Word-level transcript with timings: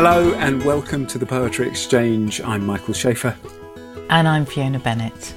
Hello 0.00 0.32
and 0.34 0.64
welcome 0.64 1.08
to 1.08 1.18
the 1.18 1.26
Poetry 1.26 1.66
Exchange. 1.66 2.40
I'm 2.42 2.64
Michael 2.64 2.94
Schaefer. 2.94 3.36
And 4.08 4.28
I'm 4.28 4.46
Fiona 4.46 4.78
Bennett. 4.78 5.34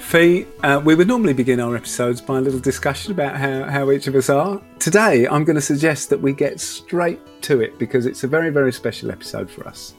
Fee, 0.00 0.46
uh, 0.64 0.82
we 0.84 0.96
would 0.96 1.06
normally 1.06 1.32
begin 1.32 1.60
our 1.60 1.76
episodes 1.76 2.20
by 2.20 2.38
a 2.38 2.40
little 2.40 2.58
discussion 2.58 3.12
about 3.12 3.36
how, 3.36 3.62
how 3.70 3.92
each 3.92 4.08
of 4.08 4.16
us 4.16 4.28
are. 4.28 4.60
Today, 4.80 5.28
I'm 5.28 5.44
going 5.44 5.54
to 5.54 5.62
suggest 5.62 6.10
that 6.10 6.20
we 6.20 6.32
get 6.32 6.58
straight 6.58 7.20
to 7.42 7.60
it 7.60 7.78
because 7.78 8.04
it's 8.04 8.24
a 8.24 8.26
very, 8.26 8.50
very 8.50 8.72
special 8.72 9.12
episode 9.12 9.48
for 9.48 9.64
us. 9.68 9.94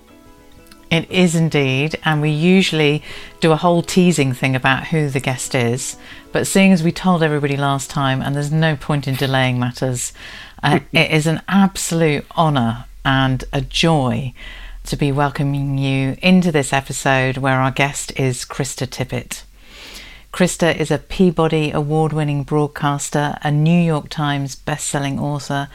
It 0.91 1.09
is 1.09 1.33
indeed, 1.33 1.97
and 2.03 2.21
we 2.21 2.31
usually 2.31 3.01
do 3.39 3.53
a 3.53 3.55
whole 3.55 3.81
teasing 3.81 4.33
thing 4.33 4.57
about 4.57 4.87
who 4.87 5.07
the 5.07 5.21
guest 5.21 5.55
is. 5.55 5.95
But 6.33 6.47
seeing 6.47 6.73
as 6.73 6.83
we 6.83 6.91
told 6.91 7.23
everybody 7.23 7.55
last 7.55 7.89
time, 7.89 8.21
and 8.21 8.35
there's 8.35 8.51
no 8.51 8.75
point 8.75 9.07
in 9.07 9.15
delaying 9.15 9.57
matters, 9.57 10.11
uh, 10.61 10.81
it 10.91 11.11
is 11.11 11.27
an 11.27 11.41
absolute 11.47 12.25
honour 12.35 12.87
and 13.05 13.43
a 13.51 13.61
joy 13.61 14.33
to 14.85 14.95
be 14.95 15.11
welcoming 15.11 15.77
you 15.77 16.17
into 16.21 16.51
this 16.51 16.73
episode 16.73 17.37
where 17.37 17.59
our 17.59 17.71
guest 17.71 18.11
is 18.19 18.45
Krista 18.45 18.85
Tippett. 18.87 19.43
Krista 20.31 20.75
is 20.75 20.91
a 20.91 20.97
Peabody 20.97 21.71
award 21.71 22.11
winning 22.11 22.43
broadcaster, 22.43 23.37
a 23.43 23.51
New 23.51 23.79
York 23.79 24.09
Times 24.09 24.55
best-selling 24.55 25.19
author, 25.19 25.69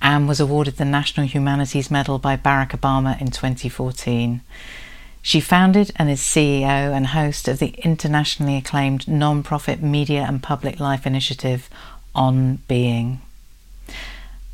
and 0.00 0.28
was 0.28 0.40
awarded 0.40 0.76
the 0.76 0.84
National 0.84 1.26
Humanities 1.26 1.90
Medal 1.90 2.18
by 2.18 2.36
Barack 2.36 2.70
Obama 2.70 3.20
in 3.20 3.30
2014. 3.30 4.40
She 5.22 5.40
founded 5.40 5.92
and 5.96 6.10
is 6.10 6.20
CEO 6.20 6.62
and 6.64 7.08
host 7.08 7.46
of 7.46 7.58
the 7.60 7.74
internationally 7.78 8.56
acclaimed 8.56 9.06
non-profit 9.06 9.80
media 9.80 10.24
and 10.28 10.42
public 10.42 10.80
life 10.80 11.06
initiative 11.06 11.70
On 12.14 12.56
Being. 12.68 13.22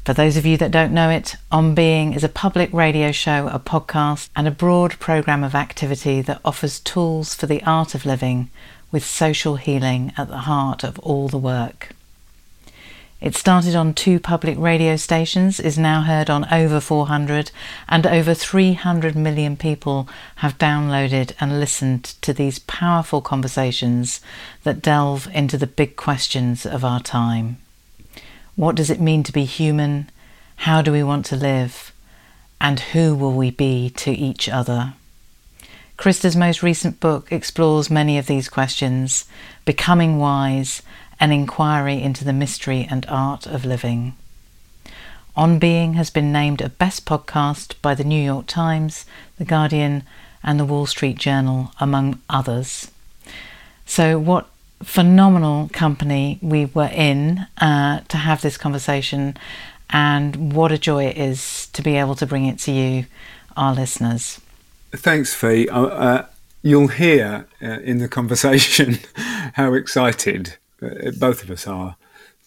For 0.08 0.14
those 0.14 0.38
of 0.38 0.46
you 0.46 0.56
that 0.56 0.70
don't 0.70 0.95
know 0.95 1.10
it, 1.10 1.37
On 1.52 1.74
Being 1.74 2.14
is 2.14 2.24
a 2.24 2.30
public 2.30 2.73
radio 2.73 3.12
show, 3.12 3.46
a 3.48 3.59
podcast, 3.59 4.30
and 4.34 4.48
a 4.48 4.50
broad 4.50 4.98
program 4.98 5.45
of 5.45 5.54
activity 5.54 6.23
that 6.23 6.40
offers 6.46 6.80
tools 6.80 7.34
for 7.34 7.45
the 7.45 7.62
art 7.65 7.95
of 7.95 8.06
living 8.06 8.48
with 8.90 9.04
social 9.04 9.56
healing 9.56 10.15
at 10.16 10.28
the 10.28 10.48
heart 10.48 10.82
of 10.82 10.98
all 11.00 11.28
the 11.28 11.37
work. 11.37 11.90
It 13.20 13.37
started 13.37 13.74
on 13.74 13.92
two 13.92 14.18
public 14.18 14.56
radio 14.59 14.96
stations, 14.96 15.60
is 15.60 15.76
now 15.76 16.00
heard 16.00 16.30
on 16.30 16.50
over 16.50 16.80
400, 16.80 17.50
and 17.87 18.06
over 18.06 18.32
300 18.32 19.15
million 19.15 19.59
people 19.59 20.09
have 20.37 20.56
downloaded 20.56 21.32
and 21.38 21.60
listened 21.60 22.04
to 22.22 22.32
these 22.32 22.60
powerful 22.60 23.20
conversations 23.20 24.22
that 24.62 24.80
delve 24.80 25.28
into 25.34 25.59
the 25.59 25.66
big 25.66 25.96
questions 25.96 26.65
of 26.65 26.82
our 26.82 27.00
time. 27.00 27.59
What 28.59 28.74
does 28.74 28.90
it 28.90 29.01
mean 29.01 29.23
to 29.23 29.30
be 29.30 29.45
human? 29.45 30.10
How 30.56 30.82
do 30.82 30.90
we 30.90 31.04
want 31.04 31.24
to 31.26 31.37
live? 31.37 31.92
And 32.60 32.80
who 32.80 33.15
will 33.15 33.32
we 33.32 33.52
be 33.52 33.88
to 33.90 34.10
each 34.10 34.48
other? 34.48 34.95
Krista's 35.96 36.34
most 36.34 36.60
recent 36.60 36.98
book 36.98 37.30
explores 37.30 37.88
many 37.88 38.18
of 38.18 38.26
these 38.26 38.48
questions 38.48 39.26
Becoming 39.65 40.18
Wise 40.18 40.82
an 41.20 41.30
inquiry 41.30 42.02
into 42.02 42.24
the 42.24 42.32
mystery 42.32 42.84
and 42.90 43.06
art 43.09 43.46
of 43.46 43.65
living. 43.65 44.16
On 45.37 45.60
Being 45.60 45.95
has 45.95 46.10
been 46.10 46.32
named 46.32 46.60
a 46.60 46.68
best 46.68 47.06
podcast 47.06 47.80
by 47.80 47.95
the 47.95 48.02
New 48.02 48.20
York 48.20 48.48
Times, 48.48 49.06
The 49.37 49.45
Guardian, 49.45 50.02
and 50.43 50.59
the 50.59 50.65
Wall 50.65 50.87
Street 50.87 51.16
Journal, 51.16 51.70
among 51.78 52.20
others. 52.28 52.90
So, 53.87 54.18
what 54.18 54.48
phenomenal 54.82 55.68
company 55.73 56.38
we 56.40 56.66
were 56.66 56.90
in 56.93 57.46
uh, 57.60 58.01
to 58.09 58.16
have 58.16 58.43
this 58.43 58.57
conversation, 58.57 59.37
and 59.90 60.52
what 60.52 60.73
a 60.73 60.79
joy 60.79 61.04
it 61.04 61.16
is 61.16 61.68
to 61.73 61.82
be 61.82 61.96
able 61.96 62.15
to 62.16 62.26
bring 62.26 62.46
it 62.46 62.59
to 62.60 62.73
you, 62.73 63.06
our 63.56 63.74
listeners. 63.74 64.41
Thanks, 64.93 65.34
Fee. 65.34 65.69
Uh, 65.69 65.83
uh, 65.83 66.27
you'll 66.62 66.89
hear 66.89 67.47
uh, 67.62 67.81
in 67.81 67.99
the 67.99 68.09
conversation 68.09 68.99
how 69.55 69.75
excited 69.75 70.56
uh, 70.83 71.10
both 71.19 71.43
of 71.43 71.50
us 71.50 71.66
are 71.66 71.97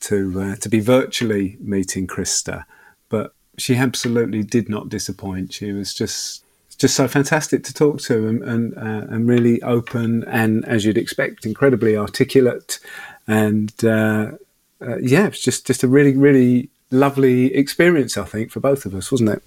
to 0.02 0.42
uh, 0.42 0.56
to 0.56 0.70
be 0.70 0.80
virtually 0.80 1.58
meeting 1.60 2.08
Krista, 2.08 2.66
but 3.10 3.34
she 3.58 3.76
absolutely 3.76 4.44
did 4.44 4.70
not 4.70 4.90
disappoint. 4.90 5.54
She 5.54 5.72
was 5.72 5.94
just 5.94 6.44
just 6.82 6.96
so 6.96 7.08
fantastic 7.08 7.64
to 7.66 7.74
talk 7.74 8.00
to 8.02 8.28
and 8.28 8.44
and, 8.44 8.78
uh, 8.78 9.14
and 9.14 9.28
really 9.28 9.62
open 9.62 10.24
and 10.26 10.66
as 10.66 10.86
you'd 10.86 10.98
expect, 10.98 11.46
incredibly 11.46 11.96
articulate, 11.96 12.80
and 13.28 13.74
uh, 13.84 14.32
uh, 14.82 14.98
yeah, 14.98 15.28
it's 15.28 15.42
just 15.42 15.66
just 15.66 15.84
a 15.84 15.88
really 15.88 16.16
really 16.16 16.70
lovely 16.90 17.54
experience. 17.56 18.18
I 18.18 18.26
think 18.26 18.52
for 18.52 18.60
both 18.60 18.86
of 18.86 18.94
us, 18.94 19.12
wasn't 19.12 19.30
it? 19.30 19.44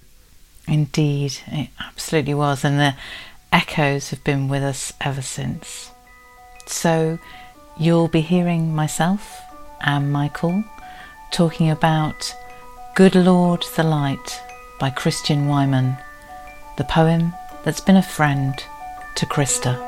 Indeed, 0.67 1.39
it 1.49 1.69
absolutely 1.79 2.35
was, 2.35 2.65
and 2.65 2.79
the 2.79 2.95
echoes 3.53 4.11
have 4.11 4.25
been 4.25 4.49
with 4.49 4.63
us 4.63 4.93
ever 5.03 5.23
since. 5.23 5.91
So 6.67 7.19
You'll 7.77 8.07
be 8.07 8.21
hearing 8.21 8.73
myself 8.73 9.43
and 9.81 10.13
Michael 10.13 10.63
talking 11.33 11.71
about 11.71 12.33
Good 12.95 13.17
Lord 13.17 13.65
the 13.75 13.83
Light 13.83 14.41
by 14.79 14.91
Christian 14.91 15.49
Wiman, 15.49 15.99
the 16.77 16.85
poem 16.85 17.33
that's 17.63 17.81
been 17.81 17.97
a 17.97 18.03
friend 18.03 18.55
to 19.15 19.27
Krista. 19.27 19.79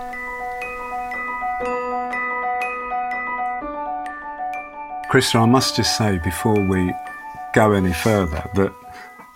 Krista, 5.10 5.40
I 5.40 5.46
must 5.46 5.76
just 5.76 5.96
say 5.96 6.18
before 6.18 6.60
we 6.68 6.94
go 7.54 7.72
any 7.72 7.92
further 7.92 8.48
that 8.54 8.72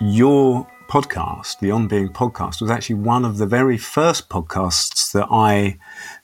your 0.00 0.66
podcast, 0.88 1.58
the 1.60 1.70
On 1.70 1.88
Being 1.88 2.08
podcast, 2.08 2.60
was 2.60 2.70
actually 2.70 2.96
one 2.96 3.24
of 3.24 3.38
the 3.38 3.46
very 3.46 3.78
first 3.78 4.28
podcasts 4.28 5.12
that 5.12 5.26
I 5.30 5.78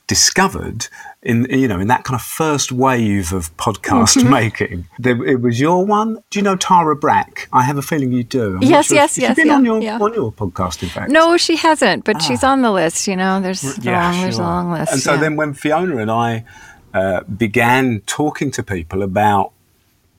discovered 0.07 0.87
in 1.21 1.45
you 1.49 1.67
know 1.67 1.79
in 1.79 1.87
that 1.87 2.03
kind 2.05 2.15
of 2.15 2.21
first 2.21 2.71
wave 2.71 3.33
of 3.33 3.55
podcast 3.57 4.17
mm-hmm. 4.17 4.29
making. 4.29 4.87
There, 4.97 5.23
it 5.25 5.41
was 5.41 5.59
your 5.59 5.85
one. 5.85 6.23
Do 6.29 6.39
you 6.39 6.43
know 6.43 6.55
Tara 6.55 6.95
Brach? 6.95 7.47
I 7.53 7.63
have 7.63 7.77
a 7.77 7.81
feeling 7.81 8.11
you 8.11 8.23
do. 8.23 8.55
I'm 8.55 8.63
yes, 8.63 8.87
sure 8.87 8.95
yes, 8.95 9.17
yes. 9.17 9.29
She's 9.29 9.35
been 9.35 9.47
yeah, 9.47 9.55
on 9.55 9.65
your 9.65 9.81
yeah. 9.81 9.99
on 9.99 10.13
your 10.13 10.31
podcast, 10.31 10.81
in 10.83 10.89
fact. 10.89 11.11
No, 11.11 11.37
she 11.37 11.57
hasn't, 11.57 12.05
but 12.05 12.15
ah. 12.15 12.19
she's 12.19 12.43
on 12.43 12.61
the 12.61 12.71
list. 12.71 13.07
You 13.07 13.15
know, 13.15 13.41
there's 13.41 13.77
yeah, 13.79 14.11
long, 14.11 14.21
there's 14.21 14.37
a 14.37 14.41
long 14.41 14.71
list. 14.71 14.91
And 14.93 15.01
so 15.01 15.17
then 15.17 15.35
when 15.35 15.53
Fiona 15.53 15.97
and 15.97 16.09
I 16.09 16.45
uh, 16.93 17.23
began 17.23 18.01
talking 18.05 18.49
to 18.51 18.63
people 18.63 19.03
about 19.03 19.51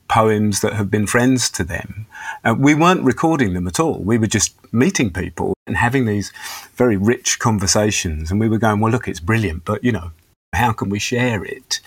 poems 0.09 0.61
that 0.61 0.73
have 0.73 0.91
been 0.91 1.07
friends 1.07 1.51
to 1.51 1.65
them. 1.65 2.07
Uh, 2.45 2.55
we 2.59 2.75
weren't 2.75 3.05
recording 3.05 3.55
them 3.55 3.67
at 3.67 3.79
all. 3.79 3.99
We 3.99 4.19
were 4.19 4.27
just 4.27 4.55
meeting 4.73 5.13
people 5.13 5.55
and 5.67 5.77
having 5.77 6.07
these 6.07 6.33
very 6.75 6.97
rich 6.97 7.39
conversations. 7.39 8.31
And 8.31 8.41
we 8.41 8.49
were 8.49 8.59
going, 8.59 8.81
well, 8.81 8.93
look, 8.93 9.07
it's 9.07 9.21
brilliant, 9.21 9.65
but 9.65 9.85
you 9.85 9.93
know, 9.93 10.13
how 10.53 10.73
can 10.73 10.89
we 10.89 10.99
share 10.99 11.45
it? 11.45 11.81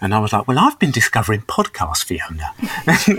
And 0.00 0.14
I 0.14 0.18
was 0.18 0.32
like, 0.32 0.46
well, 0.46 0.58
I've 0.58 0.78
been 0.78 0.90
discovering 0.90 1.42
podcasts, 1.42 2.04
Fiona. 2.04 2.52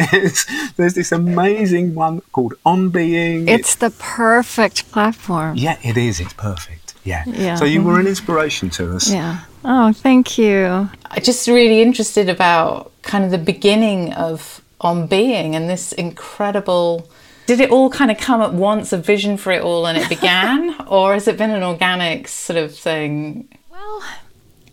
there's, 0.11 0.45
there's, 0.75 0.93
this 0.93 1.11
amazing 1.11 1.95
one 1.95 2.21
called 2.31 2.53
On 2.65 2.89
Being. 2.89 3.47
It's, 3.47 3.73
it's, 3.73 3.75
the 3.75 3.89
perfect 3.91 4.91
platform. 4.91 5.55
Yeah, 5.55 5.79
it 5.83 5.97
is. 5.97 6.19
It's 6.19 6.33
perfect. 6.33 6.93
Yeah. 7.03 7.23
yeah. 7.27 7.55
So 7.55 7.65
you 7.65 7.81
were 7.81 7.99
an 7.99 8.07
inspiration 8.07 8.69
to 8.71 8.95
us. 8.95 9.11
Yeah. 9.11 9.41
Oh, 9.67 9.91
thank 9.91 10.37
you. 10.37 10.89
I'm 11.09 11.23
just 11.23 11.47
really 11.47 11.81
interested 11.81 12.29
about 12.29 12.91
kind 13.01 13.25
of 13.25 13.31
the 13.31 13.39
beginning 13.39 14.13
of 14.13 14.61
On 14.79 15.07
Being 15.07 15.55
and 15.55 15.67
this 15.67 15.91
incredible. 15.91 17.09
Did 17.47 17.59
it 17.59 17.71
all 17.71 17.89
kind 17.89 18.11
of 18.11 18.19
come 18.19 18.41
at 18.41 18.53
once, 18.53 18.93
a 18.93 18.97
vision 18.99 19.37
for 19.37 19.51
it 19.51 19.63
all, 19.63 19.87
and 19.87 19.97
it 19.97 20.07
began? 20.07 20.75
or 20.87 21.13
has 21.13 21.27
it 21.27 21.37
been 21.37 21.49
an 21.49 21.63
organic 21.63 22.27
sort 22.27 22.57
of 22.57 22.75
thing? 22.75 23.47
Well, 23.71 24.03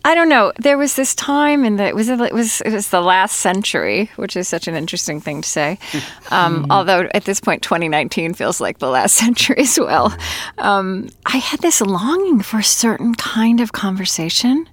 I 0.05 0.13
don't 0.13 0.29
know. 0.29 0.53
There 0.59 0.77
was 0.77 0.95
this 0.95 1.15
time 1.15 1.65
in 1.65 1.77
the 1.77 1.85
it 1.85 1.95
was 1.95 2.09
it 2.09 2.31
was 2.31 2.61
it 2.61 2.71
was 2.71 2.89
the 2.89 3.01
last 3.01 3.37
century, 3.37 4.11
which 4.15 4.35
is 4.35 4.47
such 4.47 4.67
an 4.67 4.75
interesting 4.75 5.19
thing 5.21 5.41
to 5.41 5.49
say. 5.49 5.79
Um. 6.29 6.67
Although 6.69 7.09
at 7.13 7.25
this 7.25 7.39
point, 7.39 7.61
2019 7.63 8.33
feels 8.33 8.59
like 8.61 8.79
the 8.79 8.89
last 8.89 9.15
century 9.23 9.57
as 9.59 9.79
well. 9.79 10.15
Um, 10.59 11.09
I 11.25 11.37
had 11.37 11.61
this 11.61 11.81
longing 11.81 12.41
for 12.41 12.59
a 12.59 12.63
certain 12.63 13.15
kind 13.15 13.59
of 13.59 13.71
conversation 13.71 14.67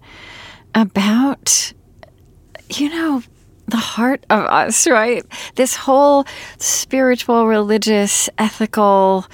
about, 0.74 1.72
you 2.70 2.88
know, 2.90 3.22
the 3.66 3.76
heart 3.76 4.24
of 4.30 4.44
us, 4.44 4.86
right? 4.86 5.24
This 5.54 5.76
whole 5.76 6.24
spiritual, 6.58 7.46
religious, 7.46 8.28
ethical 8.38 9.26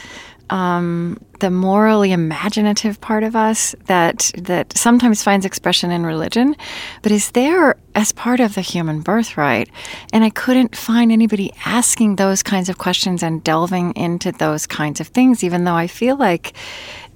um, 0.50 1.18
the 1.40 1.50
morally 1.50 2.12
imaginative 2.12 3.00
part 3.00 3.22
of 3.22 3.34
us 3.34 3.74
that 3.86 4.30
that 4.38 4.76
sometimes 4.76 5.22
finds 5.22 5.44
expression 5.44 5.90
in 5.90 6.06
religion, 6.06 6.56
but 7.02 7.12
is 7.12 7.32
there 7.32 7.76
as 7.94 8.12
part 8.12 8.40
of 8.40 8.54
the 8.54 8.60
human 8.60 9.00
birthright. 9.00 9.68
And 10.12 10.22
I 10.22 10.30
couldn't 10.30 10.76
find 10.76 11.10
anybody 11.10 11.52
asking 11.64 12.16
those 12.16 12.42
kinds 12.42 12.68
of 12.68 12.78
questions 12.78 13.22
and 13.22 13.42
delving 13.42 13.92
into 13.96 14.32
those 14.32 14.66
kinds 14.66 15.00
of 15.00 15.08
things, 15.08 15.42
even 15.42 15.64
though 15.64 15.74
I 15.74 15.86
feel 15.86 16.16
like 16.16 16.52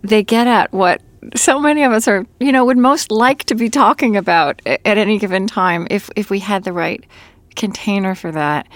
they 0.03 0.23
get 0.23 0.47
at 0.47 0.73
what 0.73 1.03
so 1.35 1.61
many 1.61 1.83
of 1.83 1.93
us 1.93 2.09
are, 2.09 2.27
you 2.39 2.53
know, 2.53 2.65
would 2.65 2.79
most 2.79 3.11
like 3.11 3.45
to 3.45 3.55
be 3.55 3.69
talking 3.69 4.17
about 4.17 4.63
at 4.67 4.99
any 4.99 5.19
given 5.19 5.47
time 5.47 5.87
if 5.91 6.11
if 6.17 6.31
we 6.31 6.39
had 6.39 6.65
the 6.65 6.73
right 6.73 7.05
container 7.57 8.15
for 8.15 8.33
that 8.33 8.67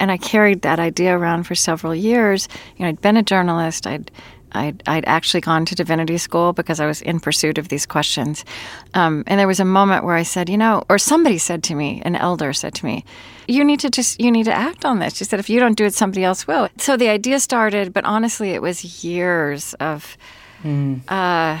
and 0.00 0.10
I 0.10 0.16
carried 0.16 0.62
that 0.62 0.78
idea 0.78 1.16
around 1.16 1.44
for 1.44 1.54
several 1.54 1.94
years. 1.94 2.48
You 2.76 2.84
know, 2.84 2.88
I'd 2.88 3.00
been 3.00 3.16
a 3.16 3.22
journalist. 3.22 3.86
I'd 3.86 4.10
I'd, 4.52 4.82
I'd 4.86 5.04
actually 5.04 5.42
gone 5.42 5.66
to 5.66 5.74
divinity 5.74 6.16
school 6.16 6.54
because 6.54 6.80
I 6.80 6.86
was 6.86 7.02
in 7.02 7.20
pursuit 7.20 7.58
of 7.58 7.68
these 7.68 7.84
questions. 7.84 8.46
Um, 8.94 9.22
and 9.26 9.38
there 9.38 9.46
was 9.46 9.60
a 9.60 9.64
moment 9.64 10.04
where 10.04 10.14
I 10.14 10.22
said, 10.22 10.48
you 10.48 10.56
know, 10.56 10.84
or 10.88 10.98
somebody 10.98 11.36
said 11.36 11.62
to 11.64 11.74
me, 11.74 12.00
an 12.06 12.16
elder 12.16 12.54
said 12.54 12.74
to 12.76 12.86
me, 12.86 13.04
you 13.46 13.62
need 13.62 13.80
to 13.80 13.90
just, 13.90 14.18
you 14.18 14.30
need 14.30 14.44
to 14.44 14.52
act 14.52 14.86
on 14.86 15.00
this. 15.00 15.16
She 15.16 15.24
said, 15.24 15.38
if 15.38 15.50
you 15.50 15.60
don't 15.60 15.76
do 15.76 15.84
it, 15.84 15.92
somebody 15.92 16.24
else 16.24 16.46
will. 16.46 16.70
So 16.78 16.96
the 16.96 17.10
idea 17.10 17.40
started, 17.40 17.92
but 17.92 18.06
honestly, 18.06 18.52
it 18.52 18.62
was 18.62 19.04
years 19.04 19.74
of, 19.74 20.16
mm. 20.62 21.00
uh, 21.08 21.60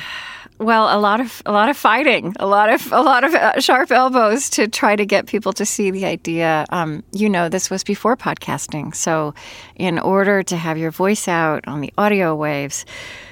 well, 0.58 0.96
a 0.96 0.98
lot 0.98 1.20
of 1.20 1.42
a 1.46 1.52
lot 1.52 1.68
of 1.68 1.76
fighting, 1.76 2.34
a 2.40 2.46
lot 2.46 2.72
of 2.72 2.92
a 2.92 3.00
lot 3.00 3.24
of 3.24 3.34
uh, 3.34 3.60
sharp 3.60 3.92
elbows 3.92 4.50
to 4.50 4.66
try 4.66 4.96
to 4.96 5.06
get 5.06 5.26
people 5.26 5.52
to 5.52 5.64
see 5.64 5.90
the 5.90 6.04
idea. 6.04 6.66
Um, 6.70 7.04
you 7.12 7.28
know, 7.28 7.48
this 7.48 7.70
was 7.70 7.84
before 7.84 8.16
podcasting, 8.16 8.94
so 8.94 9.34
in 9.76 9.98
order 9.98 10.42
to 10.42 10.56
have 10.56 10.76
your 10.76 10.90
voice 10.90 11.28
out 11.28 11.66
on 11.68 11.80
the 11.80 11.92
audio 11.96 12.34
waves, 12.34 12.84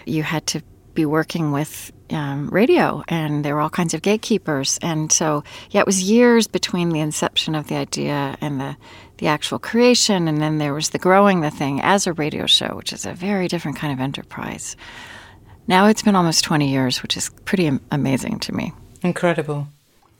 you 0.06 0.22
had 0.22 0.46
to 0.48 0.62
be 0.94 1.04
working 1.04 1.52
with 1.52 1.92
um, 2.10 2.48
radio, 2.48 3.02
and 3.08 3.44
there 3.44 3.54
were 3.54 3.60
all 3.60 3.70
kinds 3.70 3.92
of 3.92 4.02
gatekeepers. 4.02 4.78
And 4.80 5.10
so, 5.10 5.42
yeah, 5.70 5.80
it 5.80 5.86
was 5.86 6.02
years 6.02 6.46
between 6.46 6.90
the 6.90 7.00
inception 7.00 7.54
of 7.54 7.66
the 7.66 7.76
idea 7.76 8.36
and 8.40 8.60
the 8.60 8.76
the 9.18 9.28
actual 9.28 9.58
creation, 9.58 10.28
and 10.28 10.42
then 10.42 10.58
there 10.58 10.74
was 10.74 10.90
the 10.90 10.98
growing 10.98 11.40
the 11.40 11.50
thing 11.50 11.80
as 11.80 12.06
a 12.06 12.12
radio 12.12 12.44
show, 12.46 12.76
which 12.76 12.92
is 12.92 13.06
a 13.06 13.14
very 13.14 13.48
different 13.48 13.78
kind 13.78 13.92
of 13.92 13.98
enterprise. 13.98 14.76
Now 15.68 15.86
it's 15.86 16.02
been 16.02 16.14
almost 16.14 16.44
20 16.44 16.70
years, 16.70 17.02
which 17.02 17.16
is 17.16 17.30
pretty 17.44 17.70
amazing 17.90 18.38
to 18.40 18.54
me. 18.54 18.72
Incredible. 19.02 19.68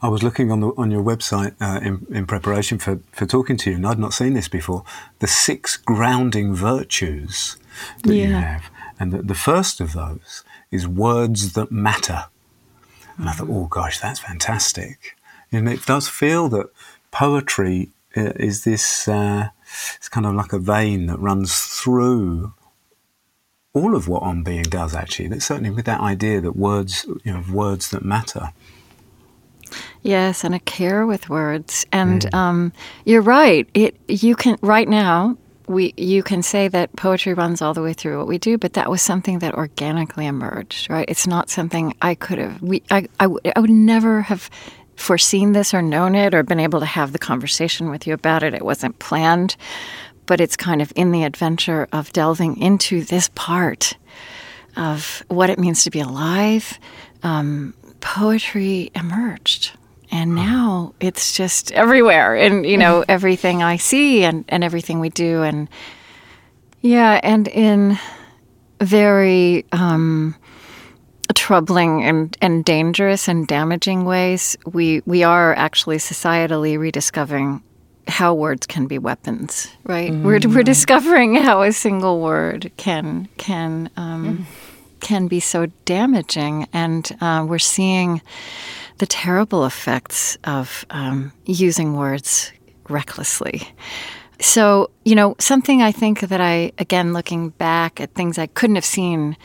I 0.03 0.09
was 0.09 0.23
looking 0.23 0.53
on 0.53 0.61
the, 0.61 0.73
on 0.77 0.91
your 0.91 1.03
website 1.03 1.55
uh, 1.61 1.81
in, 1.81 2.07
in 2.11 2.27
preparation 2.27 2.79
for, 2.79 3.01
for 3.13 3.27
talking 3.27 3.57
to 3.59 3.71
you, 3.71 3.77
and 3.77 3.87
I'd 3.87 3.99
not 3.99 4.13
seen 4.13 4.35
this 4.35 4.49
before. 4.49 4.85
The 5.21 5.27
six 5.27 5.77
grounding 5.77 6.55
virtues 6.55 7.57
that 8.03 8.15
yeah. 8.15 8.27
you 8.27 8.33
have, 8.35 8.71
and 8.99 9.13
the, 9.13 9.23
the 9.23 9.35
first 9.35 9.81
of 9.81 9.95
those 9.95 10.45
is 10.71 10.87
words 10.87 11.55
that 11.55 11.73
matter. 11.73 12.27
And 13.17 13.29
I 13.29 13.33
thought, 13.33 13.49
oh 13.49 13.67
gosh, 13.67 13.99
that's 13.99 14.21
fantastic. 14.21 15.17
And 15.51 15.69
it 15.69 15.87
does 15.87 16.09
feel 16.09 16.49
that 16.51 16.67
poetry 17.11 17.91
uh, 18.17 18.33
is 18.37 18.65
this. 18.65 19.09
Uh, 19.09 19.49
it's 19.97 20.09
kind 20.09 20.27
of 20.27 20.35
like 20.35 20.53
a 20.53 20.59
vein 20.59 21.07
that 21.07 21.19
runs 21.19 21.59
through 21.59 22.53
all 23.77 23.95
of 23.95 24.09
what 24.09 24.23
on 24.23 24.43
being 24.43 24.63
does 24.63 24.95
actually. 24.95 25.29
That's 25.29 25.45
certainly 25.45 25.71
with 25.71 25.85
that 25.85 26.01
idea 26.01 26.41
that 26.41 26.57
words, 26.57 27.05
you 27.25 27.33
know, 27.33 27.45
words 27.53 27.91
that 27.91 28.03
matter. 28.05 28.53
Yes, 30.03 30.45
and 30.45 30.55
a 30.55 30.61
care 30.61 31.05
with 31.05 31.29
words. 31.29 31.85
And 31.93 32.23
mm. 32.23 32.35
um, 32.35 32.73
you're 33.05 33.23
right. 33.23 33.69
It 33.75 33.99
you 34.09 34.35
can 34.35 34.57
right 34.63 34.89
now 34.89 35.37
we 35.69 35.93
you 35.97 36.23
can 36.23 36.43
say 36.43 36.69
that 36.69 36.95
poetry 36.97 37.35
runs 37.35 37.61
all 37.61 37.75
the 37.75 37.83
way 37.83 37.93
through 37.93 38.19
what 38.19 38.29
we 38.29 38.39
do, 38.39 38.57
but 38.57 38.73
that 38.75 38.89
was 38.89 39.03
something 39.03 39.41
that 39.41 39.55
organically 39.55 40.27
emerged. 40.27 40.89
Right? 40.89 41.09
It's 41.09 41.27
not 41.27 41.51
something 41.51 41.95
I 42.01 42.15
could 42.15 42.39
have. 42.39 42.63
We 42.63 42.83
I 42.91 43.09
I, 43.21 43.25
w- 43.25 43.41
I 43.55 43.61
would 43.61 43.71
never 43.71 44.23
have 44.23 44.49
foreseen 44.97 45.53
this 45.53 45.75
or 45.75 45.83
known 45.83 46.15
it 46.15 46.35
or 46.35 46.43
been 46.43 46.61
able 46.61 46.81
to 46.81 46.87
have 46.87 47.13
the 47.13 47.19
conversation 47.19 47.91
with 47.91 48.07
you 48.07 48.15
about 48.15 48.43
it. 48.43 48.55
It 48.55 48.65
wasn't 48.65 48.99
planned 48.99 49.57
but 50.27 50.41
it's 50.41 50.57
kind 50.57 50.83
of 50.83 50.93
in 50.97 51.13
the 51.13 51.25
adventure 51.25 51.89
of 51.93 52.13
delving 52.13 52.59
into 52.59 53.05
this 53.05 53.31
part 53.35 53.97
of 54.77 55.23
what 55.29 55.51
it 55.51 55.59
means 55.59 55.85
to 55.85 55.91
be 55.91 56.01
alive. 56.01 56.79
Um, 57.23 57.75
poetry 58.01 58.91
emerged. 58.95 59.73
And 60.11 60.35
now 60.37 60.95
it's 61.01 61.37
just 61.37 61.73
everywhere, 61.73 62.37
and 62.37 62.65
you 62.65 62.79
know 62.79 63.05
everything 63.09 63.65
I 63.65 63.77
see, 63.77 64.23
and, 64.23 64.45
and 64.49 64.63
everything 64.63 65.01
we 65.01 65.09
do, 65.09 65.43
and 65.43 65.69
yeah, 66.81 67.21
and 67.25 67.49
in 67.49 67.99
very 68.81 69.65
um, 69.73 70.37
troubling 71.35 72.05
and, 72.05 72.37
and 72.41 72.65
dangerous 72.65 73.27
and 73.27 73.49
damaging 73.49 74.05
ways, 74.05 74.57
we 74.65 75.03
we 75.07 75.25
are 75.25 75.55
actually 75.55 75.97
societally 75.97 76.79
rediscovering 76.79 77.63
how 78.09 78.35
words 78.35 78.67
can 78.67 78.87
be 78.87 78.99
weapons, 78.99 79.69
right? 79.85 80.13
Mm. 80.13 80.23
We're, 80.23 80.33
we're 80.33 80.39
mm-hmm. 80.39 80.61
discovering 80.61 81.35
how 81.35 81.63
a 81.63 81.73
single 81.73 82.21
word 82.21 82.71
can 82.77 83.29
can 83.37 83.91
um, 83.97 84.39
mm. 84.39 84.45
can 85.01 85.29
be 85.29 85.41
so 85.41 85.67
damaging, 85.85 86.69
and 86.73 87.11
uh, 87.21 87.45
we're 87.49 87.59
seeing 87.59 88.23
the 88.99 89.07
terrible 89.07 89.67
effects 89.67 90.39
of 90.45 90.85
um, 90.91 91.33
using 91.45 91.95
words 91.95 92.53
recklessly. 92.89 93.63
So, 94.41 94.91
you 95.05 95.15
know, 95.15 95.35
something 95.39 95.83
I 95.83 95.93
think 95.93 96.21
that 96.21 96.41
I, 96.41 96.73
again, 96.79 97.13
looking 97.13 97.51
back 97.51 98.01
at 98.01 98.13
things 98.15 98.39
I 98.39 98.47
couldn't 98.47 98.77
have 98.77 98.85
seen 98.85 99.37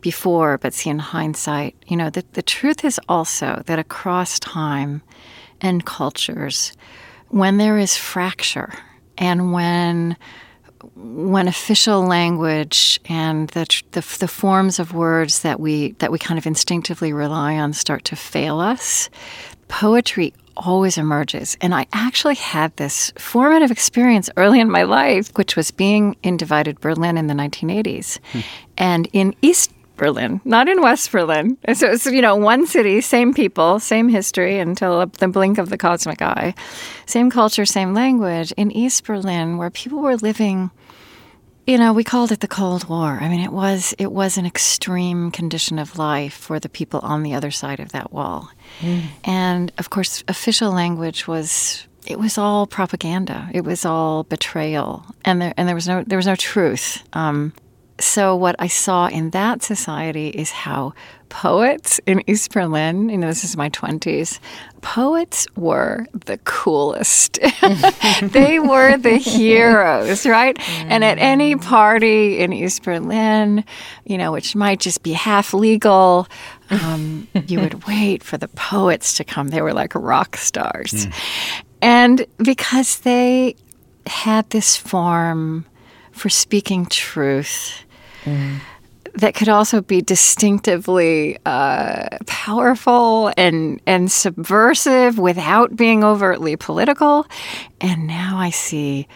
before, 0.00 0.58
but 0.58 0.74
see 0.74 0.90
in 0.90 0.98
hindsight, 0.98 1.74
you 1.86 1.96
know, 1.96 2.08
the, 2.10 2.24
the 2.32 2.42
truth 2.42 2.84
is 2.84 3.00
also 3.08 3.62
that 3.66 3.78
across 3.78 4.38
time 4.38 5.02
and 5.60 5.84
cultures, 5.84 6.72
when 7.28 7.56
there 7.56 7.78
is 7.78 7.96
fracture 7.96 8.72
and 9.16 9.52
when 9.52 10.16
when 10.94 11.48
official 11.48 12.02
language 12.02 13.00
and 13.06 13.48
the, 13.50 13.66
the, 13.92 14.16
the 14.20 14.28
forms 14.28 14.78
of 14.78 14.94
words 14.94 15.40
that 15.42 15.58
we 15.58 15.92
that 15.92 16.12
we 16.12 16.18
kind 16.18 16.38
of 16.38 16.46
instinctively 16.46 17.12
rely 17.12 17.56
on 17.56 17.72
start 17.72 18.04
to 18.04 18.16
fail 18.16 18.60
us, 18.60 19.10
poetry 19.66 20.32
always 20.56 20.98
emerges. 20.98 21.56
And 21.60 21.74
I 21.74 21.86
actually 21.92 22.34
had 22.34 22.76
this 22.76 23.12
formative 23.16 23.70
experience 23.70 24.28
early 24.36 24.60
in 24.60 24.70
my 24.70 24.82
life, 24.82 25.30
which 25.36 25.56
was 25.56 25.70
being 25.70 26.16
in 26.22 26.36
divided 26.36 26.80
Berlin 26.80 27.16
in 27.16 27.28
the 27.28 27.34
1980s. 27.34 28.18
Hmm. 28.32 28.40
And 28.76 29.08
in 29.12 29.34
East 29.40 29.72
Berlin, 29.98 30.40
not 30.44 30.68
in 30.68 30.80
West 30.80 31.12
Berlin. 31.12 31.58
So 31.74 31.88
it's, 31.88 32.06
you 32.06 32.22
know, 32.22 32.36
one 32.36 32.66
city, 32.66 33.00
same 33.00 33.34
people, 33.34 33.80
same 33.80 34.08
history 34.08 34.58
until 34.58 35.06
the 35.06 35.28
blink 35.28 35.58
of 35.58 35.68
the 35.68 35.76
cosmic 35.76 36.22
eye, 36.22 36.54
same 37.06 37.30
culture, 37.30 37.66
same 37.66 37.92
language. 37.92 38.52
In 38.56 38.70
East 38.70 39.04
Berlin, 39.04 39.58
where 39.58 39.70
people 39.70 39.98
were 40.00 40.16
living, 40.16 40.70
you 41.66 41.76
know, 41.76 41.92
we 41.92 42.02
called 42.02 42.32
it 42.32 42.40
the 42.40 42.48
Cold 42.48 42.88
War. 42.88 43.18
I 43.20 43.28
mean, 43.28 43.40
it 43.40 43.52
was 43.52 43.94
it 43.98 44.10
was 44.10 44.38
an 44.38 44.46
extreme 44.46 45.30
condition 45.30 45.78
of 45.78 45.98
life 45.98 46.32
for 46.32 46.58
the 46.58 46.70
people 46.70 47.00
on 47.00 47.22
the 47.22 47.34
other 47.34 47.50
side 47.50 47.78
of 47.78 47.92
that 47.92 48.10
wall. 48.10 48.50
Mm. 48.80 49.02
And 49.24 49.72
of 49.76 49.90
course, 49.90 50.24
official 50.28 50.72
language 50.72 51.26
was 51.26 51.86
it 52.06 52.18
was 52.18 52.38
all 52.38 52.66
propaganda. 52.66 53.50
It 53.52 53.64
was 53.64 53.84
all 53.84 54.24
betrayal, 54.24 55.04
and 55.26 55.42
there 55.42 55.52
and 55.58 55.68
there 55.68 55.74
was 55.74 55.86
no 55.86 56.02
there 56.04 56.16
was 56.16 56.26
no 56.26 56.36
truth. 56.36 57.04
Um, 57.12 57.52
so 58.00 58.36
what 58.36 58.54
I 58.58 58.68
saw 58.68 59.08
in 59.08 59.30
that 59.30 59.62
society 59.62 60.28
is 60.28 60.50
how 60.50 60.94
poets 61.28 62.00
in 62.06 62.22
East 62.28 62.52
Berlin, 62.52 63.08
you 63.08 63.18
know, 63.18 63.26
this 63.26 63.44
is 63.44 63.56
my 63.56 63.70
20s, 63.70 64.38
poets 64.80 65.46
were 65.56 66.06
the 66.12 66.38
coolest. 66.44 67.38
they 68.22 68.58
were 68.58 68.96
the 68.96 69.16
heroes, 69.16 70.26
right? 70.26 70.56
Mm. 70.56 70.86
And 70.88 71.04
at 71.04 71.18
any 71.18 71.54
mm. 71.54 71.62
party 71.62 72.38
in 72.38 72.52
East 72.52 72.82
Berlin, 72.82 73.64
you 74.04 74.16
know, 74.16 74.32
which 74.32 74.54
might 74.54 74.80
just 74.80 75.02
be 75.02 75.12
half 75.12 75.52
legal, 75.52 76.28
um, 76.70 77.26
you 77.46 77.60
would 77.60 77.84
wait 77.88 78.22
for 78.22 78.36
the 78.36 78.48
poets 78.48 79.14
to 79.14 79.24
come. 79.24 79.48
They 79.48 79.62
were 79.62 79.74
like 79.74 79.94
rock 79.94 80.36
stars. 80.36 80.92
Mm. 80.92 81.12
And 81.80 82.26
because 82.38 83.00
they 83.00 83.56
had 84.06 84.48
this 84.50 84.76
form 84.76 85.66
for 86.12 86.28
speaking 86.28 86.86
truth 86.86 87.84
that 89.14 89.34
could 89.34 89.48
also 89.48 89.80
be 89.80 90.00
distinctively 90.00 91.38
uh, 91.44 92.08
powerful 92.26 93.32
and 93.36 93.80
and 93.86 94.10
subversive 94.10 95.18
without 95.18 95.74
being 95.76 96.04
overtly 96.04 96.56
political. 96.56 97.26
And 97.80 98.06
now 98.06 98.38
I 98.38 98.50
see 98.50 99.08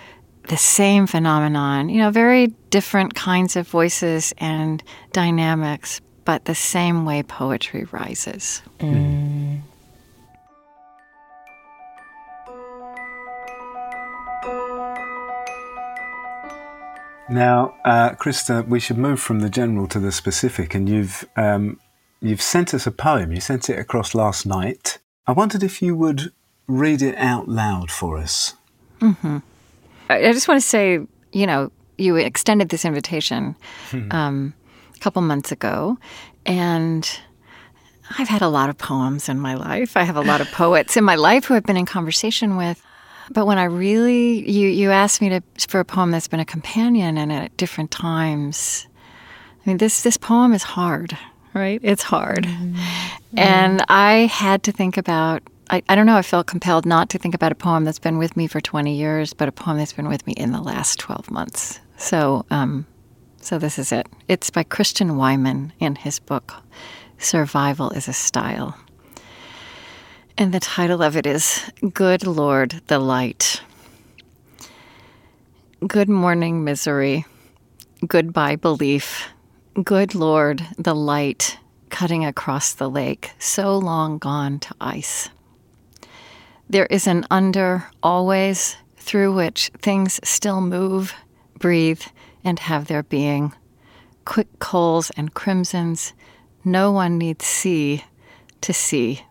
the 0.48 0.56
same 0.56 1.06
phenomenon. 1.06 1.88
You 1.88 1.98
know, 1.98 2.10
very 2.10 2.48
different 2.70 3.14
kinds 3.14 3.56
of 3.56 3.68
voices 3.68 4.32
and 4.38 4.82
dynamics, 5.12 6.00
but 6.24 6.46
the 6.46 6.54
same 6.54 7.04
way 7.04 7.22
poetry 7.22 7.86
rises. 7.92 8.62
Mm. 8.80 9.60
Now, 17.32 17.74
uh, 17.86 18.10
Krista, 18.10 18.66
we 18.68 18.78
should 18.78 18.98
move 18.98 19.18
from 19.18 19.40
the 19.40 19.48
general 19.48 19.88
to 19.88 19.98
the 19.98 20.12
specific, 20.12 20.74
and 20.74 20.86
you've 20.86 21.26
um, 21.36 21.80
you've 22.20 22.42
sent 22.42 22.74
us 22.74 22.86
a 22.86 22.90
poem. 22.90 23.32
You 23.32 23.40
sent 23.40 23.70
it 23.70 23.78
across 23.78 24.14
last 24.14 24.44
night. 24.44 24.98
I 25.26 25.32
wondered 25.32 25.62
if 25.62 25.80
you 25.80 25.96
would 25.96 26.32
read 26.66 27.00
it 27.00 27.16
out 27.16 27.48
loud 27.48 27.90
for 27.90 28.18
us. 28.18 28.54
Mm-hmm. 29.00 29.38
I 30.10 30.32
just 30.32 30.46
want 30.46 30.60
to 30.60 30.66
say, 30.66 31.00
you 31.32 31.46
know, 31.46 31.72
you 31.96 32.16
extended 32.16 32.68
this 32.68 32.84
invitation 32.84 33.56
hmm. 33.90 34.12
um, 34.12 34.54
a 34.94 34.98
couple 34.98 35.22
months 35.22 35.52
ago, 35.52 35.96
and 36.44 37.18
I've 38.18 38.28
had 38.28 38.42
a 38.42 38.48
lot 38.48 38.68
of 38.68 38.76
poems 38.76 39.30
in 39.30 39.40
my 39.40 39.54
life. 39.54 39.96
I 39.96 40.02
have 40.02 40.16
a 40.16 40.22
lot 40.22 40.42
of 40.42 40.48
poets 40.52 40.98
in 40.98 41.04
my 41.04 41.14
life 41.14 41.46
who 41.46 41.54
I've 41.54 41.64
been 41.64 41.78
in 41.78 41.86
conversation 41.86 42.56
with. 42.58 42.84
But 43.32 43.46
when 43.46 43.58
I 43.58 43.64
really 43.64 44.48
you 44.50 44.68
you 44.68 44.90
asked 44.90 45.20
me 45.20 45.28
to 45.30 45.42
for 45.68 45.80
a 45.80 45.84
poem 45.84 46.10
that's 46.10 46.28
been 46.28 46.40
a 46.40 46.44
companion 46.44 47.18
and 47.18 47.32
at 47.32 47.56
different 47.56 47.90
times 47.90 48.86
I 49.64 49.70
mean, 49.70 49.78
this 49.78 50.02
this 50.02 50.16
poem 50.16 50.52
is 50.52 50.62
hard, 50.62 51.16
right? 51.54 51.80
It's 51.82 52.02
hard, 52.02 52.44
mm-hmm. 52.44 53.38
and 53.38 53.84
I 53.88 54.26
had 54.26 54.64
to 54.64 54.72
think 54.72 54.96
about. 54.96 55.42
I, 55.70 55.82
I 55.88 55.94
don't 55.94 56.06
know. 56.06 56.16
I 56.16 56.22
felt 56.22 56.48
compelled 56.48 56.84
not 56.84 57.08
to 57.10 57.18
think 57.18 57.34
about 57.34 57.52
a 57.52 57.54
poem 57.54 57.84
that's 57.84 58.00
been 58.00 58.18
with 58.18 58.36
me 58.36 58.46
for 58.46 58.60
20 58.60 58.94
years, 58.94 59.32
but 59.32 59.48
a 59.48 59.52
poem 59.52 59.78
that's 59.78 59.92
been 59.92 60.08
with 60.08 60.26
me 60.26 60.34
in 60.34 60.52
the 60.52 60.60
last 60.60 60.98
12 60.98 61.30
months. 61.30 61.80
So, 61.96 62.44
um, 62.50 62.84
so 63.40 63.58
this 63.58 63.78
is 63.78 63.90
it. 63.90 64.06
It's 64.28 64.50
by 64.50 64.64
Christian 64.64 65.10
Wiman 65.10 65.72
in 65.78 65.94
his 65.94 66.18
book, 66.18 66.56
Survival 67.16 67.90
is 67.90 68.06
a 68.06 68.12
Style. 68.12 68.76
And 70.38 70.52
the 70.52 70.60
title 70.60 71.02
of 71.02 71.16
it 71.16 71.26
is 71.26 71.70
Good 71.92 72.26
Lord, 72.26 72.80
the 72.86 72.98
Light. 72.98 73.60
Good 75.86 76.08
morning, 76.08 76.64
misery. 76.64 77.26
Goodbye, 78.06 78.56
belief. 78.56 79.28
Good 79.84 80.14
Lord, 80.14 80.66
the 80.78 80.94
light 80.94 81.58
cutting 81.90 82.24
across 82.24 82.72
the 82.72 82.88
lake, 82.88 83.32
so 83.38 83.76
long 83.76 84.16
gone 84.16 84.58
to 84.60 84.74
ice. 84.80 85.28
There 86.68 86.86
is 86.86 87.06
an 87.06 87.26
under 87.30 87.84
always 88.02 88.76
through 88.96 89.34
which 89.34 89.70
things 89.82 90.18
still 90.24 90.62
move, 90.62 91.14
breathe, 91.58 92.02
and 92.42 92.58
have 92.58 92.86
their 92.86 93.02
being. 93.02 93.52
Quick 94.24 94.58
coals 94.58 95.10
and 95.10 95.34
crimsons, 95.34 96.14
no 96.64 96.90
one 96.90 97.18
needs 97.18 97.44
see 97.44 98.04
to 98.62 98.72
see. 98.72 99.22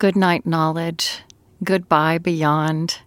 Good 0.00 0.16
night, 0.16 0.46
knowledge. 0.46 1.18
Goodbye, 1.62 2.16
beyond. 2.16 3.00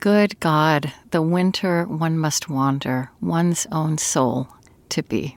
Good 0.00 0.40
God, 0.40 0.90
the 1.10 1.20
winter 1.20 1.84
one 1.84 2.16
must 2.16 2.48
wander, 2.48 3.10
one's 3.20 3.66
own 3.70 3.98
soul 3.98 4.48
to 4.88 5.02
be. 5.02 5.36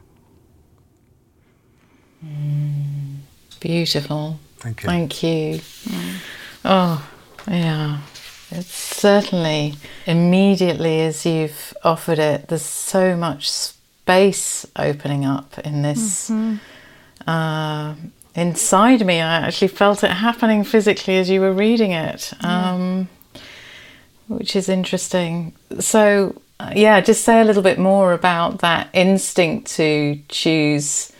Mm, 2.25 3.17
beautiful. 3.59 4.39
Thank 4.59 4.83
you. 4.83 4.87
Thank 4.87 5.21
you. 5.21 5.59
Mm. 5.59 6.15
Oh, 6.63 7.09
yeah. 7.45 7.99
It's 8.51 8.73
certainly 8.73 9.75
immediately 10.05 11.01
as 11.01 11.25
you've 11.25 11.73
offered 11.83 12.19
it, 12.19 12.47
there's 12.47 12.61
so 12.61 13.17
much 13.17 13.51
space 13.51 14.65
opening 14.77 15.25
up 15.25 15.59
in 15.59 15.81
this. 15.81 16.29
Mm-hmm. 16.29 16.55
Uh, 17.29 17.95
inside 18.35 19.05
me, 19.05 19.21
I 19.21 19.47
actually 19.47 19.69
felt 19.69 20.03
it 20.03 20.11
happening 20.11 20.63
physically 20.63 21.17
as 21.17 21.29
you 21.29 21.41
were 21.41 21.53
reading 21.53 21.91
it, 21.91 22.33
um, 22.41 23.07
yeah. 23.33 23.41
which 24.27 24.55
is 24.55 24.69
interesting. 24.69 25.53
So, 25.79 26.39
uh, 26.59 26.73
yeah, 26.75 27.01
just 27.01 27.23
say 27.23 27.41
a 27.41 27.45
little 27.45 27.63
bit 27.63 27.79
more 27.79 28.13
about 28.13 28.59
that 28.59 28.89
instinct 28.93 29.71
to 29.75 30.19
choose 30.29 31.11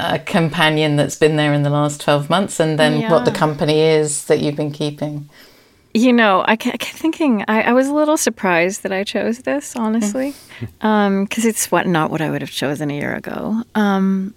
a 0.00 0.18
companion 0.18 0.96
that's 0.96 1.16
been 1.16 1.36
there 1.36 1.52
in 1.52 1.62
the 1.62 1.70
last 1.70 2.00
12 2.00 2.30
months 2.30 2.58
and 2.58 2.78
then 2.78 3.00
yeah. 3.00 3.10
what 3.10 3.24
the 3.24 3.30
company 3.30 3.80
is 3.80 4.24
that 4.24 4.40
you've 4.40 4.56
been 4.56 4.72
keeping. 4.72 5.28
You 5.92 6.12
know, 6.12 6.44
I 6.46 6.56
kept 6.56 6.84
thinking 6.84 7.44
I, 7.48 7.62
I, 7.62 7.72
was 7.72 7.88
a 7.88 7.94
little 7.94 8.16
surprised 8.16 8.84
that 8.84 8.92
I 8.92 9.02
chose 9.02 9.38
this, 9.38 9.74
honestly, 9.74 10.34
because 10.60 10.70
um, 10.80 11.26
it's 11.32 11.72
what 11.72 11.88
not 11.88 12.12
what 12.12 12.20
I 12.20 12.30
would 12.30 12.42
have 12.42 12.50
chosen 12.50 12.90
a 12.90 12.94
year 12.94 13.12
ago. 13.12 13.64
Um, 13.74 14.32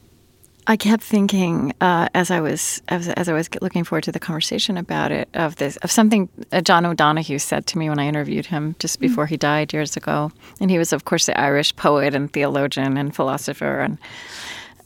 I 0.65 0.77
kept 0.77 1.03
thinking 1.03 1.73
uh, 1.81 2.07
as 2.13 2.31
I 2.31 2.39
was 2.39 2.81
as, 2.87 3.09
as, 3.09 3.27
I 3.27 3.33
was 3.33 3.49
looking 3.61 3.83
forward 3.83 4.05
to 4.05 4.11
the 4.11 4.19
conversation 4.19 4.77
about 4.77 5.11
it 5.11 5.27
of 5.33 5.57
this 5.57 5.75
of 5.77 5.91
something 5.91 6.29
uh, 6.51 6.61
John 6.61 6.85
O'Donohue 6.85 7.39
said 7.39 7.65
to 7.67 7.77
me 7.77 7.89
when 7.89 7.99
I 7.99 8.07
interviewed 8.07 8.45
him 8.45 8.75
just 8.79 8.97
mm. 8.97 9.01
before 9.01 9.25
mm. 9.25 9.29
he 9.29 9.37
died 9.37 9.73
years 9.73 9.97
ago, 9.97 10.31
and 10.61 10.71
he 10.71 10.77
was 10.77 10.93
of 10.93 11.05
course 11.05 11.25
the 11.25 11.39
Irish 11.39 11.75
poet 11.75 12.15
and 12.15 12.31
theologian 12.31 12.97
and 12.97 13.13
philosopher, 13.13 13.81
and 13.81 13.97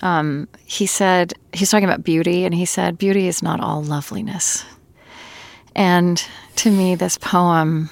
um, 0.01 0.47
he 0.65 0.87
said 0.87 1.33
he's 1.53 1.69
talking 1.69 1.87
about 1.87 2.03
beauty, 2.03 2.45
and 2.45 2.55
he 2.55 2.65
said 2.65 2.97
beauty 2.97 3.27
is 3.27 3.43
not 3.43 3.59
all 3.59 3.83
loveliness. 3.83 4.65
And 5.75 6.23
to 6.55 6.71
me, 6.71 6.95
this 6.95 7.19
poem 7.19 7.91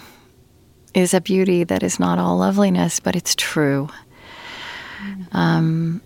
is 0.95 1.13
a 1.13 1.21
beauty 1.21 1.63
that 1.65 1.83
is 1.83 1.99
not 1.99 2.17
all 2.17 2.37
loveliness, 2.37 2.99
but 2.99 3.15
it's 3.15 3.35
true. 3.35 3.89
Mm-hmm. 5.03 5.37
Um, 5.37 6.01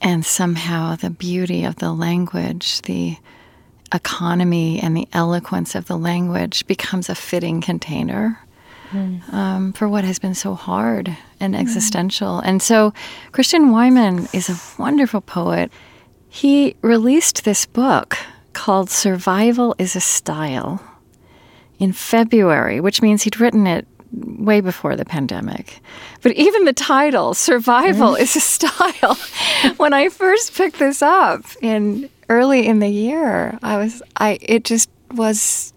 and 0.00 0.24
somehow 0.24 0.96
the 0.96 1.10
beauty 1.10 1.64
of 1.64 1.76
the 1.76 1.92
language, 1.92 2.82
the 2.82 3.16
economy 3.92 4.80
and 4.80 4.96
the 4.96 5.08
eloquence 5.12 5.74
of 5.74 5.86
the 5.86 5.96
language 5.96 6.66
becomes 6.66 7.08
a 7.08 7.14
fitting 7.14 7.60
container 7.60 8.38
mm. 8.90 9.32
um, 9.32 9.72
for 9.72 9.88
what 9.88 10.04
has 10.04 10.18
been 10.18 10.34
so 10.34 10.54
hard 10.54 11.16
and 11.40 11.54
mm. 11.54 11.58
existential. 11.58 12.40
And 12.40 12.62
so 12.62 12.92
Christian 13.32 13.70
Wiman 13.70 14.32
is 14.34 14.48
a 14.48 14.80
wonderful 14.80 15.20
poet. 15.20 15.72
He 16.28 16.76
released 16.82 17.44
this 17.44 17.66
book 17.66 18.18
called 18.52 18.90
Survival 18.90 19.74
is 19.78 19.96
a 19.96 20.00
Style 20.00 20.82
in 21.78 21.92
February, 21.92 22.80
which 22.80 23.00
means 23.00 23.22
he'd 23.22 23.40
written 23.40 23.66
it 23.66 23.86
way 24.12 24.60
before 24.60 24.96
the 24.96 25.04
pandemic. 25.04 25.80
But 26.22 26.32
even 26.32 26.64
the 26.64 26.72
title, 26.72 27.34
Survival 27.34 28.14
is 28.14 28.36
a 28.36 28.40
Style, 28.58 29.14
when 29.76 29.92
I 29.92 30.08
first 30.08 30.54
picked 30.54 30.78
this 30.78 31.02
up 31.02 31.44
in 31.60 32.08
early 32.28 32.66
in 32.66 32.78
the 32.78 32.88
year, 32.88 33.58
I 33.62 33.76
was 33.76 34.02
I 34.16 34.38
it 34.42 34.64
just 34.64 34.90
was 35.12 35.72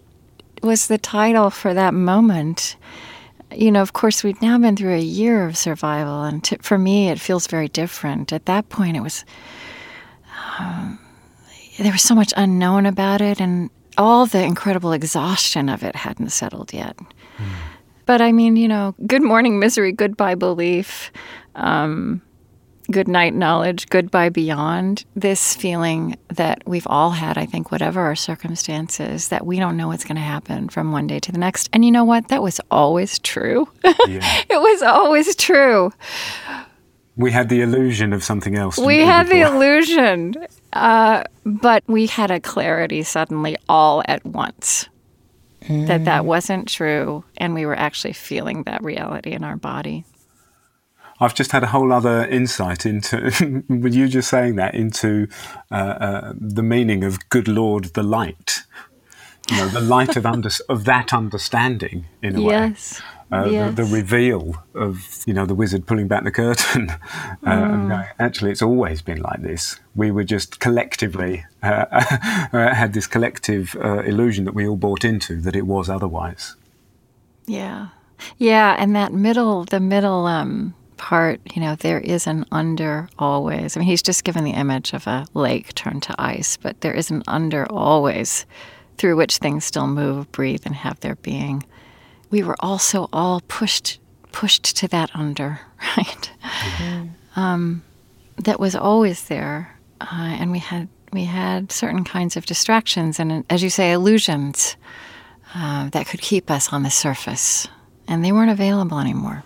was 0.64 0.88
the 0.88 0.98
title 0.98 1.50
for 1.50 1.74
that 1.74 1.94
moment. 1.94 2.76
You 3.54 3.72
know, 3.72 3.82
of 3.82 3.92
course, 3.92 4.24
we've 4.24 4.42
now 4.42 4.58
been 4.58 4.78
through 4.78 4.96
a 4.96 5.02
year 5.02 5.46
of 5.46 5.58
survival, 5.58 6.24
and 6.24 6.42
to, 6.46 6.58
for 6.60 6.78
me, 6.78 7.10
it 7.10 7.20
feels 7.20 7.48
very 7.48 7.68
different. 7.68 8.32
At 8.32 8.46
that 8.46 8.70
point, 8.70 8.96
it 8.96 9.02
was. 9.02 9.26
Um, 10.58 11.00
there 11.78 11.92
was 11.92 12.02
so 12.02 12.16
much 12.16 12.34
unknown 12.38 12.86
about 12.86 13.22
it, 13.22 13.42
and 13.42 13.70
all 13.98 14.26
the 14.26 14.42
incredible 14.42 14.94
exhaustion 14.94 15.68
of 15.68 15.84
it 15.84 15.96
hadn't 15.96 16.30
settled 16.30 16.74
yet. 16.74 16.98
But 18.12 18.20
I 18.22 18.34
mean, 18.34 18.58
you 18.58 18.68
know, 18.68 18.94
good 19.08 19.24
morning 19.24 19.58
misery, 19.58 19.94
goodbye 19.94 20.36
belief, 20.36 21.14
um, 21.56 22.22
good 22.92 23.08
night 23.08 23.34
knowledge, 23.34 23.88
goodbye 23.88 24.28
beyond. 24.28 25.06
This 25.16 25.56
feeling 25.56 26.18
that 26.28 26.62
we've 26.66 26.88
all 26.88 27.12
had, 27.12 27.38
I 27.38 27.46
think, 27.46 27.72
whatever 27.72 28.02
our 28.02 28.18
circumstances, 28.18 29.30
that 29.30 29.46
we 29.46 29.60
don't 29.60 29.78
know 29.78 29.88
what's 29.88 30.04
going 30.04 30.18
to 30.18 30.22
happen 30.22 30.68
from 30.68 30.92
one 30.92 31.08
day 31.08 31.22
to 31.22 31.32
the 31.32 31.38
next. 31.38 31.70
And 31.72 31.86
you 31.86 31.92
know 31.92 32.04
what? 32.04 32.28
That 32.28 32.44
was 32.44 32.60
always 32.70 33.18
true. 33.18 33.70
Yeah. 33.86 33.96
it 34.50 34.60
was 34.60 34.82
always 34.82 35.34
true. 35.38 35.94
We 37.16 37.32
had 37.32 37.48
the 37.48 37.62
illusion 37.62 38.12
of 38.12 38.26
something 38.26 38.58
else. 38.58 38.78
We 38.78 39.00
had 39.00 39.30
the 39.30 39.40
illusion. 39.40 40.36
Uh, 40.74 41.24
but 41.46 41.86
we 41.88 42.08
had 42.08 42.30
a 42.30 42.42
clarity 42.42 43.04
suddenly 43.04 43.56
all 43.70 44.04
at 44.06 44.26
once 44.26 44.90
mm. 45.62 45.88
that 45.88 46.06
that 46.06 46.26
wasn't 46.26 46.68
true, 46.68 47.24
and 47.38 47.54
we 47.54 47.66
were 47.66 47.78
actually 47.78 48.14
feeling 48.14 48.64
that 48.64 48.84
reality 48.84 49.32
in 49.32 49.44
our 49.44 49.58
body. 49.58 50.06
I've 51.20 51.36
just 51.36 51.52
had 51.52 51.64
a 51.64 51.68
whole 51.68 51.94
other 51.94 52.26
insight 52.26 52.86
into, 52.86 53.64
with 53.70 53.94
you 53.94 54.08
just 54.08 54.30
saying 54.30 54.56
that, 54.56 54.74
into 54.74 55.28
uh, 55.72 55.76
uh, 55.76 56.34
the 56.36 56.64
meaning 56.64 57.04
of 57.04 57.30
"Good 57.30 57.48
Lord, 57.48 57.86
the 57.94 58.04
light." 58.04 58.64
You 59.50 59.58
know, 59.58 59.68
the 59.68 59.82
light 59.82 60.16
of 60.16 60.26
under, 60.26 60.50
of 60.70 60.86
that 60.86 61.14
understanding 61.14 62.06
in 62.22 62.38
a 62.38 62.42
way. 62.42 62.54
yes. 62.54 63.02
way 63.02 63.21
uh, 63.32 63.46
yes. 63.50 63.76
the, 63.76 63.84
the, 63.84 63.94
reveal 63.94 64.64
of 64.76 65.24
you 65.26 65.34
know 65.34 65.46
the 65.46 65.56
wizard 65.56 65.86
pulling 65.86 66.08
back 66.08 66.24
the 66.24 66.32
curtain. 66.32 66.90
uh, 66.90 66.98
mm. 67.46 68.10
actually, 68.20 68.52
it's 68.52 68.62
always 68.62 69.02
been 69.02 69.22
like 69.22 69.42
this. 69.42 69.80
We 69.96 70.12
were 70.12 70.24
just 70.24 70.60
collectively 70.60 71.46
uh, 71.64 71.86
uh 71.92 72.74
had 72.74 72.94
this 72.94 73.08
collective 73.08 73.76
uh, 73.84 74.00
illusion 74.04 74.46
that 74.46 74.54
we 74.54 74.68
all 74.68 74.76
bought 74.76 75.06
into 75.06 75.40
that 75.42 75.56
it 75.56 75.66
was 75.66 75.90
otherwise. 75.90 76.56
Yeah, 77.46 77.90
yeah, 78.38 78.76
and 78.78 78.96
that 78.96 79.14
middle, 79.14 79.66
the 79.66 79.80
middle 79.80 80.26
um, 80.26 80.74
part, 80.98 81.42
you 81.56 81.62
know, 81.62 81.76
there 81.76 82.00
is 82.00 82.28
an 82.28 82.46
under 82.52 83.10
always. 83.18 83.76
I 83.76 83.80
mean, 83.80 83.88
he's 83.88 84.04
just 84.04 84.24
given 84.24 84.44
the 84.44 84.52
image 84.52 84.94
of 84.94 85.08
a 85.08 85.26
lake 85.34 85.74
turned 85.74 86.04
to 86.04 86.16
ice, 86.20 86.58
but 86.58 86.82
there 86.82 86.94
is 86.94 87.10
an 87.10 87.24
under 87.28 87.66
always 87.72 88.46
through 88.98 89.16
which 89.16 89.38
things 89.38 89.66
still 89.66 89.88
move, 89.88 90.32
breathe, 90.32 90.62
and 90.66 90.76
have 90.76 91.00
their 91.00 91.16
being 91.16 91.64
we 92.32 92.42
were 92.44 92.56
also 92.60 93.10
all 93.14 93.42
pushed 93.48 94.00
pushed 94.32 94.78
to 94.78 94.88
that 94.88 95.12
under, 95.14 95.60
right? 95.98 96.32
Mm-hmm. 96.44 97.40
Um, 97.40 97.84
that 98.38 98.60
was 98.60 98.76
always 98.76 99.26
there, 99.26 99.78
uh, 100.00 100.08
and 100.12 100.52
we 100.52 100.60
had 100.60 100.88
we 101.12 101.26
had 101.26 101.72
certain 101.72 102.04
kinds 102.04 102.38
of 102.38 102.46
distractions 102.46 103.20
and, 103.20 103.44
as 103.50 103.62
you 103.62 103.70
say, 103.70 103.92
illusions 103.92 104.78
uh, 105.54 105.90
that 105.90 106.08
could 106.08 106.22
keep 106.22 106.50
us 106.50 106.72
on 106.72 106.84
the 106.84 106.90
surface, 106.90 107.68
and 108.08 108.24
they 108.24 108.32
weren't 108.32 108.52
available 108.52 108.98
anymore. 109.00 109.44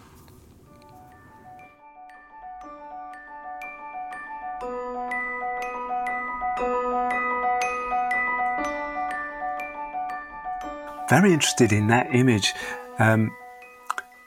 Very 11.10 11.34
interested 11.34 11.72
in 11.72 11.88
that 11.88 12.14
image. 12.14 12.54
Um, 13.00 13.32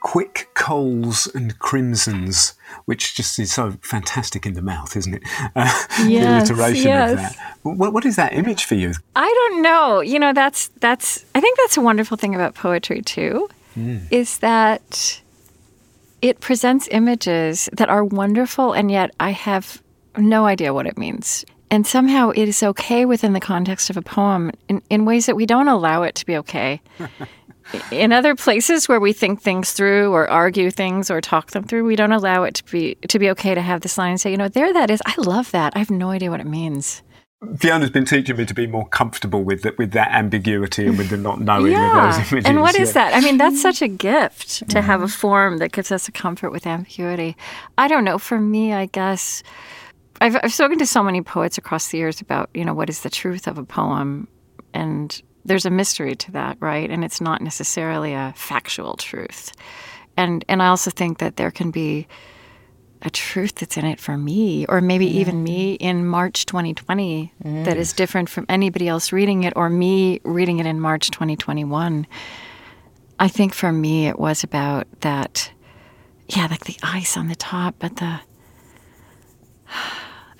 quick 0.00 0.48
coals 0.54 1.26
and 1.34 1.58
crimsons, 1.58 2.54
which 2.84 3.14
just 3.14 3.38
is 3.38 3.52
so 3.52 3.72
fantastic 3.82 4.46
in 4.46 4.54
the 4.54 4.62
mouth, 4.62 4.96
isn't 4.96 5.14
it? 5.14 5.22
Uh, 5.56 5.64
yes, 6.06 6.48
the 6.48 6.54
alliteration 6.54 6.88
yes. 6.88 7.10
of 7.10 7.16
that. 7.16 7.56
What, 7.62 7.92
what 7.92 8.04
is 8.04 8.16
that 8.16 8.32
image 8.32 8.64
for 8.64 8.74
you? 8.74 8.92
I 9.16 9.26
don't 9.26 9.62
know. 9.62 10.00
You 10.00 10.18
know, 10.18 10.32
that's 10.32 10.68
that's. 10.80 11.24
I 11.34 11.40
think 11.40 11.58
that's 11.58 11.76
a 11.76 11.80
wonderful 11.80 12.16
thing 12.16 12.34
about 12.34 12.54
poetry 12.54 13.02
too, 13.02 13.48
is 14.10 14.38
that 14.38 15.20
it 16.22 16.40
presents 16.40 16.88
images 16.90 17.68
that 17.72 17.88
are 17.88 18.04
wonderful, 18.04 18.72
and 18.72 18.90
yet 18.90 19.10
I 19.18 19.30
have 19.30 19.82
no 20.16 20.46
idea 20.46 20.74
what 20.74 20.86
it 20.86 20.98
means. 20.98 21.44
And 21.70 21.86
somehow 21.86 22.30
it 22.30 22.48
is 22.48 22.62
okay 22.62 23.04
within 23.04 23.32
the 23.32 23.40
context 23.40 23.90
of 23.90 23.96
a 23.96 24.02
poem 24.02 24.50
in, 24.68 24.82
in 24.88 25.04
ways 25.04 25.26
that 25.26 25.36
we 25.36 25.46
don't 25.46 25.68
allow 25.68 26.02
it 26.02 26.14
to 26.16 26.26
be 26.26 26.36
okay. 26.38 26.80
in 27.90 28.12
other 28.12 28.34
places 28.34 28.88
where 28.88 29.00
we 29.00 29.12
think 29.12 29.42
things 29.42 29.72
through 29.72 30.12
or 30.12 30.28
argue 30.30 30.70
things 30.70 31.10
or 31.10 31.20
talk 31.20 31.50
them 31.50 31.64
through, 31.64 31.84
we 31.84 31.96
don't 31.96 32.12
allow 32.12 32.42
it 32.44 32.54
to 32.54 32.64
be 32.64 32.94
to 33.08 33.18
be 33.18 33.28
okay 33.30 33.54
to 33.54 33.60
have 33.60 33.82
this 33.82 33.98
line 33.98 34.12
and 34.12 34.20
say, 34.20 34.30
you 34.30 34.36
know, 34.36 34.48
there 34.48 34.72
that 34.72 34.90
is. 34.90 35.02
I 35.04 35.14
love 35.18 35.50
that. 35.50 35.74
I 35.76 35.78
have 35.78 35.90
no 35.90 36.10
idea 36.10 36.30
what 36.30 36.40
it 36.40 36.46
means. 36.46 37.02
Fiona's 37.56 37.90
been 37.90 38.04
teaching 38.04 38.36
me 38.36 38.44
to 38.44 38.54
be 38.54 38.66
more 38.66 38.88
comfortable 38.88 39.44
with 39.44 39.62
that, 39.62 39.78
with 39.78 39.92
that 39.92 40.10
ambiguity 40.10 40.88
and 40.88 40.98
with 40.98 41.08
the 41.10 41.16
not 41.16 41.40
knowing 41.40 41.72
of 41.72 42.16
those 42.16 42.16
images. 42.32 42.50
And 42.50 42.60
what 42.60 42.74
is 42.74 42.88
yeah. 42.88 43.10
that? 43.10 43.14
I 43.14 43.20
mean, 43.20 43.38
that's 43.38 43.62
such 43.62 43.80
a 43.80 43.86
gift 44.08 44.68
to 44.70 44.78
mm. 44.78 44.82
have 44.82 45.02
a 45.02 45.08
form 45.08 45.58
that 45.58 45.70
gives 45.70 45.92
us 45.92 46.08
a 46.08 46.12
comfort 46.12 46.50
with 46.50 46.66
ambiguity. 46.66 47.36
I 47.76 47.86
don't 47.86 48.02
know. 48.02 48.18
For 48.18 48.40
me, 48.40 48.72
I 48.72 48.86
guess 48.86 49.44
I've, 50.20 50.36
I've 50.42 50.52
spoken 50.52 50.78
to 50.78 50.86
so 50.86 51.02
many 51.02 51.22
poets 51.22 51.58
across 51.58 51.88
the 51.88 51.98
years 51.98 52.20
about, 52.20 52.50
you 52.54 52.64
know, 52.64 52.74
what 52.74 52.90
is 52.90 53.02
the 53.02 53.10
truth 53.10 53.46
of 53.46 53.58
a 53.58 53.64
poem. 53.64 54.28
And 54.74 55.20
there's 55.44 55.66
a 55.66 55.70
mystery 55.70 56.14
to 56.16 56.32
that, 56.32 56.56
right? 56.60 56.90
And 56.90 57.04
it's 57.04 57.20
not 57.20 57.40
necessarily 57.40 58.14
a 58.14 58.32
factual 58.36 58.96
truth. 58.96 59.52
And 60.16 60.44
and 60.48 60.62
I 60.62 60.66
also 60.66 60.90
think 60.90 61.18
that 61.18 61.36
there 61.36 61.50
can 61.50 61.70
be 61.70 62.08
a 63.02 63.10
truth 63.10 63.54
that's 63.56 63.76
in 63.76 63.84
it 63.84 64.00
for 64.00 64.18
me, 64.18 64.66
or 64.66 64.80
maybe 64.80 65.06
mm. 65.06 65.14
even 65.14 65.44
me 65.44 65.74
in 65.74 66.04
March 66.04 66.46
2020 66.46 67.32
mm. 67.44 67.64
that 67.64 67.76
is 67.76 67.92
different 67.92 68.28
from 68.28 68.44
anybody 68.48 68.88
else 68.88 69.12
reading 69.12 69.44
it, 69.44 69.52
or 69.54 69.70
me 69.70 70.20
reading 70.24 70.58
it 70.58 70.66
in 70.66 70.80
March 70.80 71.10
2021. 71.12 72.06
I 73.20 73.28
think 73.28 73.54
for 73.54 73.72
me, 73.72 74.08
it 74.08 74.18
was 74.18 74.42
about 74.42 74.86
that, 75.00 75.52
yeah, 76.28 76.48
like 76.50 76.64
the 76.64 76.76
ice 76.82 77.16
on 77.16 77.28
the 77.28 77.36
top, 77.36 77.76
but 77.78 77.96
the 77.96 78.20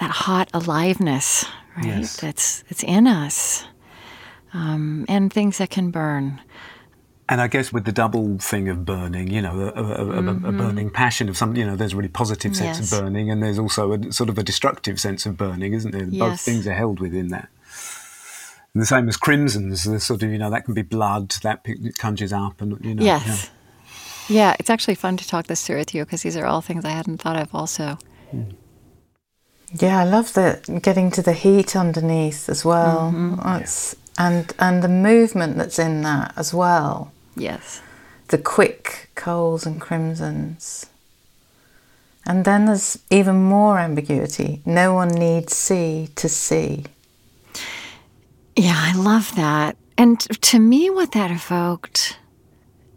that 0.00 0.10
hot 0.10 0.48
aliveness, 0.54 1.44
right? 1.76 1.86
Yes. 1.86 2.16
That's 2.16 2.64
it's 2.68 2.82
in 2.82 3.06
us, 3.06 3.64
um, 4.52 5.04
and 5.08 5.32
things 5.32 5.58
that 5.58 5.70
can 5.70 5.90
burn. 5.90 6.40
And 7.30 7.42
I 7.42 7.46
guess 7.46 7.70
with 7.74 7.84
the 7.84 7.92
double 7.92 8.38
thing 8.38 8.70
of 8.70 8.86
burning, 8.86 9.30
you 9.30 9.42
know, 9.42 9.60
a, 9.60 9.82
a, 9.82 10.06
a, 10.22 10.48
a 10.48 10.52
burning 10.52 10.88
passion 10.88 11.28
of 11.28 11.36
something, 11.36 11.60
you 11.60 11.66
know, 11.66 11.76
there's 11.76 11.92
a 11.92 11.96
really 11.96 12.08
positive 12.08 12.56
sense 12.56 12.78
Mm-hmm. 12.78 12.82
Yes. 12.84 12.92
of 12.92 13.00
burning, 13.00 13.30
and 13.30 13.42
there's 13.42 13.58
also 13.58 13.92
a 13.92 14.12
sort 14.12 14.30
of 14.30 14.38
a 14.38 14.42
destructive 14.42 14.98
sense 14.98 15.26
of 15.26 15.36
burning, 15.36 15.74
isn't 15.74 15.90
there? 15.90 16.06
Both 16.06 16.40
things 16.40 16.66
are 16.66 16.72
held 16.72 17.00
within 17.00 17.28
that. 17.28 17.48
And 18.72 18.82
the 18.82 18.86
same 18.86 19.08
as 19.08 19.18
crimsons, 19.18 19.84
the 19.84 20.00
sort 20.00 20.22
of, 20.22 20.30
you 20.30 20.38
know, 20.38 20.48
that 20.50 20.64
can 20.64 20.72
be 20.72 20.80
blood 20.82 21.30
that 21.42 21.66
conjures 21.98 22.32
up, 22.32 22.62
and 22.62 22.82
you 22.82 22.94
know, 22.94 23.02
Yes. 23.04 23.50
Yeah, 24.30 24.54
it's 24.58 24.70
actually 24.70 24.94
fun 24.94 25.16
to 25.18 25.26
talk 25.26 25.46
this 25.46 25.66
through 25.66 25.78
with 25.78 25.94
you 25.94 26.04
because 26.04 26.22
these 26.22 26.36
are 26.36 26.44
all 26.46 26.60
things 26.62 26.84
I 26.84 26.90
hadn't 26.90 27.18
thought 27.18 27.36
of 27.36 27.54
also. 27.54 27.98
Yeah, 29.72 30.00
I 30.00 30.04
love 30.04 30.32
the 30.32 30.60
getting 30.82 31.10
to 31.12 31.22
the 31.22 31.32
heat 31.32 31.76
underneath 31.76 32.48
as 32.48 32.64
well. 32.64 33.12
Mm-hmm. 33.12 33.36
That's, 33.42 33.94
and 34.16 34.52
and 34.58 34.82
the 34.82 34.88
movement 34.88 35.56
that's 35.56 35.78
in 35.78 36.02
that 36.02 36.32
as 36.36 36.54
well. 36.54 37.12
Yes. 37.36 37.80
The 38.28 38.38
quick 38.38 39.10
coals 39.14 39.66
and 39.66 39.80
crimsons. 39.80 40.86
And 42.26 42.44
then 42.44 42.66
there's 42.66 42.98
even 43.10 43.42
more 43.42 43.78
ambiguity. 43.78 44.60
No 44.66 44.92
one 44.92 45.08
needs 45.08 45.56
see 45.56 46.10
to 46.16 46.28
see. 46.28 46.84
Yeah, 48.54 48.76
I 48.76 48.94
love 48.94 49.34
that. 49.36 49.76
And 49.96 50.20
to 50.20 50.58
me, 50.58 50.90
what 50.90 51.12
that 51.12 51.30
evoked 51.30 52.18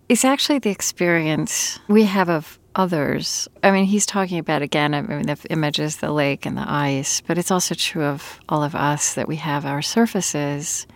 is 0.10 0.26
actually 0.26 0.60
the 0.60 0.70
experience 0.70 1.80
we 1.88 2.04
have 2.04 2.30
of 2.30 2.60
others. 2.76 3.48
I 3.64 3.72
mean, 3.72 3.86
he's 3.86 4.06
talking 4.06 4.40
about, 4.40 4.62
again, 4.62 4.94
I 4.94 5.02
mean, 5.02 5.24
the 5.24 5.38
images, 5.50 5.98
the 5.98 6.12
lake 6.12 6.46
and 6.46 6.58
the 6.58 6.70
ice, 6.70 7.22
but 7.22 7.38
it's 7.38 7.52
also 7.52 7.76
true 7.76 8.04
of 8.04 8.40
all 8.50 8.64
of 8.64 8.76
us 8.76 9.16
that 9.16 9.28
we 9.28 9.38
have 9.38 9.66
our 9.66 9.82
surfaces 9.82 10.88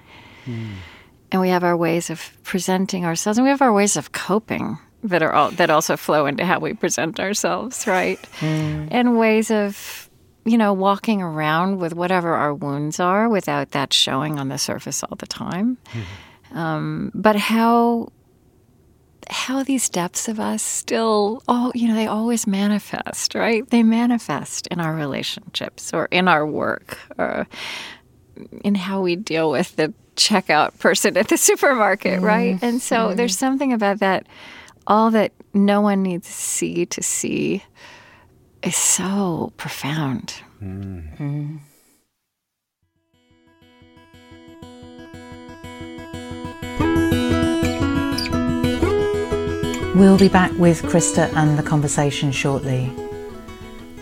hmm. 0.46 0.74
and 1.32 1.42
we 1.42 1.50
have 1.50 1.64
our 1.64 1.76
ways 1.76 2.10
of 2.10 2.38
presenting 2.44 3.06
ourselves 3.06 3.38
and 3.38 3.46
we 3.46 3.50
have 3.50 3.62
our 3.62 3.74
ways 3.74 3.98
of 3.98 4.12
coping 4.12 4.78
that 5.04 5.22
are 5.22 5.34
all 5.34 5.52
that 5.52 5.70
also 5.70 5.96
flow 5.96 6.26
into 6.26 6.44
how 6.46 6.60
we 6.60 6.74
present 6.74 7.20
ourselves 7.20 7.86
right? 7.86 8.20
Hmm. 8.40 8.88
And 8.90 9.20
ways 9.20 9.52
of 9.52 10.10
you 10.46 10.58
know 10.58 10.74
walking 10.74 11.22
around 11.22 11.78
with 11.78 11.94
whatever 11.94 12.34
our 12.34 12.54
wounds 12.54 13.00
are 13.00 13.30
without 13.30 13.72
that 13.72 13.94
showing 13.94 14.40
on 14.40 14.50
the 14.50 14.58
surface 14.58 15.04
all 15.04 15.16
the 15.18 15.28
time. 15.28 15.78
Hmm. 15.88 16.58
Um, 16.58 17.12
but 17.14 17.36
how 17.36 18.14
how 19.30 19.64
these 19.64 19.90
depths 19.90 20.28
of 20.28 20.40
us 20.40 20.62
still 20.62 21.42
oh 21.48 21.72
you 21.74 21.88
know 21.88 21.96
they 21.96 22.08
always 22.08 22.46
manifest 22.46 23.36
right 23.36 23.70
they 23.70 23.84
manifest 23.84 24.68
in 24.68 24.80
our 24.80 24.94
relationships 24.94 25.94
or 25.94 26.06
in 26.12 26.28
our 26.28 26.46
work 26.46 27.00
or 27.18 27.48
in 28.64 28.76
how 28.76 29.02
we 29.02 29.16
deal 29.16 29.50
with 29.50 29.76
the 29.76 29.94
checkout 30.16 30.78
person 30.80 31.18
at 31.18 31.28
the 31.28 31.38
supermarket, 31.50 32.22
right? 32.22 32.56
Mm-hmm. 32.56 32.66
And 32.66 32.82
so 32.82 33.08
mm-hmm. 33.08 33.16
there's 33.16 33.38
something 33.38 33.74
about 33.74 34.00
that. 34.00 34.28
All 34.88 35.12
that 35.12 35.32
no 35.54 35.82
one 35.82 36.04
needs 36.04 36.28
to 36.28 36.34
see 36.34 36.86
to 36.88 37.02
see 37.02 37.64
is 38.62 38.76
so 38.76 39.52
profound. 39.58 40.36
Mm. 40.62 41.18
Mm. 41.18 41.60
We'll 49.96 50.18
be 50.18 50.28
back 50.28 50.52
with 50.60 50.82
Krista 50.82 51.34
and 51.38 51.58
the 51.58 51.64
conversation 51.64 52.30
shortly. 52.30 52.92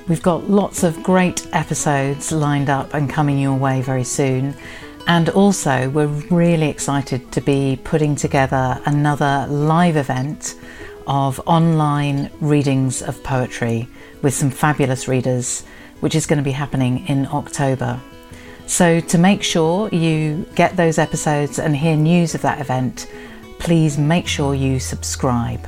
We've 0.08 0.24
got 0.24 0.50
lots 0.50 0.82
of 0.82 1.04
great 1.04 1.46
episodes 1.54 2.32
lined 2.32 2.68
up 2.68 2.96
and 2.96 3.08
coming 3.08 3.38
your 3.38 3.54
way 3.54 3.84
very 3.84 4.04
soon. 4.04 4.56
And 5.06 5.30
also, 5.30 5.90
we're 5.92 6.08
really 6.08 6.68
excited 6.68 7.32
to 7.34 7.42
be 7.42 7.80
putting 7.84 8.16
together 8.16 8.82
another 8.88 9.46
live 9.48 9.96
event 9.96 10.56
of 11.06 11.40
online 11.46 12.32
readings 12.42 13.04
of 13.04 13.24
poetry 13.24 13.88
with 14.24 14.34
some 14.34 14.50
fabulous 14.50 15.08
readers, 15.08 15.64
which 16.00 16.16
is 16.16 16.26
going 16.26 16.38
to 16.38 16.44
be 16.44 16.54
happening 16.54 17.06
in 17.06 17.28
October. 17.28 18.02
So, 18.66 19.00
to 19.00 19.18
make 19.20 19.44
sure 19.44 19.90
you 19.90 20.48
get 20.56 20.76
those 20.76 20.98
episodes 20.98 21.60
and 21.60 21.78
hear 21.78 21.96
news 21.96 22.34
of 22.34 22.42
that 22.42 22.60
event, 22.60 23.06
please 23.60 24.00
make 24.00 24.28
sure 24.28 24.56
you 24.56 24.80
subscribe. 24.80 25.68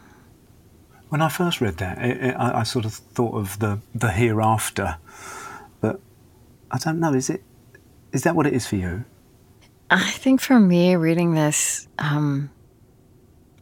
When 1.11 1.21
I 1.21 1.27
first 1.27 1.59
read 1.59 1.75
that, 1.77 1.97
it, 1.97 2.23
it, 2.23 2.35
I, 2.35 2.61
I 2.61 2.63
sort 2.63 2.85
of 2.85 2.93
thought 2.93 3.35
of 3.35 3.59
the 3.59 3.79
the 3.93 4.11
hereafter, 4.11 4.95
but 5.81 5.99
I 6.71 6.77
don't 6.77 7.01
know. 7.01 7.13
Is 7.13 7.29
it? 7.29 7.43
Is 8.13 8.23
that 8.23 8.33
what 8.33 8.47
it 8.47 8.53
is 8.53 8.65
for 8.65 8.77
you? 8.77 9.03
I 9.89 10.09
think 10.11 10.39
for 10.39 10.57
me, 10.57 10.95
reading 10.95 11.33
this 11.33 11.89
um, 11.99 12.49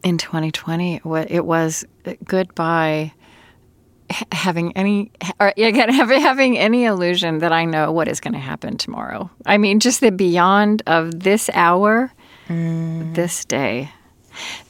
in 0.04 0.16
2020, 0.16 0.96
it 0.96 1.02
it 1.28 1.44
was 1.44 1.84
goodbye 2.24 3.14
having 4.30 4.76
any, 4.76 5.10
or 5.40 5.52
again, 5.56 5.88
having, 5.92 6.20
having 6.20 6.56
any 6.56 6.84
illusion 6.84 7.38
that 7.38 7.50
I 7.52 7.64
know 7.64 7.90
what 7.90 8.06
is 8.06 8.20
going 8.20 8.34
to 8.34 8.40
happen 8.40 8.76
tomorrow. 8.76 9.28
I 9.44 9.58
mean, 9.58 9.80
just 9.80 10.00
the 10.00 10.12
beyond 10.12 10.82
of 10.86 11.20
this 11.20 11.50
hour, 11.52 12.12
this 12.48 13.44
day. 13.44 13.90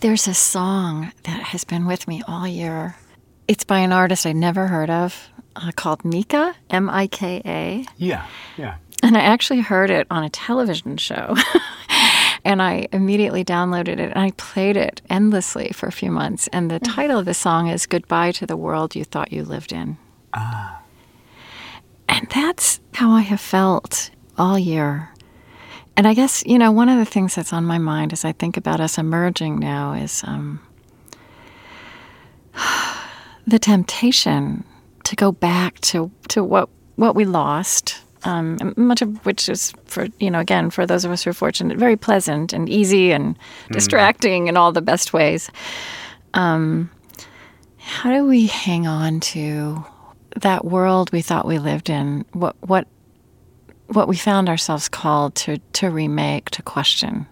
There's 0.01 0.29
a 0.29 0.35
song 0.35 1.13
that 1.25 1.43
has 1.43 1.65
been 1.65 1.87
with 1.87 2.09
me 2.09 2.23
all 2.27 2.47
year. 2.47 2.97
It's 3.49 3.65
by 3.65 3.81
an 3.81 3.93
artist 3.93 4.27
I'd 4.27 4.37
never 4.37 4.69
heard 4.69 4.91
of 4.91 5.29
uh, 5.57 5.73
called 5.75 6.05
Mika, 6.05 6.55
M 6.71 6.89
I 6.89 7.07
K 7.07 7.43
A. 7.45 7.85
Yeah, 7.97 8.27
yeah. 8.57 8.77
And 9.03 9.17
I 9.17 9.21
actually 9.21 9.61
heard 9.61 9.91
it 9.91 10.07
on 10.11 10.25
a 10.25 10.31
television 10.31 10.97
show. 10.97 11.35
And 12.45 12.63
I 12.63 12.89
immediately 12.93 13.45
downloaded 13.45 13.99
it 13.99 14.11
and 14.11 14.19
I 14.19 14.31
played 14.33 14.77
it 14.77 15.03
endlessly 15.11 15.73
for 15.75 15.87
a 15.87 15.93
few 15.93 16.11
months. 16.11 16.49
And 16.53 16.71
the 16.71 16.81
title 16.81 17.19
of 17.19 17.27
the 17.27 17.35
song 17.35 17.69
is 17.69 17.87
Goodbye 17.87 18.33
to 18.33 18.47
the 18.47 18.57
World 18.57 18.97
You 18.97 19.05
Thought 19.05 19.33
You 19.33 19.45
Lived 19.45 19.73
In. 19.73 19.99
Ah. 20.33 20.81
And 22.09 22.29
that's 22.31 22.81
how 22.95 23.11
I 23.11 23.21
have 23.21 23.41
felt 23.41 24.11
all 24.39 24.59
year. 24.59 25.11
And 25.97 26.07
I 26.07 26.15
guess, 26.15 26.45
you 26.47 26.59
know, 26.59 26.73
one 26.73 26.89
of 26.89 26.99
the 26.99 27.05
things 27.05 27.35
that's 27.35 27.53
on 27.53 27.65
my 27.65 27.79
mind 27.79 28.13
as 28.13 28.25
I 28.25 28.33
think 28.33 28.57
about 28.57 28.81
us 28.81 28.97
emerging 28.97 29.59
now 29.59 29.93
is 29.93 30.23
um, 30.25 30.61
the 33.47 33.59
temptation 33.59 34.65
to 35.05 35.17
go 35.17 35.33
back 35.33 35.81
to, 35.81 36.11
to 36.29 36.43
what, 36.43 36.69
what 36.97 37.15
we 37.15 37.25
lost 37.25 38.01
um, 38.25 38.75
much 38.77 39.03
of 39.03 39.25
which 39.25 39.49
is 39.49 39.73
for 39.87 40.07
you 40.19 40.31
know 40.31 40.41
again 40.41 40.71
for 40.71 40.87
those 40.87 41.05
of 41.05 41.11
us 41.11 41.25
who 41.25 41.31
are 41.31 41.35
fortunate, 41.35 41.79
very 41.79 41.97
pleasant 41.97 42.53
and 42.53 42.69
easy 42.69 43.13
and 43.13 43.37
mm. 43.37 43.73
distracting 43.73 44.47
in 44.47 44.57
all 44.57 44.73
the 44.73 44.83
best 44.83 45.13
ways. 45.13 45.51
Um, 46.35 46.91
how 47.79 48.13
do 48.13 48.27
we 48.27 48.47
hang 48.47 48.87
on 48.87 49.21
to 49.21 49.85
that 50.37 50.65
world 50.65 51.11
we 51.13 51.23
thought 51.23 51.47
we 51.47 51.59
lived 51.59 51.89
in? 51.89 52.25
What 52.33 52.57
what 52.61 52.87
what 53.93 54.09
we 54.09 54.17
found 54.17 54.49
ourselves 54.49 54.89
called 54.89 55.35
to 55.37 55.59
to 55.59 55.91
remake, 55.91 56.51
to 56.51 56.63
question 56.63 57.27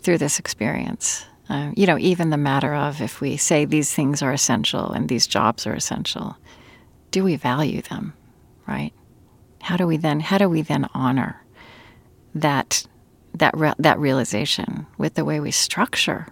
through 0.00 0.18
this 0.18 0.38
experience. 0.38 1.26
Uh, 1.48 1.72
you 1.76 1.86
know, 1.86 1.98
even 1.98 2.30
the 2.30 2.38
matter 2.38 2.74
of 2.74 3.02
if 3.02 3.20
we 3.20 3.36
say 3.36 3.64
these 3.64 3.92
things 3.92 4.22
are 4.22 4.32
essential 4.32 4.90
and 4.92 5.08
these 5.08 5.26
jobs 5.26 5.66
are 5.66 5.74
essential, 5.74 6.36
do 7.10 7.22
we 7.22 7.36
value 7.36 7.82
them, 7.82 8.14
right? 8.66 8.92
how 9.64 9.78
do 9.78 9.86
we 9.86 9.96
then 9.96 10.20
how 10.20 10.36
do 10.36 10.48
we 10.48 10.60
then 10.60 10.86
honor 10.92 11.42
that 12.34 12.86
that 13.32 13.56
re- 13.56 13.72
that 13.78 13.98
realization 13.98 14.86
with 14.98 15.14
the 15.14 15.24
way 15.24 15.40
we 15.40 15.50
structure 15.50 16.26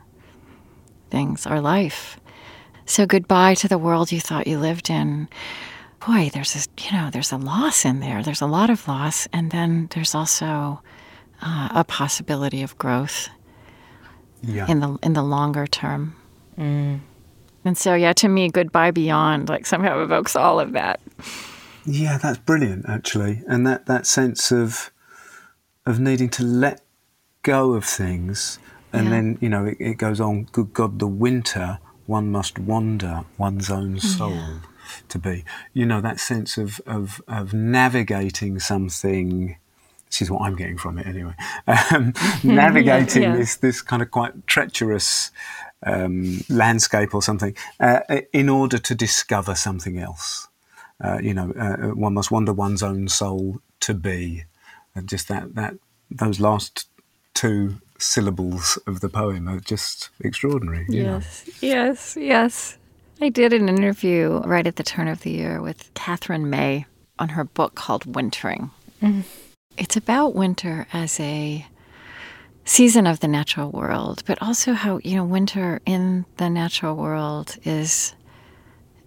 things, 1.11 1.47
our 1.47 1.61
life? 1.61 2.21
So 2.85 3.07
goodbye 3.07 3.55
to 3.55 3.69
the 3.69 3.79
world 3.79 4.13
you 4.13 4.21
thought 4.21 4.47
you 4.47 4.59
lived 4.59 4.91
in. 4.91 5.29
Boy, 6.07 6.31
there's 6.33 6.55
this, 6.55 6.69
you 6.79 6.93
know, 6.93 7.11
there's 7.11 7.31
a 7.31 7.37
loss 7.37 7.85
in 7.85 8.01
there. 8.01 8.23
There's 8.23 8.41
a 8.41 8.47
lot 8.47 8.71
of 8.71 8.89
loss, 8.89 9.29
and 9.33 9.51
then 9.51 9.89
there's 9.95 10.15
also 10.15 10.83
uh, 11.41 11.69
a 11.75 11.85
possibility 11.85 12.63
of 12.63 12.77
growth 12.77 13.29
yeah. 14.43 14.67
in 14.69 14.81
the 14.81 14.99
in 15.03 15.13
the 15.13 15.23
longer 15.23 15.67
term. 15.67 16.17
Mm. 16.59 17.01
And 17.65 17.79
so, 17.79 17.95
yeah, 17.95 18.13
to 18.15 18.29
me, 18.29 18.49
goodbye 18.49 18.91
beyond 18.91 19.49
like 19.49 19.65
somehow 19.67 20.03
evokes 20.03 20.35
all 20.35 20.59
of 20.59 20.73
that. 20.73 21.01
Yeah, 21.85 22.19
that's 22.19 22.39
brilliant, 22.39 22.89
actually, 22.89 23.43
and 23.47 23.67
that, 23.67 23.87
that 23.87 24.07
sense 24.07 24.51
of 24.51 24.91
of 25.87 26.01
needing 26.01 26.31
to 26.31 26.43
let 26.43 26.81
go 27.43 27.75
of 27.75 27.85
things, 27.85 28.59
and 28.93 29.05
yeah. 29.05 29.11
then 29.11 29.39
you 29.41 29.49
know 29.49 29.67
it, 29.67 29.77
it, 29.79 29.99
goes 29.99 30.21
on. 30.21 30.45
Good 30.51 30.73
God, 30.73 30.99
the 30.99 31.07
winter 31.07 31.79
one 32.07 32.33
must 32.33 32.59
wander 32.59 33.25
one's 33.39 33.71
own 33.71 34.01
soul 34.01 34.33
yeah. 34.33 34.59
To 35.09 35.19
be. 35.19 35.45
You 35.73 35.87
know 35.87 36.01
that 36.01 36.21
sense 36.21 36.59
of 36.59 36.81
of 36.87 37.23
of 37.29 37.53
navigating 37.55 38.59
something. 38.59 39.57
This 40.07 40.23
is 40.23 40.31
what 40.31 40.43
I'm 40.43 40.57
getting 40.57 40.77
from 40.77 40.99
it 40.99 41.07
anyway. 41.07 41.35
Um, 41.67 42.13
navigating 42.45 43.23
yeah, 43.23 43.37
this 43.37 43.57
this 43.57 43.81
kind 43.81 44.03
of 44.03 44.11
quite 44.11 44.47
treacherous 44.47 45.31
um, 45.85 46.43
landscape 46.49 47.15
or 47.15 47.23
something 47.23 47.57
uh, 47.81 48.01
in 48.33 48.49
order 48.49 48.79
to 48.79 48.95
discover 48.95 49.55
something 49.55 49.99
else 49.99 50.49
uh, 51.03 51.19
you 51.21 51.35
know, 51.35 51.53
uh, 51.59 51.89
uh, 51.89 51.95
one 51.95 52.15
must 52.15 52.31
wonder 52.31 52.53
one's 52.53 52.83
own 52.83 53.09
soul 53.09 53.61
to 53.81 53.95
be. 53.95 54.45
And 54.95 55.09
just 55.09 55.29
that, 55.29 55.55
that 55.55 55.75
those 56.11 56.39
last 56.39 56.89
two 57.35 57.81
syllables 57.99 58.79
of 58.87 59.01
the 59.01 59.09
poem 59.09 59.49
are 59.49 59.61
just 59.61 60.11
extraordinary. 60.21 60.87
Yes, 60.89 61.47
know. 61.47 61.53
yes, 61.61 62.17
yes. 62.19 62.79
I 63.23 63.29
did 63.29 63.53
an 63.53 63.69
interview 63.69 64.41
right 64.45 64.67
at 64.67 64.77
the 64.77 64.83
turn 64.83 65.07
of 65.07 65.21
the 65.21 65.31
year 65.31 65.63
with 65.63 65.95
Katherine 65.95 66.51
May 66.51 66.87
on 67.21 67.31
her 67.31 67.45
book 67.45 67.77
called 67.77 68.05
Wintering. 68.17 68.71
Mm-hmm. 69.01 69.21
It's 69.77 69.97
about 69.97 70.35
winter 70.35 70.89
as 70.93 71.21
a 71.21 71.65
season 72.65 73.07
of 73.07 73.21
the 73.21 73.29
natural 73.29 73.71
world, 73.71 74.25
but 74.27 74.43
also 74.43 74.73
how, 74.73 74.99
you 75.05 75.15
know, 75.15 75.25
winter 75.25 75.81
in 75.87 76.25
the 76.39 76.51
natural 76.51 76.97
world 76.97 77.57
is 77.65 78.15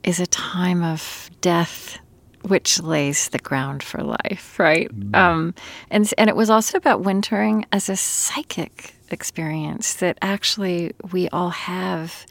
is 0.03 0.19
a 0.19 0.27
time 0.27 0.81
of 0.81 1.29
death 1.41 1.97
which 2.43 2.79
lays 2.81 3.29
the 3.29 3.39
ground 3.39 3.83
for 3.83 4.01
life, 4.01 4.57
right? 4.59 4.89
Mm. 4.97 5.15
Um, 5.15 5.53
and 5.89 6.13
and 6.17 6.29
it 6.29 6.37
was 6.37 6.49
also 6.49 6.77
about 6.77 7.01
wintering 7.01 7.65
as 7.73 7.89
a 7.89 7.97
psychic 7.97 8.95
experience 9.09 9.95
that 9.95 10.17
actually 10.21 10.93
we 11.11 11.27
all 11.29 11.49
have 11.49 12.25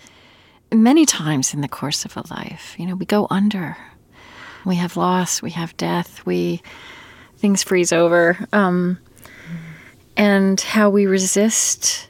many 0.72 1.06
times 1.06 1.54
in 1.54 1.60
the 1.60 1.68
course 1.68 2.04
of 2.04 2.16
a 2.16 2.24
life. 2.30 2.74
You 2.78 2.86
know, 2.86 2.94
we 2.94 3.06
go 3.06 3.26
under, 3.30 3.76
we 4.64 4.76
have 4.76 4.96
loss, 4.96 5.42
we 5.42 5.50
have 5.50 5.76
death, 5.76 6.24
we 6.26 6.62
things 7.36 7.62
freeze 7.62 7.92
over, 7.92 8.38
um, 8.52 8.98
and 10.16 10.60
how 10.60 10.90
we 10.90 11.06
resist 11.06 12.08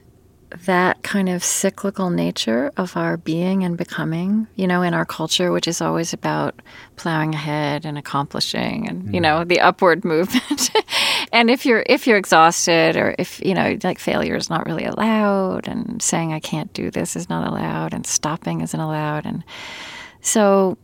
that 0.67 1.03
kind 1.03 1.29
of 1.29 1.43
cyclical 1.43 2.11
nature 2.11 2.71
of 2.77 2.97
our 2.97 3.17
being 3.17 3.64
and 3.64 3.77
becoming, 3.77 4.47
you 4.57 4.67
know, 4.67 4.83
in 4.83 4.95
our 4.95 5.05
culture, 5.05 5.51
which 5.51 5.67
is 5.67 5.81
always 5.81 6.12
about 6.12 6.61
plowing 6.97 7.35
ahead 7.35 7.85
and 7.85 7.99
accomplishing 7.99 8.88
and, 8.88 9.05
mm. 9.05 9.14
you 9.14 9.21
know, 9.21 9.45
the 9.45 9.61
upward 9.61 10.05
movement. 10.05 10.71
And 11.35 11.51
if 11.51 11.66
you're 11.66 11.83
if 11.87 12.07
you're 12.07 12.16
exhausted 12.16 12.97
or 12.97 13.14
if, 13.18 13.44
you 13.44 13.55
know, 13.55 13.77
like 13.83 13.99
failure 13.99 14.37
is 14.37 14.49
not 14.49 14.66
really 14.66 14.85
allowed 14.85 15.66
and 15.66 16.01
saying 16.01 16.33
I 16.33 16.38
can't 16.38 16.73
do 16.73 16.92
this 16.92 17.16
is 17.16 17.29
not 17.29 17.47
allowed 17.47 17.92
and 17.92 18.07
stopping 18.07 18.61
isn't 18.61 18.79
allowed. 18.79 19.27
And 19.27 19.42
so 20.20 20.79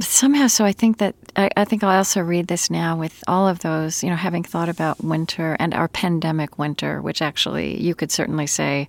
somehow 0.00 0.46
so 0.46 0.64
i 0.64 0.70
think 0.70 0.98
that 0.98 1.16
I, 1.34 1.50
I, 1.56 1.64
think 1.64 1.82
i 1.82 1.96
also 1.96 2.20
read 2.20 2.46
this 2.46 2.70
now 2.70 2.96
with 2.96 3.24
all 3.26 3.48
of 3.48 3.58
those 3.58 4.04
you 4.04 4.10
know 4.10 4.14
having 4.14 4.44
thought 4.44 4.68
about 4.68 5.02
winter 5.02 5.56
and 5.58 5.74
our 5.74 5.88
pandemic 5.88 6.56
winter 6.56 7.02
which 7.02 7.20
actually 7.20 7.80
you 7.82 7.96
could 7.96 8.12
certainly 8.12 8.46
say 8.46 8.86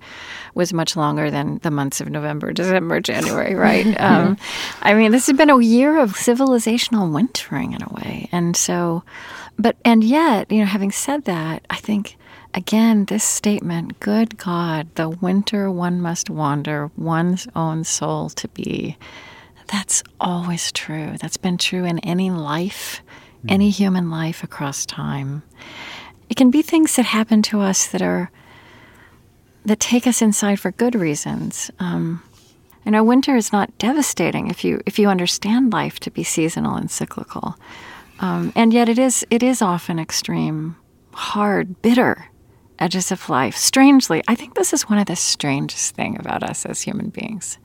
was 0.53 0.71
much 0.71 0.95
longer 0.95 1.31
than 1.31 1.57
the 1.63 1.71
months 1.71 1.99
of 1.99 2.09
november 2.09 2.53
december 2.53 3.01
january 3.01 3.55
right? 3.55 3.87
Um, 3.99 4.37
i 4.83 4.93
mean 4.93 5.11
this 5.11 5.25
has 5.25 5.35
been 5.35 5.49
a 5.49 5.59
year 5.59 5.97
of 5.97 6.13
civilizational 6.13 7.11
wintering 7.11 7.73
in 7.73 7.81
a 7.81 7.89
way. 7.89 8.29
And 8.31 8.55
so 8.55 9.03
but 9.59 9.75
and 9.85 10.03
yet 10.03 10.51
you 10.51 10.59
know 10.59 10.65
having 10.65 10.91
said 10.91 11.25
that 11.25 11.63
i 11.69 11.75
think 11.75 12.17
again 12.55 13.05
this 13.05 13.23
statement 13.23 13.99
good 13.99 14.37
god 14.37 14.87
the 14.95 15.09
winter 15.09 15.69
one 15.69 16.01
must 16.01 16.29
wander 16.29 16.89
one's 16.97 17.47
own 17.55 17.83
soul 17.83 18.29
to 18.29 18.47
be 18.47 18.97
that's 19.69 20.03
always 20.19 20.71
true. 20.71 21.15
That's 21.21 21.37
been 21.37 21.57
true 21.57 21.85
in 21.85 21.99
any 21.99 22.31
life, 22.31 23.01
mm. 23.45 23.51
any 23.51 23.69
human 23.69 24.09
life 24.09 24.43
across 24.43 24.85
time. 24.85 25.43
It 26.29 26.37
can 26.37 26.49
be 26.49 26.61
things 26.61 26.95
that 26.95 27.05
happen 27.05 27.41
to 27.43 27.61
us 27.61 27.87
that 27.87 28.01
are 28.01 28.31
that 29.65 29.79
take 29.79 30.07
us 30.07 30.21
inside 30.21 30.59
for 30.59 30.71
good 30.71 30.95
reasons. 30.95 31.69
Um, 31.79 32.23
you 32.85 32.91
know, 32.91 33.03
winter 33.03 33.35
is 33.35 33.51
not 33.51 33.77
devastating 33.77 34.49
if 34.49 34.63
you 34.63 34.81
if 34.87 34.97
you 34.97 35.07
understand 35.07 35.71
life 35.71 35.99
to 36.01 36.11
be 36.11 36.23
seasonal 36.23 36.75
and 36.75 36.89
cyclical, 36.89 37.55
um, 38.19 38.51
and 38.55 38.73
yet 38.73 38.89
it 38.89 38.99
is 38.99 39.25
it 39.29 39.43
is 39.43 39.61
often 39.61 39.99
extreme, 39.99 40.75
hard, 41.13 41.81
bitter 41.81 42.25
edges 42.77 43.11
of 43.11 43.29
life. 43.29 43.55
Strangely, 43.55 44.23
I 44.27 44.35
think 44.35 44.55
this 44.55 44.73
is 44.73 44.89
one 44.89 44.99
of 44.99 45.07
the 45.07 45.15
strangest 45.15 45.95
thing 45.95 46.17
about 46.19 46.43
us 46.43 46.65
as 46.65 46.81
human 46.81 47.09
beings 47.09 47.57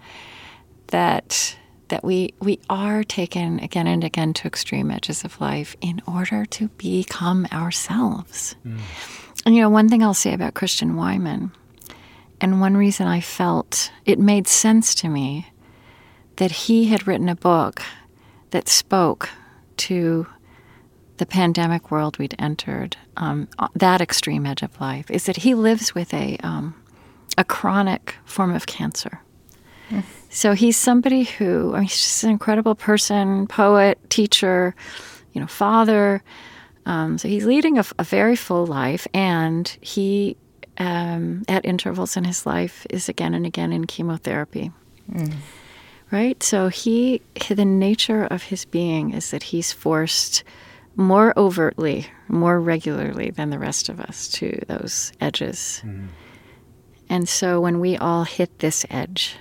that 0.88 1.56
that 1.88 2.04
we 2.04 2.34
we 2.40 2.58
are 2.70 3.04
taken 3.04 3.58
again 3.60 3.86
and 3.86 4.04
again 4.04 4.32
to 4.34 4.46
extreme 4.46 4.90
edges 4.90 5.24
of 5.24 5.40
life 5.40 5.76
in 5.80 6.00
order 6.06 6.44
to 6.46 6.68
become 6.78 7.46
ourselves. 7.52 8.56
Mm. 8.66 8.78
And 9.46 9.54
you 9.54 9.60
know, 9.60 9.70
one 9.70 9.88
thing 9.88 10.02
I'll 10.02 10.14
say 10.14 10.32
about 10.32 10.54
Christian 10.54 10.94
Wiman, 10.94 11.52
and 12.40 12.60
one 12.60 12.76
reason 12.76 13.06
I 13.06 13.20
felt 13.20 13.92
it 14.04 14.18
made 14.18 14.46
sense 14.46 14.94
to 14.96 15.08
me 15.08 15.48
that 16.36 16.50
he 16.50 16.86
had 16.86 17.06
written 17.06 17.28
a 17.28 17.36
book 17.36 17.82
that 18.50 18.68
spoke 18.68 19.30
to 19.76 20.26
the 21.16 21.26
pandemic 21.26 21.90
world 21.90 22.18
we'd 22.18 22.34
entered, 22.38 22.96
um, 23.16 23.48
that 23.74 24.00
extreme 24.00 24.46
edge 24.46 24.62
of 24.62 24.80
life, 24.80 25.10
is 25.10 25.26
that 25.26 25.36
he 25.38 25.54
lives 25.54 25.94
with 25.94 26.12
a 26.12 26.36
um, 26.38 26.74
a 27.36 27.44
chronic 27.44 28.14
form 28.24 28.54
of 28.54 28.66
cancer. 28.66 29.20
Mm. 29.90 30.02
So 30.30 30.52
he's 30.54 30.76
somebody 30.76 31.24
who, 31.24 31.72
I 31.74 31.78
mean, 31.78 31.82
he's 31.84 32.00
just 32.00 32.24
an 32.24 32.30
incredible 32.30 32.74
person, 32.74 33.46
poet, 33.46 33.98
teacher, 34.10 34.74
you 35.32 35.40
know, 35.40 35.46
father. 35.46 36.22
Um, 36.86 37.18
so 37.18 37.28
he's 37.28 37.44
leading 37.44 37.78
a, 37.78 37.84
a, 37.98 38.04
very 38.04 38.36
full 38.36 38.66
life, 38.66 39.06
and 39.14 39.68
he, 39.80 40.36
um, 40.78 41.44
at 41.48 41.64
intervals 41.64 42.16
in 42.16 42.24
his 42.24 42.46
life, 42.46 42.86
is 42.90 43.08
again 43.08 43.34
and 43.34 43.46
again 43.46 43.72
in 43.72 43.86
chemotherapy. 43.86 44.70
Mm. 45.10 45.34
Right? 46.10 46.42
So 46.42 46.68
he, 46.68 47.22
the 47.48 47.64
nature 47.64 48.24
of 48.24 48.44
his 48.44 48.64
being 48.64 49.12
is 49.12 49.30
that 49.30 49.44
he's 49.44 49.72
forced 49.72 50.44
more 50.96 51.32
overtly, 51.36 52.06
more 52.28 52.60
regularly 52.60 53.30
than 53.30 53.50
the 53.50 53.58
rest 53.58 53.88
of 53.88 54.00
us 54.00 54.28
to 54.28 54.60
those 54.68 55.12
edges. 55.20 55.82
Mm 55.84 56.08
And 57.08 57.28
so 57.28 57.60
when 57.60 57.80
we 57.80 57.96
all 57.98 58.24
hit 58.24 58.58
this 58.58 58.86
edge, 58.90 59.36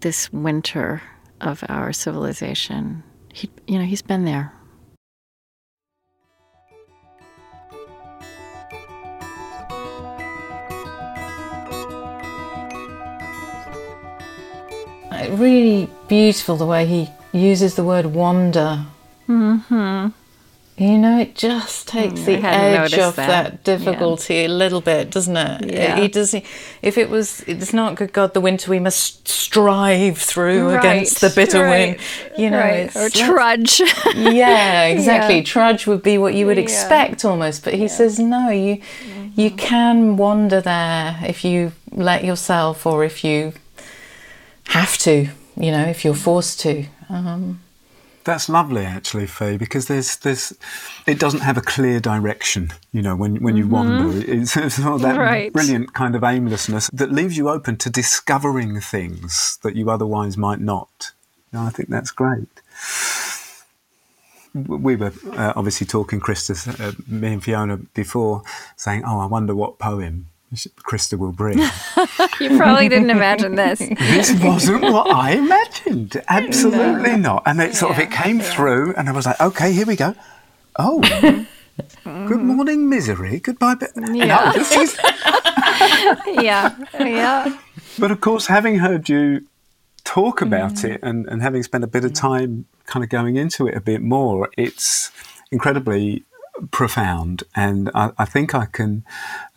this 0.00 0.32
winter 0.32 1.02
of 1.40 1.64
our 1.68 1.92
civilization, 1.92 3.02
he, 3.32 3.50
you 3.66 3.78
know, 3.78 3.84
he's 3.84 4.02
been 4.02 4.24
there. 4.24 4.52
Really 15.28 15.90
beautiful 16.08 16.56
the 16.56 16.64
way 16.64 16.86
he 16.86 17.08
uses 17.32 17.74
the 17.74 17.84
word 17.84 18.06
wander. 18.06 18.86
Mm-hmm. 19.28 20.08
You 20.78 20.98
know, 20.98 21.18
it 21.18 21.34
just 21.34 21.88
takes 21.88 22.20
Mm, 22.20 22.24
the 22.26 22.46
edge 22.46 22.98
off 22.98 23.16
that. 23.16 23.28
that, 23.28 23.64
difficulty 23.64 24.44
a 24.44 24.48
little 24.48 24.82
bit, 24.82 25.10
doesn't 25.10 25.34
it? 25.36 25.72
Yeah. 25.72 25.98
He 25.98 26.08
does. 26.08 26.34
If 26.82 26.98
it 26.98 27.08
was, 27.08 27.40
it's 27.46 27.72
not 27.72 27.94
good 27.94 28.12
God. 28.12 28.34
The 28.34 28.42
winter 28.42 28.70
we 28.70 28.78
must 28.78 29.26
strive 29.26 30.18
through 30.18 30.76
against 30.76 31.22
the 31.22 31.30
bitter 31.34 31.62
right, 31.62 31.96
wind. 31.96 32.00
You 32.36 32.50
know, 32.50 32.58
right. 32.58 32.94
it's 32.94 32.96
or 32.96 33.08
trudge. 33.08 33.80
yeah, 34.14 34.84
exactly. 34.84 35.36
Yeah. 35.38 35.44
Trudge 35.44 35.86
would 35.86 36.02
be 36.02 36.18
what 36.18 36.34
you 36.34 36.44
would 36.44 36.58
Yeah. 36.58 36.64
expect 36.64 37.24
almost, 37.24 37.64
but 37.64 37.72
he 37.72 37.88
says 37.88 38.18
no. 38.18 38.50
You 38.50 38.82
you 39.34 39.50
can 39.52 40.18
wander 40.18 40.60
there 40.60 41.18
if 41.26 41.42
you 41.42 41.72
let 41.90 42.22
yourself, 42.22 42.84
or 42.84 43.02
if 43.02 43.24
you 43.24 43.54
have 44.68 44.98
to. 44.98 45.28
You 45.56 45.70
know, 45.72 45.84
if 45.86 46.04
you're 46.04 46.12
forced 46.14 46.60
to. 46.60 46.84
Um, 47.08 47.60
That's 48.26 48.48
lovely, 48.48 48.84
actually, 48.84 49.28
Faye, 49.28 49.56
because 49.56 49.86
there's 49.86 50.16
there's 50.16 50.52
it 51.06 51.20
doesn't 51.20 51.40
have 51.42 51.56
a 51.56 51.60
clear 51.60 52.00
direction. 52.00 52.72
You 52.92 53.00
know, 53.02 53.14
when 53.14 53.36
when 53.36 53.56
you 53.56 53.68
wander, 53.68 54.10
it's, 54.18 54.56
it's 54.66 54.80
not 54.80 55.00
that 55.02 55.16
Right. 55.16 55.52
brilliant 55.52 55.94
kind 55.94 56.16
of 56.16 56.24
aimlessness 56.24 56.90
that 56.92 57.12
leaves 57.12 57.36
you 57.36 57.48
open 57.48 57.76
to 57.76 57.88
discovering 57.88 58.80
things 58.80 59.58
that 59.62 59.76
you 59.76 59.88
otherwise 59.90 60.36
might 60.36 60.58
not. 60.60 61.12
You 61.52 61.60
know, 61.60 61.66
I 61.66 61.70
think 61.70 61.88
that's 61.88 62.10
great. 62.10 62.48
We 64.54 64.96
were 64.96 65.12
uh, 65.32 65.52
obviously 65.54 65.86
talking, 65.86 66.18
Krista, 66.18 66.80
uh, 66.80 66.92
me 67.06 67.34
and 67.34 67.44
Fiona 67.44 67.76
before, 67.76 68.42
saying, 68.74 69.04
"Oh, 69.06 69.20
I 69.20 69.26
wonder 69.26 69.54
what 69.54 69.78
poem 69.78 70.26
Krista 70.54 71.18
will 71.18 71.32
bring." 71.32 71.58
you 72.40 72.56
probably 72.56 72.88
didn't 72.88 73.10
imagine 73.10 73.54
this. 73.56 73.78
this 73.78 74.32
wasn't 74.42 74.82
what 74.82 75.12
I 75.12 75.32
imagined. 75.32 76.22
Absolutely 76.28 77.16
not. 77.16 77.42
And 77.46 77.60
it 77.60 77.74
sort 77.74 77.92
of 77.92 77.98
it 77.98 78.10
came 78.10 78.40
through, 78.40 78.94
and 78.94 79.08
I 79.08 79.12
was 79.12 79.26
like, 79.26 79.40
okay, 79.40 79.72
here 79.72 79.86
we 79.86 79.96
go. 79.96 80.14
Oh, 80.78 81.00
good 81.00 81.46
mm. 82.04 82.42
morning, 82.42 82.88
misery. 82.88 83.40
Goodbye. 83.40 83.76
But, 83.76 83.90
Yeah. 83.96 84.52
No, 84.54 84.80
is- 84.82 84.98
yeah, 86.26 86.74
yeah. 86.98 87.58
but 87.98 88.10
of 88.10 88.20
course, 88.20 88.46
having 88.46 88.78
heard 88.78 89.08
you 89.08 89.46
talk 90.04 90.40
mm. 90.40 90.46
about 90.46 90.84
it 90.84 91.00
and, 91.02 91.26
and 91.26 91.42
having 91.42 91.62
spent 91.62 91.84
a 91.84 91.86
bit 91.86 92.04
of 92.04 92.12
mm. 92.12 92.20
time 92.20 92.66
kind 92.86 93.02
of 93.04 93.10
going 93.10 93.36
into 93.36 93.66
it 93.66 93.74
a 93.74 93.80
bit 93.80 94.02
more, 94.02 94.48
it's 94.56 95.10
incredibly 95.50 96.24
profound. 96.70 97.44
And 97.54 97.90
I, 97.94 98.12
I 98.18 98.24
think 98.24 98.54
I 98.54 98.66
can 98.66 99.04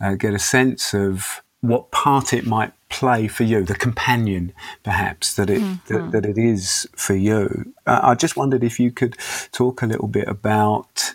uh, 0.00 0.14
get 0.14 0.34
a 0.34 0.38
sense 0.38 0.94
of 0.94 1.42
what 1.60 1.90
part 1.90 2.32
it 2.32 2.46
might 2.46 2.72
play 2.88 3.28
for 3.28 3.44
you, 3.44 3.62
the 3.62 3.74
companion 3.74 4.52
perhaps 4.82 5.34
that 5.34 5.50
it 5.50 5.62
that, 5.86 6.10
that 6.12 6.26
it 6.26 6.38
is 6.38 6.88
for 6.96 7.14
you. 7.14 7.72
Uh, 7.86 8.00
I 8.02 8.14
just 8.14 8.36
wondered 8.36 8.64
if 8.64 8.80
you 8.80 8.90
could 8.90 9.16
talk 9.52 9.82
a 9.82 9.86
little 9.86 10.08
bit 10.08 10.26
about, 10.26 11.14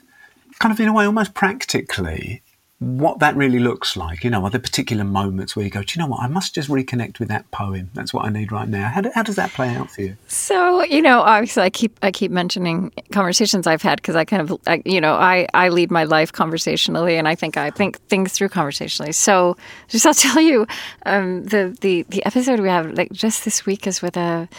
kind 0.59 0.71
of 0.71 0.79
in 0.79 0.87
a 0.87 0.93
way, 0.93 1.05
almost 1.05 1.33
practically, 1.33 2.41
what 2.79 3.19
that 3.19 3.37
really 3.37 3.59
looks 3.59 3.95
like. 3.95 4.23
You 4.23 4.29
know, 4.29 4.43
are 4.43 4.49
there 4.49 4.59
particular 4.59 5.05
moments 5.05 5.55
where 5.55 5.63
you 5.63 5.71
go, 5.71 5.81
do 5.81 5.93
you 5.97 6.01
know 6.01 6.09
what? 6.09 6.21
I 6.21 6.27
must 6.27 6.53
just 6.53 6.69
reconnect 6.69 7.19
with 7.19 7.29
that 7.29 7.49
poem. 7.51 7.89
That's 7.93 8.13
what 8.13 8.25
I 8.25 8.29
need 8.29 8.51
right 8.51 8.67
now. 8.67 8.89
How, 8.89 8.99
do, 8.99 9.11
how 9.15 9.23
does 9.23 9.37
that 9.37 9.51
play 9.51 9.73
out 9.73 9.89
for 9.89 10.01
you? 10.01 10.17
So 10.27 10.83
you 10.83 11.01
know, 11.01 11.21
obviously, 11.21 11.63
I 11.63 11.69
keep 11.69 11.97
I 12.01 12.11
keep 12.11 12.31
mentioning 12.31 12.91
conversations 13.11 13.65
I've 13.65 13.81
had 13.81 14.01
because 14.01 14.15
I 14.15 14.25
kind 14.25 14.41
of 14.41 14.59
I, 14.67 14.81
you 14.85 14.99
know 14.99 15.13
I 15.13 15.47
I 15.53 15.69
lead 15.69 15.89
my 15.89 16.03
life 16.03 16.33
conversationally, 16.33 17.15
and 17.15 17.27
I 17.27 17.35
think 17.35 17.55
I 17.55 17.71
think 17.71 17.99
things 18.07 18.33
through 18.33 18.49
conversationally. 18.49 19.13
So 19.13 19.55
just 19.87 20.05
I'll 20.05 20.13
tell 20.25 20.41
you, 20.41 20.67
um, 21.05 21.45
the 21.45 21.77
the 21.79 22.03
the 22.09 22.25
episode 22.25 22.59
we 22.59 22.67
have 22.67 22.91
like 22.93 23.11
just 23.11 23.45
this 23.45 23.65
week 23.65 23.87
is 23.87 24.01
with 24.01 24.17
a 24.17 24.49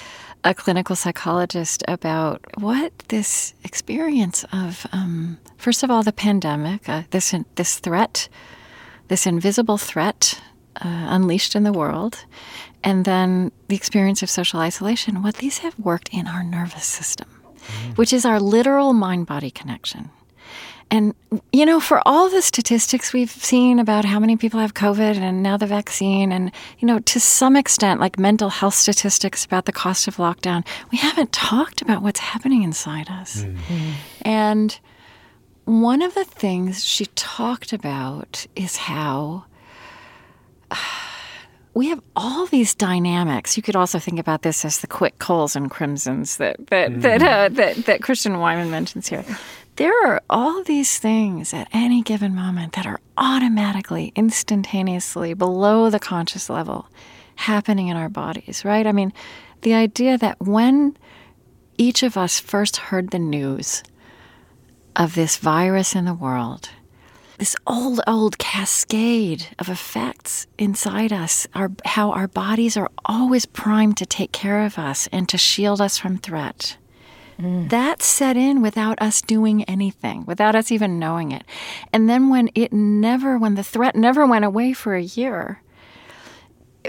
a 0.46 0.54
clinical 0.54 0.94
psychologist 0.94 1.82
about 1.88 2.40
what 2.58 2.96
this 3.08 3.52
experience 3.64 4.44
of 4.52 4.86
um, 4.92 5.38
first 5.56 5.82
of 5.82 5.90
all 5.90 6.04
the 6.04 6.12
pandemic, 6.12 6.88
uh, 6.88 7.02
this 7.10 7.34
this 7.56 7.80
threat, 7.80 8.28
this 9.08 9.26
invisible 9.26 9.76
threat 9.76 10.40
uh, 10.76 11.06
unleashed 11.08 11.56
in 11.56 11.64
the 11.64 11.72
world, 11.72 12.24
and 12.84 13.04
then 13.04 13.50
the 13.68 13.74
experience 13.74 14.22
of 14.22 14.30
social 14.30 14.60
isolation, 14.60 15.20
what 15.22 15.36
these 15.36 15.58
have 15.58 15.76
worked 15.80 16.10
in 16.12 16.28
our 16.28 16.44
nervous 16.44 16.84
system, 16.84 17.28
which 17.96 18.12
is 18.12 18.24
our 18.24 18.38
literal 18.38 18.92
mind 18.92 19.26
body 19.26 19.50
connection. 19.50 20.10
And, 20.88 21.14
you 21.52 21.66
know, 21.66 21.80
for 21.80 22.00
all 22.06 22.30
the 22.30 22.40
statistics 22.40 23.12
we've 23.12 23.30
seen 23.30 23.80
about 23.80 24.04
how 24.04 24.20
many 24.20 24.36
people 24.36 24.60
have 24.60 24.74
COVID 24.74 25.16
and 25.16 25.42
now 25.42 25.56
the 25.56 25.66
vaccine, 25.66 26.30
and, 26.30 26.52
you 26.78 26.86
know, 26.86 27.00
to 27.00 27.18
some 27.18 27.56
extent, 27.56 27.98
like 28.00 28.18
mental 28.20 28.50
health 28.50 28.74
statistics 28.74 29.44
about 29.44 29.64
the 29.64 29.72
cost 29.72 30.06
of 30.06 30.16
lockdown, 30.16 30.64
we 30.92 30.98
haven't 30.98 31.32
talked 31.32 31.82
about 31.82 32.02
what's 32.02 32.20
happening 32.20 32.62
inside 32.62 33.10
us. 33.10 33.44
And 34.22 34.78
one 35.64 36.02
of 36.02 36.14
the 36.14 36.24
things 36.24 36.84
she 36.84 37.06
talked 37.16 37.72
about 37.72 38.46
is 38.54 38.76
how 38.76 39.44
we 41.74 41.88
have 41.88 42.00
all 42.14 42.46
these 42.46 42.74
dynamics. 42.76 43.56
You 43.56 43.62
could 43.64 43.74
also 43.76 43.98
think 43.98 44.20
about 44.20 44.42
this 44.42 44.64
as 44.64 44.80
the 44.80 44.86
quick 44.86 45.18
coals 45.18 45.56
and 45.56 45.68
crimsons 45.68 46.36
that 46.36 46.56
that 46.68 47.02
that, 47.02 47.22
uh, 47.22 47.48
that 47.50 47.86
that 47.86 48.02
Christian 48.02 48.34
Wiman 48.34 48.70
mentions 48.70 49.08
here. 49.08 49.24
There 49.76 50.06
are 50.06 50.22
all 50.30 50.62
these 50.64 50.98
things 50.98 51.52
at 51.52 51.68
any 51.70 52.00
given 52.00 52.34
moment 52.34 52.72
that 52.72 52.86
are 52.86 53.00
automatically, 53.18 54.10
instantaneously 54.16 55.34
below 55.34 55.90
the 55.90 55.98
conscious 55.98 56.48
level 56.48 56.88
happening 57.34 57.88
in 57.88 57.96
our 57.96 58.08
bodies, 58.08 58.64
right? 58.64 58.86
I 58.86 58.92
mean, 58.92 59.12
the 59.60 59.74
idea 59.74 60.16
that 60.16 60.40
when 60.40 60.96
each 61.76 62.02
of 62.02 62.16
us 62.16 62.40
first 62.40 62.78
heard 62.78 63.10
the 63.10 63.18
news 63.18 63.82
of 64.96 65.14
this 65.14 65.36
virus 65.36 65.94
in 65.94 66.06
the 66.06 66.14
world, 66.14 66.70
this 67.36 67.54
old, 67.66 68.00
old 68.06 68.38
cascade 68.38 69.48
of 69.58 69.68
effects 69.68 70.46
inside 70.56 71.12
us, 71.12 71.46
our, 71.54 71.70
how 71.84 72.12
our 72.12 72.28
bodies 72.28 72.78
are 72.78 72.90
always 73.04 73.44
primed 73.44 73.98
to 73.98 74.06
take 74.06 74.32
care 74.32 74.64
of 74.64 74.78
us 74.78 75.06
and 75.12 75.28
to 75.28 75.36
shield 75.36 75.82
us 75.82 75.98
from 75.98 76.16
threat. 76.16 76.78
Mm. 77.38 77.68
That 77.68 78.02
set 78.02 78.36
in 78.36 78.62
without 78.62 79.00
us 79.00 79.20
doing 79.20 79.64
anything, 79.64 80.24
without 80.24 80.54
us 80.54 80.72
even 80.72 80.98
knowing 80.98 81.32
it. 81.32 81.44
And 81.92 82.08
then 82.08 82.28
when 82.28 82.50
it 82.54 82.72
never, 82.72 83.38
when 83.38 83.54
the 83.56 83.62
threat 83.62 83.94
never 83.94 84.26
went 84.26 84.44
away 84.44 84.72
for 84.72 84.94
a 84.94 85.02
year, 85.02 85.60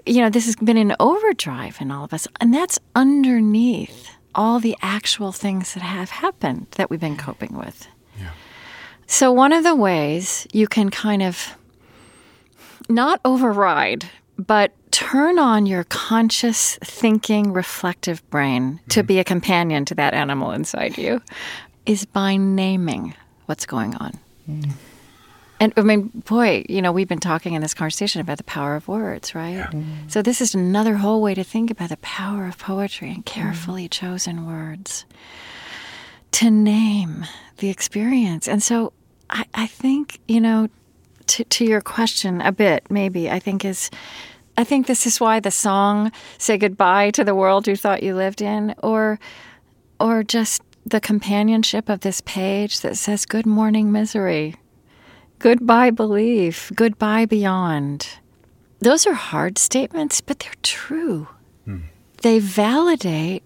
you 0.05 0.21
know, 0.21 0.29
this 0.29 0.45
has 0.45 0.55
been 0.55 0.77
an 0.77 0.95
overdrive 0.99 1.77
in 1.81 1.91
all 1.91 2.05
of 2.05 2.13
us. 2.13 2.27
And 2.39 2.53
that's 2.53 2.79
underneath 2.95 4.12
all 4.36 4.60
the 4.60 4.77
actual 4.81 5.31
things 5.31 5.73
that 5.73 5.83
have 5.83 6.12
happened 6.12 6.67
that 6.71 6.89
we've 6.89 6.99
been 6.99 7.17
coping 7.17 7.57
with. 7.57 7.88
Yeah. 8.19 8.29
So, 9.07 9.31
one 9.31 9.51
of 9.51 9.63
the 9.63 9.75
ways 9.75 10.47
you 10.53 10.67
can 10.67 10.91
kind 10.91 11.23
of 11.23 11.57
not 12.88 13.19
override, 13.25 14.05
but 14.38 14.71
turn 14.97 15.38
on 15.38 15.67
your 15.67 15.83
conscious, 15.83 16.75
thinking, 16.83 17.53
reflective 17.53 18.27
brain 18.31 18.79
to 18.89 19.01
mm-hmm. 19.01 19.05
be 19.05 19.19
a 19.19 19.23
companion 19.23 19.86
to 19.86 19.93
that 19.93 20.15
animal 20.15 20.49
inside 20.49 20.97
you 20.97 21.21
is 21.86 22.03
by 22.03 22.36
naming 22.36 23.13
what's 23.45 23.67
going 23.67 23.93
on. 23.97 24.17
Mm. 24.49 24.71
And 25.60 25.73
I 25.77 25.81
mean, 25.81 26.07
boy, 26.25 26.65
you 26.67 26.81
know, 26.81 26.91
we've 26.91 27.07
been 27.07 27.19
talking 27.19 27.53
in 27.53 27.62
this 27.62 27.75
conversation 27.75 28.21
about 28.21 28.39
the 28.39 28.43
power 28.45 28.75
of 28.75 28.88
words, 28.88 29.36
right? 29.36 29.67
Mm. 29.69 30.10
So, 30.12 30.23
this 30.23 30.41
is 30.41 30.55
another 30.55 30.95
whole 30.95 31.21
way 31.21 31.36
to 31.36 31.43
think 31.43 31.69
about 31.69 31.89
the 31.89 31.97
power 31.97 32.47
of 32.47 32.57
poetry 32.57 33.12
and 33.12 33.23
carefully 33.23 33.86
mm. 33.88 33.91
chosen 33.91 34.47
words 34.47 35.05
to 36.31 36.49
name 36.49 37.23
the 37.57 37.69
experience. 37.69 38.47
And 38.47 38.63
so, 38.63 38.93
I, 39.29 39.45
I 39.53 39.67
think, 39.67 40.19
you 40.27 40.41
know, 40.41 40.69
to, 41.27 41.43
to 41.43 41.65
your 41.65 41.81
question 41.81 42.41
a 42.41 42.51
bit, 42.51 42.89
maybe, 42.89 43.29
I 43.29 43.38
think 43.38 43.63
is. 43.63 43.91
I 44.57 44.63
think 44.63 44.87
this 44.87 45.05
is 45.05 45.19
why 45.19 45.39
the 45.39 45.51
song 45.51 46.11
"Say 46.39 46.57
Goodbye 46.57 47.11
to 47.11 47.23
the 47.23 47.35
World 47.35 47.67
You 47.67 47.75
Thought 47.75 48.01
You 48.01 48.15
Lived 48.15 48.41
In," 48.41 48.73
or, 48.81 49.19
or 49.99 50.23
just 50.23 50.63
the 50.85 50.99
companionship 50.99 51.89
of 51.89 51.99
this 51.99 52.21
page 52.21 52.81
that 52.81 52.97
says 52.97 53.25
"Good 53.25 53.45
morning, 53.45 53.91
misery," 53.91 54.55
"Goodbye, 55.37 55.91
belief," 55.91 56.71
"Goodbye, 56.75 57.25
beyond." 57.25 58.19
Those 58.79 59.05
are 59.05 59.13
hard 59.13 59.57
statements, 59.57 60.21
but 60.21 60.39
they're 60.39 60.51
true. 60.63 61.27
Hmm. 61.65 61.81
They 62.21 62.39
validate 62.39 63.43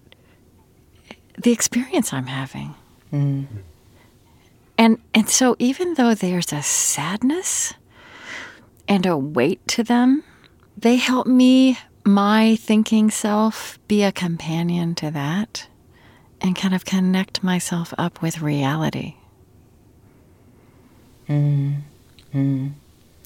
the 1.42 1.52
experience 1.52 2.12
I'm 2.12 2.26
having. 2.26 2.74
Hmm. 3.10 3.44
And 4.78 4.98
and 5.12 5.28
so 5.28 5.56
even 5.58 5.94
though 5.94 6.14
there's 6.14 6.52
a 6.52 6.62
sadness 6.62 7.74
and 8.88 9.04
a 9.04 9.16
weight 9.16 9.66
to 9.68 9.82
them, 9.84 10.24
they 10.76 10.96
help 10.96 11.26
me, 11.26 11.78
my 12.04 12.56
thinking 12.56 13.10
self, 13.10 13.78
be 13.88 14.02
a 14.02 14.12
companion 14.12 14.94
to 14.96 15.10
that 15.10 15.68
and 16.40 16.56
kind 16.56 16.74
of 16.74 16.84
connect 16.84 17.42
myself 17.42 17.94
up 17.98 18.20
with 18.20 18.40
reality. 18.42 19.14
Mm. 21.28 21.82
Mm. 22.34 22.72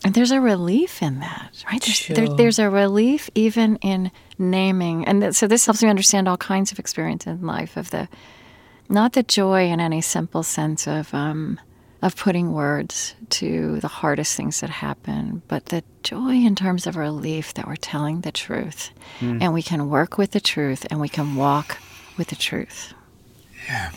And 0.04 0.14
there's 0.14 0.30
a 0.30 0.40
relief 0.40 1.02
in 1.02 1.20
that, 1.20 1.64
right? 1.70 1.80
There's, 1.80 1.96
Sure. 1.96 2.16
there, 2.16 2.28
there's 2.28 2.58
a 2.58 2.68
relief 2.68 3.30
even 3.34 3.76
in 3.76 4.10
naming. 4.38 5.06
And 5.06 5.22
th- 5.22 5.34
so 5.34 5.46
this 5.46 5.64
helps 5.64 5.82
me 5.82 5.88
understand 5.88 6.28
all 6.28 6.36
kinds 6.36 6.70
of 6.70 6.78
experience 6.78 7.26
in 7.26 7.46
life 7.46 7.76
of 7.76 7.90
the, 7.90 8.08
not 8.88 9.14
the 9.14 9.22
joy 9.22 9.68
in 9.68 9.80
any 9.80 10.02
simple 10.02 10.42
sense 10.42 10.86
of, 10.86 11.12
um, 11.14 11.58
of 12.02 12.16
putting 12.16 12.52
words 12.52 13.14
to 13.30 13.80
the 13.80 13.88
hardest 13.88 14.36
things 14.36 14.60
that 14.60 14.70
happen, 14.70 15.42
but 15.48 15.66
the 15.66 15.82
joy 16.02 16.34
in 16.34 16.54
terms 16.54 16.86
of 16.86 16.96
relief 16.96 17.54
that 17.54 17.66
we're 17.66 17.76
telling 17.76 18.20
the 18.20 18.32
truth. 18.32 18.90
Hmm. 19.20 19.38
And 19.40 19.54
we 19.54 19.62
can 19.62 19.88
work 19.88 20.18
with 20.18 20.32
the 20.32 20.40
truth 20.40 20.86
and 20.90 21.00
we 21.00 21.08
can 21.08 21.36
walk 21.36 21.78
with 22.16 22.28
the 22.28 22.36
truth. 22.36 22.92
Yeah. 23.68 23.90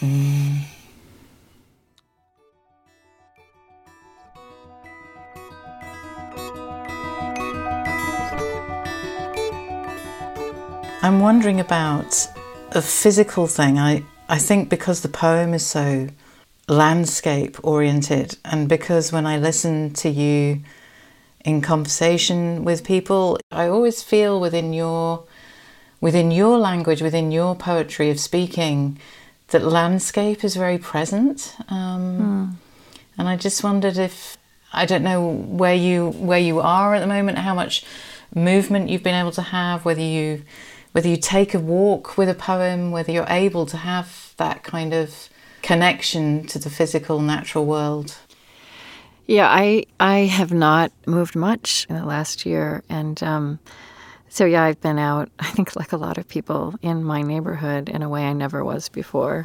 I'm 11.02 11.22
wondering 11.22 11.60
about 11.60 12.28
a 12.72 12.82
physical 12.82 13.48
thing. 13.48 13.80
I, 13.80 14.04
I 14.28 14.38
think 14.38 14.70
because 14.70 15.02
the 15.02 15.08
poem 15.10 15.54
is 15.54 15.66
so 15.66 16.10
landscape 16.70 17.58
oriented, 17.64 18.38
and 18.46 18.70
because 18.70 19.12
when 19.12 19.26
I 19.26 19.38
listen 19.38 19.92
to 19.94 20.10
you 20.10 20.62
in 21.44 21.62
conversation 21.62 22.64
with 22.64 22.84
people, 22.84 23.40
I 23.52 23.68
always 23.68 24.04
feel 24.04 24.40
within 24.40 24.72
your 24.74 25.24
within 26.02 26.32
your 26.32 26.58
language, 26.58 27.02
within 27.02 27.32
your 27.32 27.56
poetry 27.56 28.10
of 28.10 28.20
speaking, 28.20 28.98
that 29.50 29.64
landscape 29.64 30.46
is 30.46 30.56
very 30.56 30.78
present. 30.78 31.56
Um, 31.70 32.60
And 33.18 33.28
I 33.28 33.36
just 33.36 33.64
wondered 33.64 33.98
if 33.98 34.38
I 34.72 34.86
don't 34.86 35.04
know 35.04 35.28
where 35.28 35.76
you 35.76 36.12
where 36.12 36.40
you 36.40 36.62
are 36.62 36.96
at 36.96 37.02
the 37.02 37.08
moment, 37.08 37.38
how 37.40 37.54
much 37.54 37.84
movement 38.34 38.90
you've 38.90 39.04
been 39.04 39.22
able 39.22 39.34
to 39.34 39.42
have, 39.42 39.84
whether 39.84 40.02
you 40.02 40.44
whether 40.94 41.10
you 41.10 41.18
take 41.18 41.54
a 41.54 41.60
walk 41.60 42.18
with 42.18 42.30
a 42.30 42.34
poem, 42.34 42.92
whether 42.92 43.12
you're 43.12 43.26
able 43.28 43.66
to 43.66 43.78
have 43.78 44.34
that 44.38 44.64
kind 44.64 44.94
of 44.94 45.30
connection 45.62 46.46
to 46.48 46.60
the 46.60 46.70
physical 46.70 47.22
natural 47.22 47.66
world. 47.66 48.18
Yeah, 49.28 49.48
I 49.48 49.86
I 50.00 50.20
have 50.20 50.52
not 50.52 50.92
moved 51.06 51.36
much 51.36 51.86
in 51.90 51.96
the 51.96 52.06
last 52.06 52.46
year, 52.46 52.84
and 52.90 53.22
um, 53.22 53.60
so 54.28 54.46
yeah, 54.46 54.64
I've 54.64 54.82
been 54.82 54.98
out. 54.98 55.30
I 55.40 55.52
think 55.52 55.76
like 55.76 55.92
a 55.92 55.98
lot 55.98 56.18
of 56.18 56.28
people 56.28 56.76
in 56.82 57.04
my 57.04 57.22
neighborhood 57.22 57.90
in 57.90 58.02
a 58.02 58.10
way 58.10 58.26
I 58.26 58.34
never 58.34 58.64
was 58.64 58.90
before, 58.90 59.44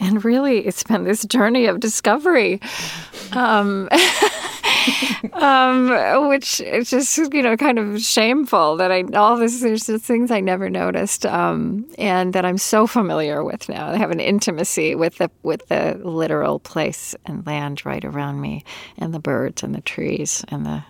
and 0.00 0.24
really, 0.24 0.66
it's 0.66 0.82
been 0.82 1.04
this 1.04 1.24
journey 1.26 1.66
of 1.66 1.80
discovery, 1.80 2.60
um, 3.32 3.88
um, 5.32 6.28
which 6.28 6.60
is 6.60 6.90
just 6.90 7.16
you 7.16 7.42
know 7.42 7.56
kind 7.56 7.78
of 7.78 8.00
shameful 8.00 8.76
that 8.76 8.90
I 8.90 9.04
all 9.14 9.36
this 9.36 9.60
there's 9.60 9.86
just 9.86 10.04
things 10.04 10.30
I 10.30 10.40
never 10.40 10.70
noticed, 10.70 11.26
um, 11.26 11.86
and 11.98 12.32
that 12.32 12.44
I'm 12.44 12.58
so 12.58 12.86
familiar 12.86 13.44
with 13.44 13.68
now. 13.68 13.90
I 13.90 13.96
have 13.96 14.10
an 14.10 14.20
intimacy 14.20 14.94
with 14.94 15.16
the 15.16 15.30
with 15.42 15.66
the 15.68 16.00
literal 16.02 16.60
place 16.60 17.14
and 17.26 17.46
land 17.46 17.84
right 17.84 18.04
around 18.04 18.40
me, 18.40 18.64
and 18.98 19.12
the 19.12 19.20
birds 19.20 19.62
and 19.62 19.74
the 19.74 19.80
trees 19.80 20.44
and 20.48 20.64
the 20.64 20.84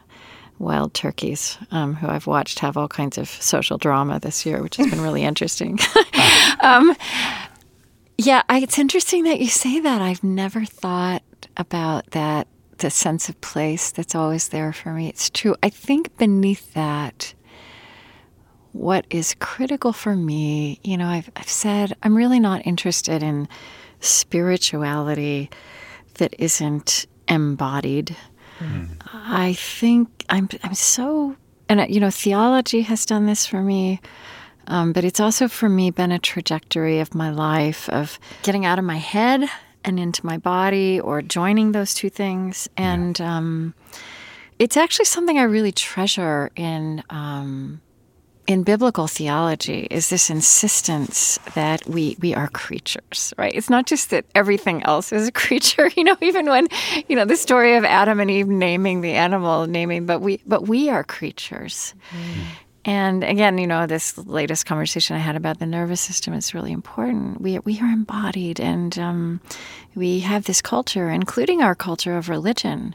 wild 0.61 0.93
turkeys, 0.93 1.59
um, 1.71 1.95
who 1.95 2.07
I've 2.07 2.27
watched 2.27 2.59
have 2.61 2.77
all 2.77 2.87
kinds 2.87 3.19
of 3.19 3.29
social 3.29 3.79
drama 3.79 4.21
this 4.21 4.45
year, 4.45 4.63
which 4.63 4.77
has 4.77 4.89
been 4.91 5.01
really 5.01 5.25
interesting. 5.31 5.79
um, 6.61 6.95
yeah, 8.19 8.43
I, 8.49 8.61
it's 8.61 8.79
interesting 8.79 9.25
that 9.25 9.41
you 9.41 9.49
say 9.49 9.81
that. 9.81 10.03
I've 10.03 10.23
never 10.23 10.65
thought 10.65 11.23
about 11.57 12.11
that, 12.11 12.47
the 12.81 12.91
sense 12.91 13.29
of 13.29 13.41
place 13.41 13.91
that's 13.91 14.15
always 14.15 14.49
there 14.49 14.73
for 14.73 14.93
me. 14.93 15.09
It's 15.09 15.31
true. 15.31 15.55
I 15.63 15.71
think 15.71 16.17
beneath 16.19 16.75
that, 16.75 17.35
what 18.73 19.07
is 19.11 19.35
critical 19.39 19.93
for 19.93 20.15
me, 20.17 20.81
you 20.85 20.97
know, 20.97 21.07
I've, 21.07 21.31
I've 21.37 21.49
said 21.49 21.95
I'm 22.03 22.17
really 22.17 22.41
not 22.41 22.67
interested 22.67 23.23
in 23.23 23.49
spirituality 24.01 25.51
that 26.15 26.35
isn't 26.39 27.07
embodied. 27.29 28.17
I 29.13 29.55
think 29.55 30.09
I'm 30.29 30.49
I'm 30.63 30.75
so 30.75 31.37
and 31.69 31.81
uh, 31.81 31.87
you 31.89 32.01
know 32.01 32.11
theology 32.11 32.83
has 32.83 33.07
done 33.07 33.27
this 33.27 33.47
for 33.47 33.63
me. 33.63 34.01
Um, 34.67 34.93
but 34.93 35.05
it's 35.05 35.19
also 35.19 35.49
for 35.49 35.69
me 35.69 35.91
been 35.91 36.13
a 36.13 36.19
trajectory 36.19 37.01
of 37.01 37.15
my 37.15 37.31
life 37.31 37.89
of 37.89 38.21
getting 38.43 38.65
out 38.67 38.79
of 38.79 38.85
my 38.85 38.99
head 38.99 39.49
and 39.85 39.99
into 39.99 40.25
my 40.25 40.39
body 40.39 41.01
or 41.01 41.23
joining 41.23 41.73
those 41.73 41.95
two 41.95 42.11
things. 42.11 42.69
And 42.77 43.21
um, 43.21 43.75
it's 44.59 44.77
actually 44.77 45.07
something 45.07 45.39
I 45.39 45.45
really 45.45 45.73
treasure 45.73 46.51
in 46.57 47.03
um, 47.11 47.81
in 48.47 48.65
biblical 48.65 49.07
theology 49.07 49.87
is 49.93 50.11
this 50.11 50.29
insistence 50.29 51.39
that 51.55 51.87
we 51.87 52.17
we 52.21 52.35
are 52.35 52.49
creatures, 52.49 53.33
right? 53.39 53.55
It's 53.55 53.71
not 53.71 53.87
just 53.87 54.11
that 54.11 54.25
everything 54.35 54.83
else 54.83 55.13
is 55.13 55.29
a 55.29 55.33
creature, 55.45 55.89
you 55.97 56.03
know, 56.03 56.17
even 56.21 56.47
when, 56.47 56.67
you 57.09 57.15
know, 57.15 57.25
the 57.25 57.37
story 57.37 57.77
of 57.77 57.85
Adam 57.85 58.19
and 58.19 58.31
Eve 58.31 58.49
naming 58.49 59.03
the 59.03 59.13
animal, 59.13 59.69
naming, 59.69 60.05
but 60.05 60.21
we 60.21 60.43
but 60.47 60.67
we 60.67 60.91
are 60.91 61.05
creatures. 61.05 61.95
And 62.85 63.23
again, 63.25 63.59
you 63.59 63.67
know, 63.67 63.87
this 63.87 64.17
latest 64.17 64.65
conversation 64.67 65.15
I 65.17 65.21
had 65.21 65.37
about 65.37 65.59
the 65.59 65.67
nervous 65.67 66.01
system 66.01 66.33
is 66.35 66.55
really 66.55 66.73
important. 66.73 67.41
We 67.41 67.59
we 67.61 67.79
are 67.81 67.93
embodied, 67.93 68.59
and 68.61 68.99
um, 68.99 69.41
we 69.95 70.21
have 70.21 70.45
this 70.45 70.63
culture, 70.63 71.11
including 71.11 71.63
our 71.63 71.75
culture 71.75 72.17
of 72.17 72.29
religion, 72.29 72.95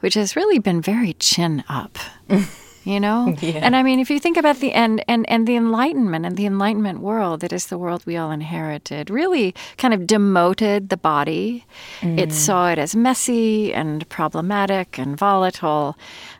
which 0.00 0.14
has 0.14 0.36
really 0.36 0.58
been 0.58 0.80
very 0.80 1.12
chin 1.14 1.64
up. 1.68 1.98
You 2.86 3.00
know, 3.00 3.34
Yeah. 3.40 3.62
and 3.66 3.74
I 3.74 3.82
mean, 3.82 3.98
if 3.98 4.10
you 4.10 4.20
think 4.20 4.36
about 4.36 4.60
the 4.60 4.72
end 4.72 5.02
and 5.08 5.28
and 5.28 5.44
the 5.48 5.56
Enlightenment 5.56 6.24
and 6.24 6.36
the 6.36 6.46
Enlightenment 6.46 7.00
world 7.00 7.40
that 7.40 7.52
is 7.52 7.66
the 7.66 7.76
world 7.78 8.06
we 8.06 8.16
all 8.16 8.30
inherited, 8.30 9.10
really 9.10 9.56
kind 9.76 9.92
of 9.92 10.06
demoted 10.06 10.88
the 10.88 10.96
body. 10.96 11.64
It 12.00 12.32
saw 12.32 12.70
it 12.70 12.78
as 12.78 12.94
messy 12.94 13.74
and 13.74 14.08
problematic 14.08 14.98
and 15.00 15.18
volatile, 15.18 15.96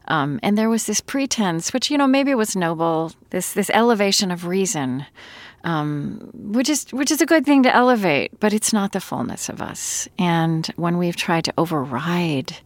um, 0.09 0.41
and 0.43 0.57
there 0.57 0.71
was 0.71 0.87
this 0.87 1.01
pretense, 1.01 1.73
which 1.73 1.91
you 1.91 1.99
know 1.99 2.07
maybe 2.07 2.35
was 2.35 2.57
noble, 2.57 3.13
this 3.31 3.53
this 3.53 3.71
elevation 3.71 4.31
of 4.31 4.47
reason, 4.47 5.07
um, 5.65 6.31
which 6.35 6.69
is 6.69 6.87
which 6.93 7.11
is 7.11 7.21
a 7.21 7.27
good 7.27 7.45
thing 7.45 7.63
to 7.65 7.75
elevate, 7.75 8.39
but 8.41 8.53
it's 8.53 8.73
not 8.73 8.93
the 8.93 9.01
fullness 9.01 9.49
of 9.49 9.61
us. 9.61 10.09
And 10.19 10.67
when 10.77 10.99
we've 10.99 11.17
tried 11.17 11.45
to 11.45 11.55
override 11.59 12.57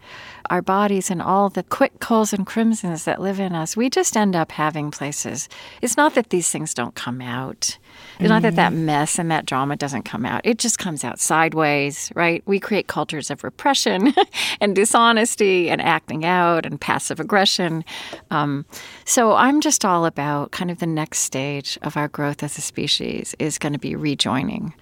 our 0.50 0.60
bodies 0.60 1.10
and 1.10 1.22
all 1.22 1.48
the 1.48 1.62
quick 1.62 2.00
coals 2.00 2.32
and 2.32 2.44
crimsons 2.44 3.04
that 3.04 3.20
live 3.20 3.38
in 3.38 3.54
us, 3.54 3.76
we 3.76 3.88
just 3.88 4.16
end 4.16 4.34
up 4.34 4.52
having 4.52 4.90
places. 4.90 5.48
It's 5.80 5.96
not 5.96 6.14
that 6.14 6.30
these 6.30 6.50
things 6.50 6.74
don't 6.74 6.94
come 6.96 7.20
out. 7.20 7.78
It's 8.18 8.28
not 8.28 8.42
that 8.42 8.56
that 8.56 8.72
mess 8.72 9.18
and 9.18 9.30
that 9.30 9.46
drama 9.46 9.76
doesn't 9.76 10.02
come 10.02 10.26
out. 10.26 10.42
It 10.44 10.58
just 10.58 10.78
comes 10.78 11.04
out 11.04 11.20
sideways, 11.20 12.12
right? 12.14 12.42
We 12.46 12.60
create 12.60 12.86
cultures 12.86 13.30
of 13.30 13.42
repression 13.44 14.12
and 14.60 14.74
dishonesty 14.74 15.70
and 15.70 15.80
acting 15.80 16.24
out 16.24 16.66
and 16.66 16.80
passive 16.80 17.20
aggression. 17.20 17.84
Um, 18.30 18.66
so 19.04 19.34
I'm 19.34 19.60
just 19.60 19.84
all 19.84 20.04
about 20.04 20.50
kind 20.50 20.70
of 20.70 20.80
the 20.80 20.86
next 20.86 21.20
stage 21.20 21.78
of 21.82 21.96
our 21.96 22.08
growth 22.08 22.42
as 22.42 22.58
a 22.58 22.60
species 22.60 23.34
is 23.38 23.56
going 23.56 23.72
to 23.72 23.78
be 23.78 23.94
rejoining 23.96 24.74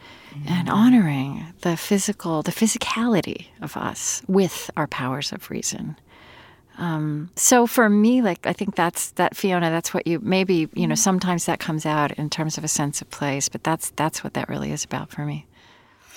and 0.47 0.69
honoring 0.69 1.47
the 1.63 1.77
physical, 1.77 2.43
the 2.43 2.53
physicality 2.53 3.47
of 3.61 3.77
us 3.77 4.23
with 4.27 4.71
our 4.77 4.87
powers 4.87 5.33
of 5.33 5.51
reason. 5.51 5.97
Um, 6.79 7.31
so 7.35 7.67
for 7.67 7.89
me, 7.89 8.23
like 8.23 8.47
I 8.47 8.53
think 8.53 8.77
that's 8.77 9.11
that 9.13 9.37
Fiona. 9.37 9.69
That's 9.71 9.93
what 9.93 10.07
you 10.07 10.21
maybe 10.21 10.69
you 10.75 10.87
know. 10.87 10.95
Sometimes 10.95 11.45
that 11.47 11.59
comes 11.59 11.85
out 11.85 12.13
in 12.13 12.31
terms 12.31 12.57
of 12.57 12.63
a 12.65 12.69
sense 12.69 13.01
of 13.03 13.11
place, 13.11 13.49
but 13.49 13.65
that's 13.65 13.91
that's 13.97 14.23
what 14.23 14.35
that 14.35 14.49
really 14.49 14.71
is 14.71 14.85
about 14.85 15.11
for 15.11 15.25
me. 15.25 15.47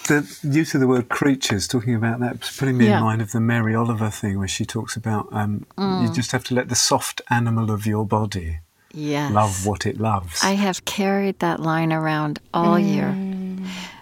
The 0.07 0.23
use 0.43 0.73
of 0.75 0.81
the 0.81 0.87
word 0.87 1.09
creatures, 1.09 1.67
talking 1.67 1.95
about 1.95 2.19
that, 2.19 2.51
putting 2.57 2.77
me 2.77 2.85
Yeah. 2.87 2.97
in 2.97 3.03
mind 3.03 3.21
of 3.21 3.31
the 3.31 3.39
Mary 3.39 3.73
Oliver 3.75 4.09
thing 4.11 4.37
where 4.39 4.47
she 4.47 4.65
talks 4.65 4.95
about 4.95 5.27
um, 5.31 5.65
Mm. 5.77 6.01
you 6.03 6.13
just 6.13 6.31
have 6.31 6.43
to 6.45 6.55
let 6.55 6.69
the 6.69 6.75
soft 6.75 7.21
animal 7.29 7.69
of 7.71 7.85
your 7.87 8.05
body 8.05 8.59
Yes, 8.93 9.31
love 9.31 9.65
what 9.65 9.85
it 9.85 9.99
loves. 9.99 10.43
I 10.43 10.53
have 10.53 10.85
carried 10.85 11.39
that 11.39 11.59
line 11.59 11.91
around 11.93 12.39
all 12.53 12.77
year. 12.79 13.15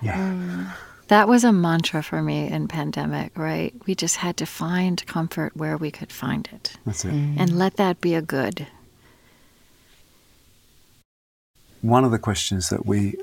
Yeah. 0.01 0.17
Mm. 0.17 0.73
That 1.07 1.27
was 1.27 1.43
a 1.43 1.51
mantra 1.51 2.03
for 2.03 2.21
me 2.21 2.47
in 2.47 2.67
pandemic. 2.67 3.37
Right, 3.37 3.73
we 3.85 3.95
just 3.95 4.17
had 4.17 4.37
to 4.37 4.45
find 4.45 5.05
comfort 5.07 5.55
where 5.55 5.77
we 5.77 5.91
could 5.91 6.11
find 6.11 6.47
it, 6.51 6.73
That's 6.85 7.05
it. 7.05 7.13
Mm-hmm. 7.13 7.39
and 7.39 7.57
let 7.57 7.77
that 7.77 8.01
be 8.01 8.15
a 8.15 8.21
good. 8.21 8.67
One 11.81 12.03
of 12.03 12.11
the 12.11 12.19
questions 12.19 12.69
that 12.69 12.85
we 12.85 13.15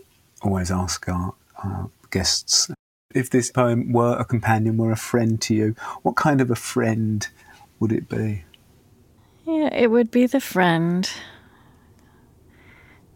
always 0.42 0.70
ask 0.70 1.06
our, 1.08 1.34
our 1.62 1.90
guests 2.10 2.70
if 3.16 3.30
this 3.30 3.50
poem 3.50 3.92
were 3.92 4.16
a 4.18 4.24
companion, 4.24 4.76
were 4.76 4.92
a 4.92 4.96
friend 4.96 5.40
to 5.40 5.54
you, 5.54 5.74
what 6.02 6.16
kind 6.16 6.40
of 6.40 6.50
a 6.50 6.54
friend 6.54 7.26
would 7.80 7.90
it 7.90 8.08
be? 8.08 8.44
Yeah, 9.46 9.72
it 9.72 9.90
would 9.90 10.10
be 10.10 10.26
the 10.26 10.40
friend. 10.40 11.08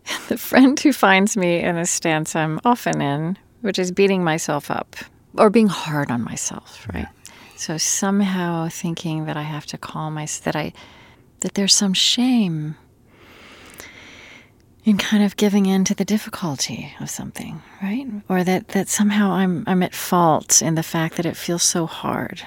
The 0.28 0.38
friend 0.38 0.78
who 0.78 0.92
finds 0.92 1.36
me 1.36 1.58
in 1.58 1.76
a 1.76 1.86
stance 1.86 2.36
I'm 2.36 2.60
often 2.64 3.00
in, 3.00 3.36
which 3.62 3.78
is 3.78 3.90
beating 3.90 4.22
myself 4.22 4.70
up 4.70 4.96
or 5.36 5.50
being 5.50 5.66
hard 5.66 6.10
on 6.10 6.22
myself, 6.22 6.86
right? 6.94 7.08
So 7.56 7.76
somehow 7.76 8.68
thinking 8.68 9.26
that 9.26 9.36
I 9.36 9.42
have 9.42 9.66
to 9.66 9.78
calm 9.78 10.14
myself, 10.14 10.44
that 10.44 10.56
I, 10.56 10.72
that 11.40 11.54
there's 11.54 11.74
some 11.74 11.94
shame 11.94 12.76
in 14.84 14.96
kind 14.96 15.22
of 15.22 15.36
giving 15.36 15.66
in 15.66 15.84
to 15.84 15.94
the 15.94 16.04
difficulty 16.04 16.94
of 17.00 17.10
something, 17.10 17.62
right? 17.82 18.06
Or 18.28 18.44
that, 18.44 18.68
that 18.68 18.88
somehow 18.88 19.32
I'm 19.32 19.64
I'm 19.66 19.82
at 19.82 19.94
fault 19.94 20.62
in 20.62 20.74
the 20.74 20.82
fact 20.82 21.16
that 21.16 21.26
it 21.26 21.36
feels 21.36 21.62
so 21.62 21.86
hard. 21.86 22.42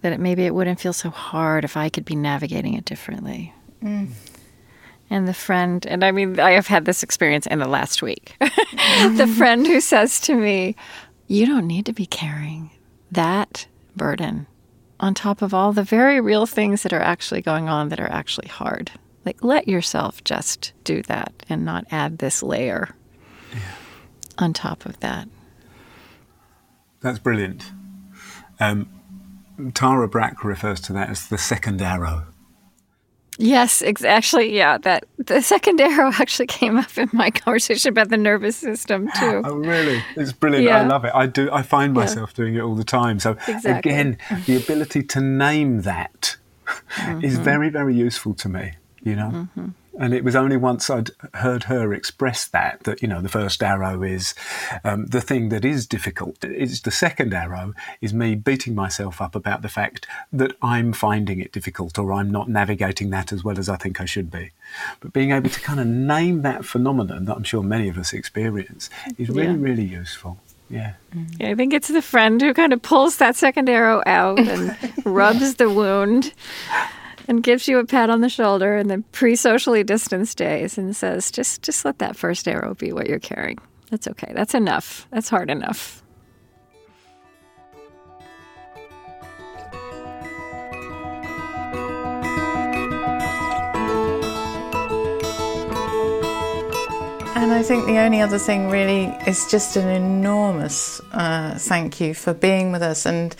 That 0.00 0.12
it, 0.12 0.20
maybe 0.20 0.44
it 0.46 0.54
wouldn't 0.54 0.80
feel 0.80 0.92
so 0.92 1.10
hard 1.10 1.64
if 1.64 1.76
I 1.76 1.88
could 1.88 2.04
be 2.04 2.16
navigating 2.16 2.74
it 2.74 2.84
differently. 2.84 3.52
Mm. 3.82 4.12
And 5.10 5.26
the 5.26 5.34
friend, 5.34 5.86
and 5.86 6.04
I 6.04 6.10
mean, 6.10 6.38
I 6.38 6.52
have 6.52 6.66
had 6.66 6.84
this 6.84 7.02
experience 7.02 7.46
in 7.46 7.58
the 7.58 7.68
last 7.68 8.02
week. 8.02 8.36
the 8.40 9.32
friend 9.38 9.66
who 9.66 9.80
says 9.80 10.20
to 10.20 10.34
me, 10.34 10.76
You 11.26 11.46
don't 11.46 11.66
need 11.66 11.86
to 11.86 11.92
be 11.92 12.06
carrying 12.06 12.70
that 13.10 13.66
burden 13.96 14.46
on 15.00 15.14
top 15.14 15.42
of 15.42 15.54
all 15.54 15.72
the 15.72 15.82
very 15.82 16.20
real 16.20 16.44
things 16.46 16.82
that 16.82 16.92
are 16.92 17.00
actually 17.00 17.40
going 17.40 17.68
on 17.68 17.88
that 17.88 18.00
are 18.00 18.10
actually 18.10 18.48
hard. 18.48 18.90
Like, 19.24 19.42
let 19.42 19.68
yourself 19.68 20.22
just 20.24 20.72
do 20.84 21.02
that 21.02 21.32
and 21.48 21.64
not 21.64 21.86
add 21.90 22.18
this 22.18 22.42
layer 22.42 22.94
on 24.38 24.52
top 24.52 24.86
of 24.86 24.98
that. 25.00 25.28
That's 27.00 27.18
brilliant. 27.18 27.72
Um, 28.60 28.88
Tara 29.74 30.08
Brach 30.08 30.44
refers 30.44 30.80
to 30.82 30.92
that 30.94 31.10
as 31.10 31.28
the 31.28 31.38
second 31.38 31.80
arrow. 31.80 32.26
Yes, 33.38 33.82
ex- 33.82 34.04
actually, 34.04 34.54
yeah. 34.54 34.78
That 34.78 35.04
the 35.16 35.40
second 35.40 35.80
arrow 35.80 36.10
actually 36.18 36.46
came 36.46 36.76
up 36.76 36.98
in 36.98 37.08
my 37.12 37.30
conversation 37.30 37.90
about 37.90 38.10
the 38.10 38.16
nervous 38.16 38.56
system 38.56 39.08
too. 39.18 39.42
Oh, 39.44 39.54
really? 39.56 40.02
It's 40.16 40.32
brilliant. 40.32 40.68
I 40.68 40.86
love 40.86 41.04
it. 41.04 41.12
I 41.14 41.26
do. 41.26 41.50
I 41.50 41.62
find 41.62 41.94
myself 41.94 42.34
doing 42.34 42.56
it 42.56 42.60
all 42.60 42.74
the 42.74 42.84
time. 42.84 43.20
So 43.20 43.36
Exactly. 43.46 43.92
again, 43.92 44.18
the 44.46 44.56
ability 44.56 45.04
to 45.04 45.20
name 45.20 45.82
that 45.82 46.36
is 47.22 47.34
mm-hmm. 47.34 47.44
very, 47.44 47.70
very 47.70 47.94
useful 47.94 48.34
to 48.34 48.48
me. 48.48 48.72
You 49.02 49.16
know. 49.16 49.30
Mm-hmm. 49.30 49.68
And 50.00 50.14
it 50.14 50.22
was 50.22 50.36
only 50.36 50.56
once 50.56 50.88
I'd 50.88 51.10
heard 51.34 51.64
her 51.64 51.92
express 51.92 52.46
that 52.48 52.84
that 52.84 53.02
you 53.02 53.08
know 53.08 53.20
the 53.20 53.28
first 53.28 53.62
arrow 53.62 54.02
is 54.02 54.34
um, 54.84 55.06
the 55.06 55.20
thing 55.20 55.48
that 55.48 55.64
is 55.64 55.86
difficult. 55.86 56.44
It's 56.44 56.80
the 56.80 56.90
second 56.90 57.34
arrow 57.34 57.74
is 58.00 58.14
me 58.14 58.34
beating 58.36 58.74
myself 58.74 59.20
up 59.20 59.34
about 59.34 59.62
the 59.62 59.68
fact 59.68 60.06
that 60.32 60.52
I'm 60.62 60.92
finding 60.92 61.40
it 61.40 61.52
difficult 61.52 61.98
or 61.98 62.12
I'm 62.12 62.30
not 62.30 62.48
navigating 62.48 63.10
that 63.10 63.32
as 63.32 63.42
well 63.42 63.58
as 63.58 63.68
I 63.68 63.76
think 63.76 64.00
I 64.00 64.04
should 64.04 64.30
be. 64.30 64.52
But 65.00 65.12
being 65.12 65.32
able 65.32 65.50
to 65.50 65.60
kind 65.60 65.80
of 65.80 65.86
name 65.86 66.42
that 66.42 66.64
phenomenon 66.64 67.24
that 67.24 67.36
I'm 67.36 67.42
sure 67.44 67.62
many 67.62 67.88
of 67.88 67.98
us 67.98 68.12
experience 68.12 68.88
is 69.18 69.28
really, 69.28 69.42
Yeah. 69.46 69.56
really 69.58 69.84
useful. 69.84 70.38
Yeah. 70.70 70.92
I 71.40 71.54
think 71.54 71.72
it's 71.72 71.88
the 71.88 72.02
friend 72.02 72.40
who 72.42 72.52
kind 72.52 72.74
of 72.74 72.82
pulls 72.82 73.16
that 73.16 73.36
second 73.36 73.68
arrow 73.70 74.02
out 74.06 74.38
and 74.38 74.76
rubs 75.04 75.54
the 75.54 75.70
wound 75.70 76.32
and 77.28 77.42
gives 77.42 77.68
you 77.68 77.78
a 77.78 77.84
pat 77.84 78.10
on 78.10 78.22
the 78.22 78.28
shoulder 78.28 78.76
in 78.76 78.88
the 78.88 79.04
pre-socially 79.12 79.84
distanced 79.84 80.38
days 80.38 80.78
and 80.78 80.96
says, 80.96 81.30
"Just, 81.30 81.62
just 81.62 81.84
let 81.84 81.98
that 81.98 82.16
first 82.16 82.48
arrow 82.48 82.74
be 82.74 82.92
what 82.92 83.06
you're 83.06 83.18
carrying. 83.18 83.58
That's 83.90 84.08
okay. 84.08 84.32
That's 84.34 84.54
enough. 84.54 85.06
That's 85.10 85.28
hard 85.28 85.50
enough." 85.50 86.02
And 97.36 97.52
I 97.52 97.62
think 97.62 97.86
the 97.86 97.98
only 97.98 98.20
other 98.20 98.38
thing 98.38 98.68
really 98.68 99.04
is 99.26 99.48
just 99.48 99.76
an 99.76 99.88
enormous 99.88 101.00
uh, 101.12 101.56
thank 101.56 102.00
you 102.00 102.12
for 102.12 102.34
being 102.34 102.72
with 102.72 102.82
us 102.82 103.06
and 103.06 103.36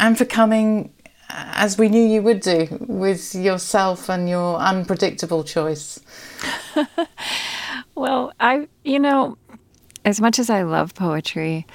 and 0.00 0.16
for 0.16 0.24
coming 0.24 0.92
as 1.28 1.78
we 1.78 1.88
knew 1.88 2.06
you 2.06 2.22
would 2.22 2.40
do 2.40 2.66
with 2.80 3.34
yourself 3.34 4.08
and 4.08 4.28
your 4.28 4.56
unpredictable 4.56 5.44
choice. 5.44 6.00
Well, 7.96 8.32
I, 8.38 8.68
you 8.84 9.00
know, 9.00 9.38
as 10.04 10.20
much 10.20 10.38
as 10.38 10.50
I 10.50 10.62
love 10.62 10.94
poetry, 10.94 11.66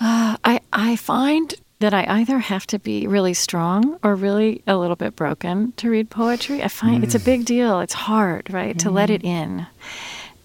uh, 0.00 0.36
I 0.44 0.60
I 0.72 0.96
find 0.96 1.54
that 1.78 1.94
I 1.94 2.04
either 2.20 2.40
have 2.40 2.66
to 2.66 2.78
be 2.78 3.06
really 3.06 3.32
strong 3.32 3.98
or 4.02 4.14
really 4.14 4.62
a 4.66 4.76
little 4.76 4.96
bit 4.96 5.16
broken 5.16 5.72
to 5.76 5.88
read 5.88 6.10
poetry. 6.10 6.62
I 6.62 6.68
find 6.68 7.02
it's 7.02 7.14
a 7.14 7.20
big 7.20 7.46
deal. 7.46 7.80
It's 7.80 7.94
hard, 7.94 8.52
right, 8.52 8.78
to 8.80 8.90
let 8.90 9.08
it 9.08 9.24
in. 9.24 9.66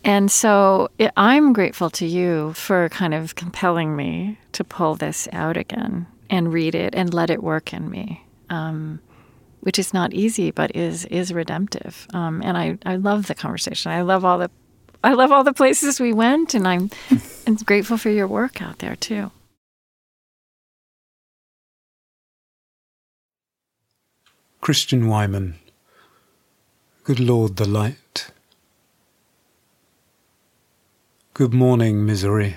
And 0.06 0.32
so 0.32 0.90
it, 0.98 1.12
I'm 1.18 1.52
grateful 1.52 1.90
to 1.90 2.06
you 2.06 2.54
for 2.54 2.88
kind 2.90 3.14
of 3.14 3.36
compelling 3.36 3.96
me 3.96 4.38
to 4.54 4.64
pull 4.64 4.96
this 4.96 5.28
out 5.34 5.58
again 5.58 6.06
and 6.30 6.52
read 6.54 6.76
it 6.76 6.96
and 6.96 7.14
let 7.14 7.30
it 7.30 7.44
work 7.44 7.74
in 7.74 7.90
me. 7.90 8.24
Um, 8.50 9.00
which 9.66 9.80
is 9.80 9.94
not 9.96 10.14
easy, 10.14 10.52
but 10.52 10.76
is 10.76 11.06
is 11.06 11.34
redemptive. 11.34 12.08
Um, 12.14 12.42
and 12.44 12.56
I, 12.56 12.78
I 12.86 12.98
love 12.98 13.26
the 13.26 13.34
conversation. 13.34 13.92
I 13.92 14.04
love 14.04 14.24
all 14.24 14.38
the 14.38 14.52
I 15.04 15.14
love 15.14 15.32
all 15.32 15.44
the 15.44 15.54
places 15.54 16.00
we 16.00 16.14
went, 16.14 16.54
and 16.54 16.68
I'm 16.68 16.92
and 17.48 17.66
grateful 17.66 17.98
for 17.98 18.12
your 18.12 18.28
work 18.28 18.62
out 18.62 18.78
there 18.80 18.96
too. 18.96 19.32
Christian 24.62 25.08
Wiman. 25.08 25.56
Good 27.04 27.20
Lord, 27.20 27.56
the 27.56 27.68
light. 27.68 28.32
Good 31.36 31.54
morning, 31.54 32.06
misery. 32.06 32.56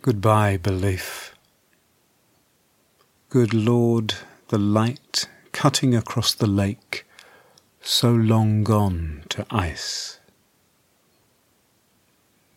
Goodbye, 0.00 0.56
belief. 0.56 1.31
Good 3.32 3.54
Lord, 3.54 4.12
the 4.48 4.58
light 4.58 5.26
cutting 5.52 5.94
across 5.94 6.34
the 6.34 6.46
lake, 6.46 7.06
so 7.80 8.12
long 8.12 8.62
gone 8.62 9.24
to 9.30 9.46
ice. 9.50 10.20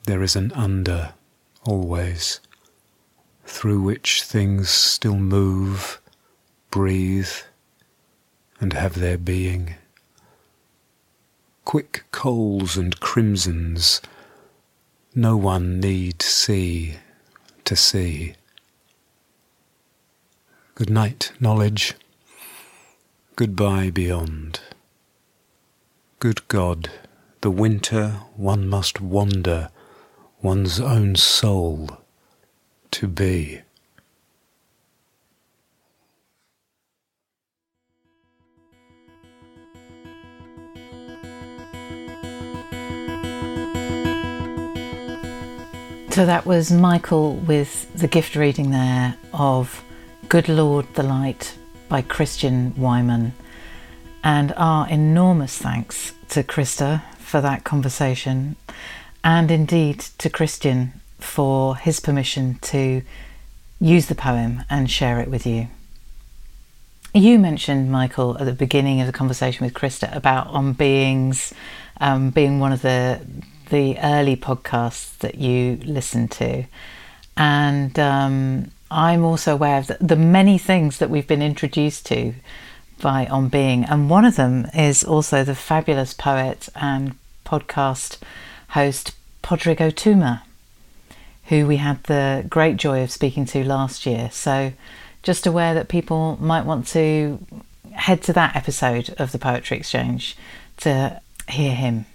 There 0.03 0.21
is 0.21 0.36
an 0.36 0.51
under 0.51 1.13
always, 1.63 2.41
through 3.45 3.84
which 3.84 4.23
things 4.23 4.69
still 4.69 5.15
move, 5.15 6.01
breathe, 6.71 7.32
and 8.59 8.73
have 8.73 8.95
their 8.95 9.17
being. 9.17 9.76
Quick 11.63 12.03
coals 12.11 12.76
and 12.76 12.99
crimsons, 12.99 14.01
no 15.15 15.38
one 15.38 15.80
need 15.80 16.21
see 16.21 16.95
to 17.63 17.78
see. 17.78 18.36
Good 20.76 20.89
night, 20.89 21.32
knowledge. 21.39 21.93
Goodbye 23.38 23.91
beyond. 23.91 24.59
Good 26.19 26.45
God, 26.49 26.91
the 27.39 27.49
winter 27.49 28.19
one 28.36 28.67
must 28.67 28.99
wander 28.99 29.69
one's 30.41 30.82
own 30.82 31.15
soul 31.15 32.01
to 32.91 33.07
be. 33.07 33.61
So 46.09 46.26
that 46.26 46.45
was 46.45 46.69
Michael 46.69 47.36
with 47.36 47.93
the 47.93 48.09
gift 48.09 48.36
reading 48.36 48.71
there 48.71 49.15
of 49.32 49.82
Good 50.30 50.49
Lord 50.49 50.91
the 50.95 51.03
Light 51.03 51.55
by 51.88 52.01
Christian 52.01 52.73
Wiman. 52.73 53.34
And 54.23 54.53
our 54.57 54.89
enormous 54.89 55.57
thanks 55.57 56.13
to 56.30 56.41
Krista 56.41 57.03
for 57.19 57.41
that 57.41 57.63
conversation, 57.63 58.55
and 59.23 59.51
indeed 59.51 59.99
to 60.17 60.30
Christian 60.30 60.93
for 61.19 61.76
his 61.76 61.99
permission 61.99 62.57
to 62.61 63.03
use 63.80 64.07
the 64.07 64.15
poem 64.15 64.63
and 64.69 64.89
share 64.89 65.19
it 65.19 65.30
with 65.30 65.45
you. 65.45 65.67
You 67.13 67.38
mentioned, 67.38 67.91
Michael, 67.91 68.38
at 68.39 68.45
the 68.45 68.53
beginning 68.53 69.01
of 69.01 69.07
the 69.07 69.13
conversation 69.13 69.63
with 69.63 69.76
Krista 69.76 70.13
about 70.15 70.47
On 70.47 70.73
Beings 70.73 71.53
um, 72.01 72.32
being 72.32 72.59
one 72.59 72.73
of 72.73 72.82
the 72.82 73.21
the 73.69 73.97
early 73.99 74.36
podcasts 74.36 75.17
that 75.19 75.36
you 75.36 75.80
listened 75.86 76.32
to, 76.32 76.65
and 77.38 77.97
um, 77.99 78.71
I'm 78.91 79.23
also 79.23 79.53
aware 79.53 79.79
of 79.79 79.88
the, 79.88 79.97
the 79.99 80.15
many 80.15 80.57
things 80.57 80.99
that 80.99 81.09
we've 81.09 81.27
been 81.27 81.41
introduced 81.41 82.05
to 82.07 82.36
by 83.01 83.25
On 83.27 83.49
Being, 83.49 83.83
and 83.86 84.09
one 84.09 84.25
of 84.25 84.36
them 84.36 84.67
is 84.73 85.03
also 85.03 85.43
the 85.43 85.55
fabulous 85.55 86.13
poet 86.13 86.69
and 86.75 87.15
podcast 87.45 88.19
host 88.69 89.13
Pádraig 89.43 89.77
Ó 89.77 89.91
Tuama, 89.91 90.41
who 91.45 91.67
we 91.67 91.77
had 91.77 92.03
the 92.03 92.45
great 92.49 92.77
joy 92.77 93.03
of 93.03 93.11
speaking 93.11 93.45
to 93.45 93.63
last 93.63 94.05
year. 94.05 94.29
So, 94.31 94.73
just 95.23 95.47
aware 95.47 95.73
that 95.73 95.88
people 95.88 96.38
might 96.39 96.65
want 96.65 96.88
to 96.88 97.39
head 97.91 98.21
to 98.23 98.33
that 98.33 98.55
episode 98.55 99.13
of 99.17 99.31
the 99.31 99.39
Poetry 99.39 99.77
Exchange 99.77 100.38
to 100.77 101.21
hear 101.49 101.73
him. 101.73 102.05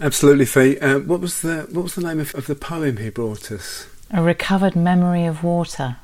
Absolutely, 0.00 0.46
Fee. 0.46 0.78
Uh, 0.78 0.98
what 1.00 1.20
was 1.20 1.42
the 1.42 1.68
what 1.70 1.82
was 1.82 1.94
the 1.94 2.02
name 2.02 2.20
of, 2.20 2.34
of 2.34 2.46
the 2.46 2.54
poem 2.54 2.96
he 2.96 3.10
brought 3.10 3.52
us? 3.52 3.86
A 4.12 4.22
Recovered 4.22 4.74
Memory 4.74 5.24
of 5.24 5.44
Water 5.44 5.96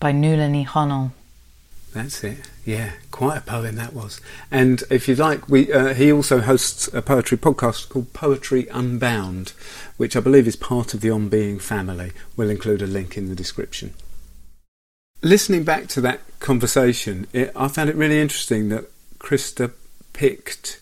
by 0.00 0.10
Nuala 0.10 0.48
Ní 0.48 0.66
Dhomhnaill. 0.66 1.12
That's 1.92 2.24
it. 2.24 2.50
Yeah, 2.64 2.94
quite 3.12 3.38
a 3.38 3.40
poem 3.42 3.76
that 3.76 3.92
was. 3.92 4.20
And 4.50 4.82
if 4.90 5.06
you 5.06 5.14
like, 5.14 5.48
we 5.48 5.72
uh, 5.72 5.94
he 5.94 6.10
also 6.10 6.40
hosts 6.40 6.88
a 6.88 7.00
poetry 7.00 7.38
podcast 7.38 7.90
called 7.90 8.12
Poetry 8.12 8.66
Unbound, 8.72 9.52
which 9.98 10.16
I 10.16 10.20
believe 10.20 10.48
is 10.48 10.56
part 10.56 10.92
of 10.92 11.00
the 11.00 11.10
On 11.10 11.28
Being 11.28 11.60
family. 11.60 12.10
We'll 12.36 12.50
include 12.50 12.82
a 12.82 12.88
link 12.88 13.16
in 13.16 13.28
the 13.28 13.36
description. 13.36 13.94
Listening 15.22 15.62
back 15.62 15.86
to 15.88 16.00
that 16.00 16.22
conversation, 16.40 17.28
it, 17.32 17.52
I 17.54 17.68
found 17.68 17.88
it 17.88 17.94
really 17.94 18.20
interesting 18.20 18.68
that 18.70 18.90
Krista 19.20 19.70
picked 20.12 20.79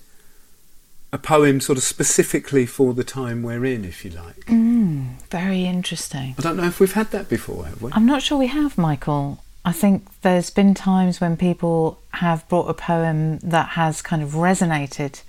a 1.12 1.18
poem 1.18 1.60
sort 1.60 1.78
of 1.78 1.84
specifically 1.84 2.66
for 2.66 2.92
the 2.92 3.04
time 3.04 3.42
we're 3.42 3.64
in, 3.64 3.84
if 3.84 4.04
you 4.04 4.10
like. 4.10 4.44
Mm, 4.46 5.20
very 5.30 5.64
interesting. 5.64 6.34
I 6.38 6.42
don't 6.42 6.56
know 6.56 6.66
if 6.66 6.80
we've 6.80 6.92
had 6.92 7.10
that 7.12 7.28
before, 7.28 7.64
have 7.64 7.80
we? 7.80 7.90
I'm 7.92 8.06
not 8.06 8.22
sure 8.22 8.38
we 8.38 8.48
have, 8.48 8.76
Michael. 8.76 9.42
I 9.64 9.72
think 9.72 10.06
there's 10.22 10.50
been 10.50 10.74
times 10.74 11.20
when 11.20 11.36
people 11.36 11.98
have 12.14 12.46
brought 12.48 12.68
a 12.68 12.74
poem 12.74 13.38
that 13.38 13.70
has 13.70 14.02
kind 14.02 14.22
of 14.22 14.30
resonated 14.30 15.22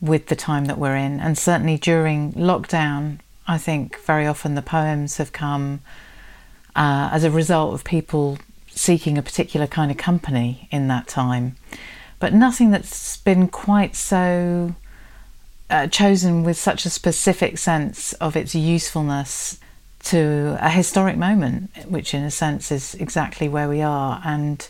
with 0.00 0.26
the 0.26 0.36
time 0.36 0.64
that 0.66 0.78
we're 0.78 0.96
in, 0.96 1.20
and 1.20 1.36
certainly 1.36 1.76
during 1.76 2.32
lockdown, 2.32 3.18
I 3.46 3.58
think 3.58 3.98
very 4.00 4.26
often 4.26 4.54
the 4.54 4.62
poems 4.62 5.18
have 5.18 5.32
come 5.32 5.80
uh, 6.74 7.10
as 7.12 7.24
a 7.24 7.30
result 7.30 7.74
of 7.74 7.84
people 7.84 8.38
seeking 8.68 9.18
a 9.18 9.22
particular 9.22 9.66
kind 9.66 9.90
of 9.90 9.96
company 9.96 10.68
in 10.70 10.88
that 10.88 11.06
time, 11.06 11.56
but 12.18 12.32
nothing 12.32 12.70
that's 12.70 13.16
been 13.18 13.48
quite 13.48 13.94
so 13.96 14.74
uh, 15.70 15.86
chosen 15.86 16.44
with 16.44 16.58
such 16.58 16.84
a 16.84 16.90
specific 16.90 17.56
sense 17.56 18.12
of 18.14 18.36
its 18.36 18.54
usefulness 18.54 19.58
to 20.04 20.56
a 20.60 20.70
historic 20.70 21.16
moment, 21.16 21.70
which 21.88 22.14
in 22.14 22.22
a 22.22 22.30
sense 22.30 22.72
is 22.72 22.94
exactly 22.96 23.48
where 23.48 23.68
we 23.68 23.80
are. 23.80 24.20
And 24.24 24.66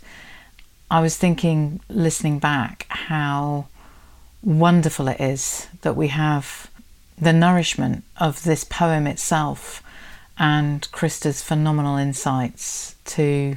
I 0.90 1.00
was 1.00 1.16
thinking, 1.16 1.80
listening 1.88 2.38
back, 2.38 2.86
how 2.88 3.66
wonderful 4.42 5.08
it 5.08 5.20
is 5.20 5.68
that 5.82 5.96
we 5.96 6.08
have 6.08 6.70
the 7.18 7.32
nourishment 7.32 8.04
of 8.16 8.42
this 8.44 8.64
poem 8.64 9.06
itself 9.06 9.82
and 10.38 10.90
Krista's 10.90 11.42
phenomenal 11.42 11.96
insights 11.96 12.94
to 13.04 13.56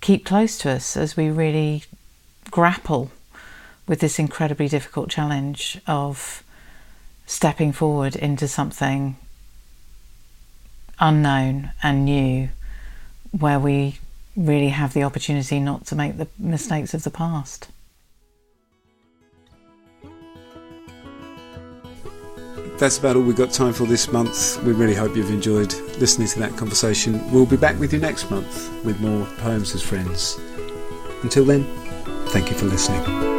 keep 0.00 0.24
close 0.24 0.58
to 0.58 0.70
us 0.70 0.96
as 0.96 1.16
we 1.16 1.30
really 1.30 1.84
grapple 2.50 3.12
with 3.86 4.00
this 4.00 4.18
incredibly 4.18 4.68
difficult 4.68 5.08
challenge 5.08 5.80
of 5.86 6.42
stepping 7.30 7.70
forward 7.70 8.16
into 8.16 8.48
something 8.48 9.16
unknown 10.98 11.70
and 11.80 12.04
new 12.04 12.48
where 13.30 13.58
we 13.60 13.96
really 14.36 14.70
have 14.70 14.92
the 14.94 15.04
opportunity 15.04 15.60
not 15.60 15.86
to 15.86 15.94
make 15.94 16.16
the 16.16 16.26
mistakes 16.40 16.92
of 16.92 17.04
the 17.04 17.10
past. 17.10 17.68
That's 22.78 22.98
about 22.98 23.14
all 23.14 23.22
we've 23.22 23.36
got 23.36 23.52
time 23.52 23.74
for 23.74 23.84
this 23.84 24.10
month. 24.10 24.60
We 24.64 24.72
really 24.72 24.96
hope 24.96 25.14
you've 25.14 25.30
enjoyed 25.30 25.72
listening 26.00 26.26
to 26.28 26.40
that 26.40 26.56
conversation. 26.56 27.30
We'll 27.30 27.46
be 27.46 27.56
back 27.56 27.78
with 27.78 27.92
you 27.92 28.00
next 28.00 28.28
month 28.28 28.84
with 28.84 29.00
more 29.00 29.24
Poems 29.38 29.72
as 29.72 29.82
Friends. 29.82 30.36
Until 31.22 31.44
then, 31.44 31.62
thank 32.30 32.50
you 32.50 32.56
for 32.56 32.66
listening. 32.66 33.29